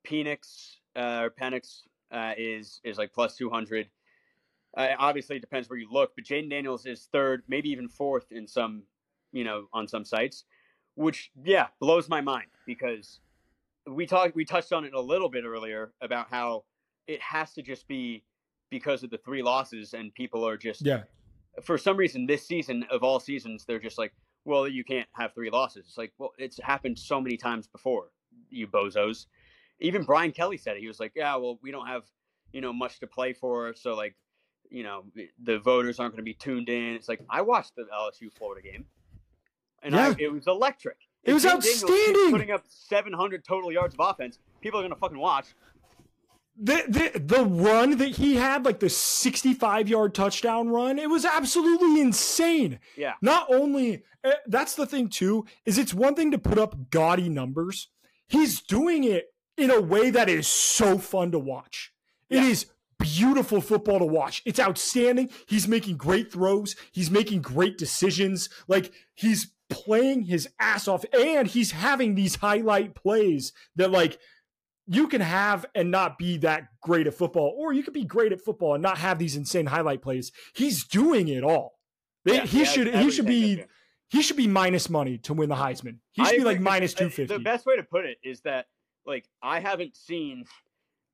Penix 0.06 0.76
uh, 0.96 1.20
or 1.22 1.30
Penix 1.30 1.82
uh, 2.10 2.32
is 2.36 2.80
is 2.84 2.98
like 2.98 3.12
plus 3.12 3.36
200. 3.36 3.88
Uh, 4.76 4.88
obviously, 4.98 5.36
it 5.36 5.40
depends 5.40 5.68
where 5.68 5.78
you 5.78 5.88
look, 5.90 6.12
but 6.16 6.24
Jayden 6.24 6.50
Daniels 6.50 6.86
is 6.86 7.08
third, 7.12 7.42
maybe 7.48 7.70
even 7.70 7.88
fourth 7.88 8.30
in 8.30 8.46
some, 8.46 8.84
you 9.32 9.44
know, 9.44 9.66
on 9.72 9.86
some 9.88 10.04
sites, 10.04 10.44
which 10.94 11.30
yeah 11.44 11.66
blows 11.80 12.08
my 12.08 12.20
mind 12.20 12.48
because 12.66 13.20
we 13.86 14.06
talked 14.06 14.34
we 14.34 14.44
touched 14.44 14.72
on 14.72 14.84
it 14.84 14.94
a 14.94 15.00
little 15.00 15.28
bit 15.28 15.44
earlier 15.44 15.92
about 16.00 16.28
how 16.30 16.64
it 17.10 17.20
has 17.20 17.52
to 17.54 17.62
just 17.62 17.88
be 17.88 18.22
because 18.70 19.02
of 19.02 19.10
the 19.10 19.18
three 19.18 19.42
losses 19.42 19.94
and 19.94 20.14
people 20.14 20.46
are 20.46 20.56
just 20.56 20.86
Yeah, 20.86 21.02
for 21.64 21.76
some 21.76 21.96
reason 21.96 22.24
this 22.26 22.46
season 22.46 22.86
of 22.90 23.02
all 23.02 23.18
seasons 23.18 23.64
they're 23.64 23.80
just 23.80 23.98
like 23.98 24.12
well 24.44 24.68
you 24.68 24.84
can't 24.84 25.08
have 25.12 25.34
three 25.34 25.50
losses. 25.50 25.86
It's 25.88 25.98
like 25.98 26.12
well 26.18 26.32
it's 26.38 26.60
happened 26.62 26.98
so 26.98 27.20
many 27.20 27.36
times 27.36 27.66
before 27.66 28.12
you 28.48 28.68
bozos. 28.68 29.26
Even 29.80 30.04
brian 30.04 30.30
kelly 30.30 30.56
said 30.56 30.76
it 30.76 30.80
he 30.80 30.86
was 30.86 31.00
like 31.00 31.12
yeah 31.16 31.34
well 31.36 31.58
we 31.62 31.72
don't 31.72 31.86
have 31.86 32.04
you 32.52 32.60
know 32.60 32.72
much 32.72 33.00
to 33.00 33.06
play 33.06 33.32
for 33.32 33.74
so 33.74 33.94
like 33.94 34.14
you 34.70 34.84
know 34.84 35.02
the 35.42 35.58
voters 35.58 35.98
aren't 35.98 36.12
going 36.12 36.24
to 36.24 36.30
be 36.30 36.34
tuned 36.34 36.68
in. 36.68 36.94
It's 36.94 37.08
like 37.08 37.22
i 37.28 37.40
watched 37.40 37.74
the 37.74 37.86
lsu 37.92 38.32
florida 38.32 38.62
game 38.62 38.84
and 39.82 39.96
I, 39.96 40.14
it 40.18 40.30
was 40.30 40.46
electric. 40.46 40.98
It 41.24 41.32
was 41.32 41.42
Jay 41.42 41.48
Daniels 41.48 41.82
outstanding. 41.82 42.30
putting 42.30 42.50
up 42.50 42.64
700 42.68 43.44
total 43.44 43.72
yards 43.72 43.94
of 43.94 44.00
offense 44.00 44.38
people 44.60 44.78
are 44.78 44.82
going 44.82 44.92
to 44.92 44.98
fucking 44.98 45.18
watch 45.18 45.54
the, 46.62 46.84
the 47.14 47.18
the 47.20 47.44
run 47.44 47.96
that 47.98 48.08
he 48.16 48.34
had, 48.36 48.64
like 48.64 48.80
the 48.80 48.90
sixty-five 48.90 49.88
yard 49.88 50.14
touchdown 50.14 50.68
run, 50.68 50.98
it 50.98 51.08
was 51.08 51.24
absolutely 51.24 52.00
insane. 52.00 52.78
yeah 52.96 53.14
Not 53.22 53.46
only 53.52 54.02
eh, 54.24 54.32
that's 54.46 54.74
the 54.74 54.86
thing 54.86 55.08
too 55.08 55.46
is 55.64 55.78
it's 55.78 55.94
one 55.94 56.14
thing 56.14 56.30
to 56.32 56.38
put 56.38 56.58
up 56.58 56.90
gaudy 56.90 57.28
numbers. 57.28 57.88
He's 58.28 58.60
doing 58.60 59.04
it 59.04 59.32
in 59.56 59.70
a 59.70 59.80
way 59.80 60.10
that 60.10 60.28
is 60.28 60.46
so 60.46 60.98
fun 60.98 61.32
to 61.32 61.38
watch. 61.38 61.92
It 62.28 62.36
Yeah. 62.36 62.44
is 62.50 62.66
beautiful 62.98 63.60
football 63.62 63.98
to 63.98 64.04
watch. 64.04 64.42
It's 64.44 64.60
outstanding. 64.60 65.30
He's 65.46 65.66
making 65.66 65.96
great 65.96 66.30
throws. 66.30 66.76
He's 66.92 67.10
making 67.10 67.40
great 67.42 67.78
decisions. 67.78 68.50
Like 68.68 68.92
he's 69.14 69.52
playing 69.70 70.24
his 70.24 70.48
ass 70.58 70.86
off 70.88 71.04
and 71.18 71.46
he's 71.48 71.70
having 71.70 72.14
these 72.14 72.36
highlight 72.36 72.94
plays 72.94 73.52
that 73.76 73.90
like 73.90 74.18
you 74.92 75.06
can 75.06 75.20
have 75.20 75.64
and 75.76 75.88
not 75.92 76.18
be 76.18 76.36
that 76.38 76.64
great 76.82 77.06
at 77.06 77.14
football 77.14 77.54
or 77.56 77.72
you 77.72 77.84
could 77.84 77.94
be 77.94 78.02
great 78.04 78.32
at 78.32 78.40
football 78.40 78.74
and 78.74 78.82
not 78.82 78.98
have 78.98 79.20
these 79.20 79.36
insane 79.36 79.66
highlight 79.66 80.02
plays. 80.02 80.32
He's 80.52 80.84
doing 80.84 81.28
it 81.28 81.44
all. 81.44 81.78
They- 82.24 82.34
Yeah, 82.34 82.44
he 82.46 82.58
has 82.58 82.68
should 82.72 82.92
he 82.94 83.10
should 83.12 83.26
be 83.26 83.64
he 84.08 84.20
should 84.22 84.36
be 84.36 84.48
minus 84.48 84.90
money 84.90 85.16
to 85.18 85.32
win 85.32 85.48
the 85.48 85.54
Heisman. 85.54 85.98
He 86.10 86.22
I 86.22 86.24
should 86.24 86.30
be 86.32 86.36
agree, 86.38 86.44
like 86.54 86.60
minus 86.60 86.92
two 86.94 87.08
fifty. 87.08 87.32
The 87.32 87.38
best 87.38 87.66
way 87.66 87.76
to 87.76 87.84
put 87.84 88.04
it 88.04 88.18
is 88.24 88.40
that 88.40 88.66
like 89.06 89.26
I 89.40 89.60
haven't 89.60 89.96
seen 89.96 90.44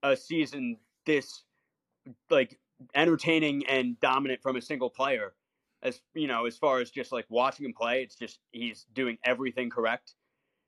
a 0.02 0.16
season 0.16 0.78
this 1.04 1.44
like 2.30 2.58
entertaining 2.94 3.66
and 3.66 4.00
dominant 4.00 4.40
from 4.42 4.56
a 4.56 4.62
single 4.62 4.88
player. 4.88 5.34
As 5.82 6.00
you 6.14 6.28
know, 6.28 6.46
as 6.46 6.56
far 6.56 6.80
as 6.80 6.90
just 6.90 7.12
like 7.12 7.26
watching 7.28 7.66
him 7.66 7.74
play, 7.74 8.02
it's 8.02 8.16
just 8.16 8.38
he's 8.52 8.86
doing 8.94 9.18
everything 9.22 9.68
correct. 9.68 10.14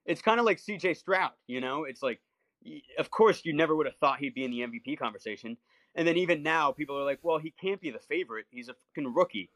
It's 0.04 0.20
kind 0.20 0.38
of 0.38 0.44
like 0.44 0.58
CJ 0.58 0.96
Stroud, 0.98 1.32
you 1.46 1.62
know. 1.62 1.84
It's 1.84 2.02
like 2.02 2.20
of 2.98 3.10
course, 3.10 3.42
you 3.44 3.52
never 3.52 3.74
would 3.74 3.86
have 3.86 3.96
thought 3.96 4.18
he'd 4.18 4.34
be 4.34 4.44
in 4.44 4.50
the 4.50 4.60
MVP 4.60 4.98
conversation. 4.98 5.56
And 5.94 6.06
then 6.06 6.16
even 6.16 6.42
now, 6.42 6.72
people 6.72 6.98
are 6.98 7.04
like, 7.04 7.18
well, 7.22 7.38
he 7.38 7.52
can't 7.60 7.80
be 7.80 7.90
the 7.90 7.98
favorite. 7.98 8.46
He's 8.50 8.68
a 8.68 8.74
fucking 8.94 9.14
rookie. 9.14 9.50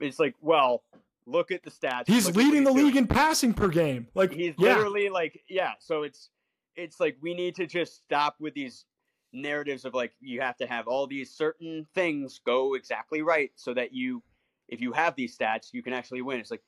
It's 0.00 0.18
like, 0.18 0.34
well, 0.40 0.82
look 1.26 1.50
at 1.50 1.62
the 1.62 1.70
stats. 1.70 2.06
He's 2.06 2.34
leading 2.36 2.64
the 2.64 2.72
league 2.72 2.96
in 2.96 3.06
passing 3.06 3.52
per 3.52 3.68
game. 3.68 4.06
Like 4.14 4.32
he's 4.32 4.54
yeah. 4.58 4.74
literally 4.74 5.08
like, 5.08 5.42
yeah. 5.48 5.72
So 5.80 6.02
it's 6.02 6.30
it's 6.76 7.00
like 7.00 7.16
we 7.20 7.34
need 7.34 7.56
to 7.56 7.66
just 7.66 7.96
stop 7.96 8.36
with 8.38 8.54
these 8.54 8.84
narratives 9.32 9.84
of 9.84 9.94
like 9.94 10.12
you 10.20 10.40
have 10.40 10.56
to 10.56 10.66
have 10.66 10.86
all 10.86 11.06
these 11.06 11.30
certain 11.30 11.86
things 11.94 12.40
go 12.46 12.74
exactly 12.74 13.20
right 13.20 13.50
so 13.56 13.74
that 13.74 13.92
you 13.92 14.22
if 14.68 14.80
you 14.80 14.92
have 14.92 15.14
these 15.16 15.36
stats 15.36 15.68
you 15.72 15.82
can 15.82 15.92
actually 15.92 16.22
win 16.22 16.40
it's 16.40 16.50
like 16.50 16.62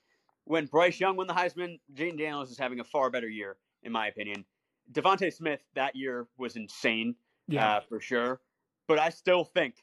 when 0.44 0.66
bryce 0.66 1.00
young 1.00 1.16
won 1.16 1.26
the 1.26 1.32
heisman 1.32 1.78
jayden 1.94 2.18
daniels 2.18 2.50
is 2.50 2.58
having 2.58 2.80
a 2.80 2.84
far 2.84 3.08
better 3.08 3.28
year 3.28 3.56
in 3.82 3.90
my 3.90 4.08
opinion 4.08 4.44
devonta 4.92 5.32
smith 5.32 5.60
that 5.74 5.94
year 5.94 6.26
was 6.38 6.56
insane 6.56 7.14
yeah. 7.48 7.76
Uh, 7.76 7.80
for 7.88 8.00
sure 8.00 8.40
but 8.86 8.98
i 8.98 9.08
still 9.08 9.44
think 9.44 9.74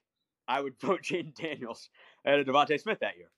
i 0.48 0.62
would 0.62 0.74
vote 0.82 1.02
jayden 1.02 1.34
daniels 1.36 1.90
ahead 2.26 2.40
of 2.40 2.46
devonta 2.46 2.80
smith 2.80 3.00
that 3.00 3.18
year 3.18 3.30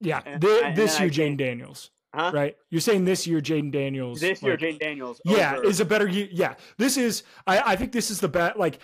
yeah 0.00 0.20
and, 0.24 0.40
the, 0.40 0.72
this 0.74 0.98
year 1.00 1.10
jayden 1.10 1.36
daniels 1.36 1.90
Huh? 2.12 2.32
Right, 2.34 2.56
you're 2.70 2.80
saying 2.80 3.04
this 3.04 3.24
year, 3.24 3.40
Jayden 3.40 3.70
Daniels. 3.70 4.20
This 4.20 4.42
year, 4.42 4.56
Jayden 4.56 4.80
Daniels. 4.80 5.20
Yeah, 5.24 5.54
over... 5.54 5.64
is 5.64 5.78
a 5.78 5.84
better 5.84 6.08
year. 6.08 6.26
Yeah, 6.32 6.54
this 6.76 6.96
is. 6.96 7.22
I, 7.46 7.60
I 7.60 7.76
think 7.76 7.92
this 7.92 8.10
is 8.10 8.18
the 8.18 8.28
best. 8.28 8.58
Like 8.58 8.80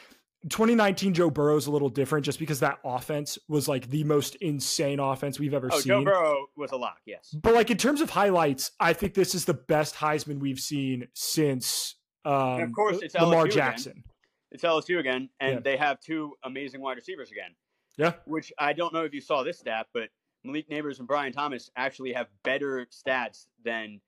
2019, 0.48 1.14
Joe 1.14 1.30
Burrow 1.30 1.56
is 1.56 1.66
a 1.66 1.70
little 1.70 1.88
different, 1.88 2.24
just 2.24 2.38
because 2.38 2.60
that 2.60 2.78
offense 2.84 3.38
was 3.48 3.68
like 3.68 3.88
the 3.88 4.04
most 4.04 4.36
insane 4.36 5.00
offense 5.00 5.38
we've 5.38 5.54
ever 5.54 5.68
oh, 5.72 5.78
seen. 5.78 5.88
Joe 5.88 6.04
Burrow 6.04 6.46
was 6.56 6.70
a 6.72 6.76
lock, 6.76 6.98
yes. 7.04 7.34
But 7.42 7.54
like 7.54 7.70
in 7.70 7.76
terms 7.76 8.00
of 8.00 8.10
highlights, 8.10 8.70
I 8.78 8.92
think 8.92 9.14
this 9.14 9.34
is 9.34 9.44
the 9.44 9.54
best 9.54 9.94
Heisman 9.96 10.38
we've 10.38 10.60
seen 10.60 11.08
since. 11.14 11.96
Um, 12.24 12.60
of 12.62 12.72
course, 12.72 12.98
it's 13.02 13.14
Lamar 13.14 13.46
LSU 13.46 13.52
Jackson. 13.52 13.92
Again. 13.92 14.04
It's 14.52 14.62
LSU 14.62 14.98
again, 14.98 15.28
and 15.40 15.54
yeah. 15.54 15.60
they 15.60 15.76
have 15.76 16.00
two 16.00 16.34
amazing 16.44 16.80
wide 16.80 16.96
receivers 16.96 17.30
again. 17.30 17.54
Yeah. 17.96 18.12
Which 18.26 18.52
I 18.58 18.72
don't 18.72 18.92
know 18.92 19.04
if 19.04 19.12
you 19.12 19.20
saw 19.20 19.42
this 19.42 19.58
stat, 19.58 19.86
but 19.92 20.10
Malik 20.44 20.68
Nabers 20.70 20.98
and 20.98 21.08
Brian 21.08 21.32
Thomas 21.32 21.70
actually 21.76 22.12
have 22.12 22.28
better 22.44 22.86
stats 22.90 23.46
than 23.64 24.00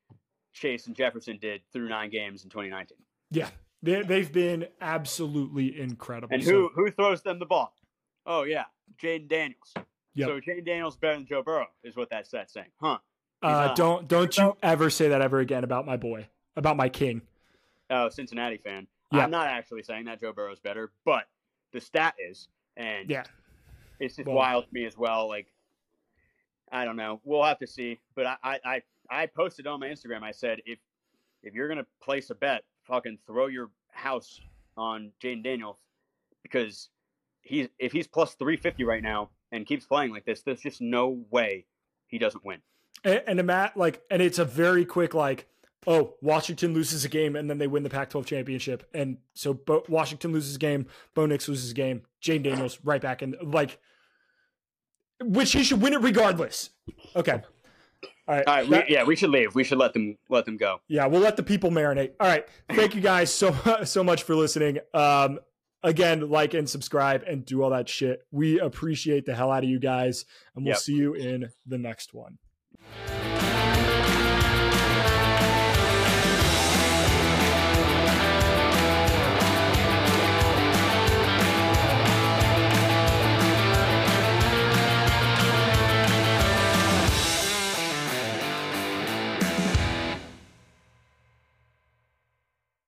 Chase 0.53 0.87
and 0.87 0.97
Jefferson 0.97 1.39
did 1.41 1.63
through 1.73 1.89
nine 1.89 2.11
games 2.11 2.45
in 2.45 2.51
2019. 2.51 2.99
Yeah, 3.31 3.49
they, 3.83 4.03
they've 4.03 4.33
been 4.33 4.67
absolutely 4.81 5.79
incredible. 5.81 6.35
And 6.35 6.43
who 6.43 6.71
who 6.75 6.91
throws 6.91 7.23
them 7.23 7.39
the 7.39 7.47
ball? 7.47 7.75
Oh 8.27 8.43
yeah, 8.43 8.65
Jayden 9.03 9.29
Daniels. 9.29 9.75
Yep. 10.15 10.29
So 10.29 10.41
Jayden 10.41 10.67
Daniels 10.67 10.97
better 10.97 11.15
than 11.15 11.27
Joe 11.27 11.43
Burrow 11.43 11.67
is 11.85 11.97
what 11.97 12.11
that 12.11 12.29
stats 12.29 12.51
saying, 12.51 12.71
huh? 12.81 12.99
Uh, 13.41 13.75
don't 13.75 14.09
don't 14.09 14.37
you 14.37 14.57
ever 14.63 14.91
say 14.91 15.09
that 15.09 15.23
ever 15.23 15.39
again 15.39 15.65
about 15.65 15.87
my 15.87 15.97
boy, 15.97 16.27
about 16.57 16.77
my 16.77 16.89
king. 16.89 17.23
Oh, 17.91 18.09
Cincinnati 18.09 18.59
fan. 18.59 18.87
Yeah. 19.13 19.25
I'm 19.25 19.31
not 19.31 19.47
actually 19.47 19.83
saying 19.83 20.05
that 20.07 20.21
Joe 20.21 20.33
Burrow 20.33 20.53
is 20.53 20.59
better, 20.59 20.91
but 21.05 21.25
the 21.73 21.81
stat 21.81 22.15
is, 22.19 22.49
and 22.77 23.09
yeah, 23.09 23.25
it's 24.01 24.17
just 24.17 24.27
well, 24.27 24.37
wild 24.37 24.65
to 24.65 24.71
me 24.73 24.85
as 24.85 24.99
well. 24.99 25.29
Like 25.29 25.47
I 26.71 26.85
don't 26.85 26.97
know. 26.97 27.21
We'll 27.25 27.45
have 27.45 27.59
to 27.59 27.67
see. 27.67 27.99
But 28.15 28.27
I, 28.43 28.61
I, 28.65 28.83
I 29.11 29.27
posted 29.27 29.67
on 29.67 29.81
my 29.81 29.89
Instagram. 29.89 30.23
I 30.23 30.33
said 30.33 30.61
if 30.67 30.79
if 31.43 31.55
you're 31.55 31.69
gonna 31.69 31.87
place 32.03 32.31
a 32.31 32.35
bet, 32.35 32.65
fucking 32.89 33.19
throw 33.27 33.47
your 33.47 33.71
house 33.91 34.41
on 34.77 35.13
Jayden 35.23 35.45
Daniels 35.45 35.77
because 36.43 36.89
he's 37.43 37.69
if 37.79 37.93
he's 37.93 38.07
plus 38.07 38.35
three 38.35 38.57
fifty 38.57 38.85
right 38.85 39.03
now 39.03 39.31
and 39.53 39.67
keeps 39.67 39.87
playing 39.87 40.11
like 40.11 40.25
this, 40.25 40.43
there's 40.43 40.61
just 40.61 40.81
no 40.81 41.25
way 41.31 41.67
he 42.07 42.19
doesn't 42.19 42.45
win. 42.45 42.61
And, 43.05 43.23
and 43.27 43.45
Matt, 43.45 43.77
like, 43.77 44.03
and 44.11 44.21
it's 44.21 44.39
a 44.39 44.45
very 44.45 44.85
quick 44.85 45.15
like, 45.15 45.47
oh, 45.87 46.15
Washington 46.21 46.75
loses 46.75 47.05
a 47.05 47.09
game 47.09 47.37
and 47.37 47.49
then 47.49 47.59
they 47.59 47.67
win 47.67 47.83
the 47.83 47.91
Pac-12 47.91 48.27
championship, 48.27 48.89
and 48.93 49.19
so 49.35 49.55
Bo- 49.55 49.85
Washington 49.89 50.33
loses 50.33 50.57
a 50.57 50.59
game, 50.59 50.87
Bo 51.15 51.27
Nix 51.27 51.49
loses 51.49 51.71
a 51.71 51.75
game, 51.75 52.03
Jayden 52.23 52.43
Daniels 52.45 52.79
right 52.83 53.01
back 53.01 53.23
in 53.23 53.37
like 53.43 53.79
which 55.21 55.53
he 55.53 55.65
should 55.65 55.83
win 55.83 55.93
it 55.93 56.01
regardless. 56.01 56.71
Okay. 57.17 57.43
All 58.29 58.35
right. 58.35 58.47
All 58.47 58.55
right. 58.57 58.71
That, 58.71 58.89
we, 58.89 58.95
yeah, 58.95 59.05
we 59.05 59.17
should 59.17 59.31
leave. 59.31 59.55
We 59.55 59.65
should 59.65 59.79
let 59.79 59.95
them 59.95 60.19
let 60.29 60.45
them 60.45 60.59
go. 60.59 60.81
Yeah, 60.87 61.07
we'll 61.07 61.23
let 61.23 61.37
the 61.37 61.43
people 61.43 61.71
marinate. 61.71 62.13
All 62.21 62.29
right. 62.29 62.47
Thank 62.71 62.95
you 62.95 63.01
guys 63.01 63.33
so 63.33 63.55
so 63.85 64.05
much 64.05 64.23
for 64.23 64.35
listening. 64.37 64.79
Um, 64.93 65.39
again, 65.83 66.29
like 66.29 66.53
and 66.55 66.69
subscribe 66.69 67.23
and 67.27 67.45
do 67.45 67.63
all 67.63 67.71
that 67.71 67.89
shit. 67.89 68.21
We 68.31 68.61
appreciate 68.61 69.25
the 69.25 69.35
hell 69.35 69.51
out 69.51 69.65
of 69.65 69.71
you 69.71 69.81
guys, 69.81 70.27
and 70.55 70.65
we'll 70.65 70.75
yep. 70.75 70.79
see 70.79 70.95
you 70.95 71.15
in 71.15 71.49
the 71.67 71.79
next 71.79 72.13
one. 72.13 72.39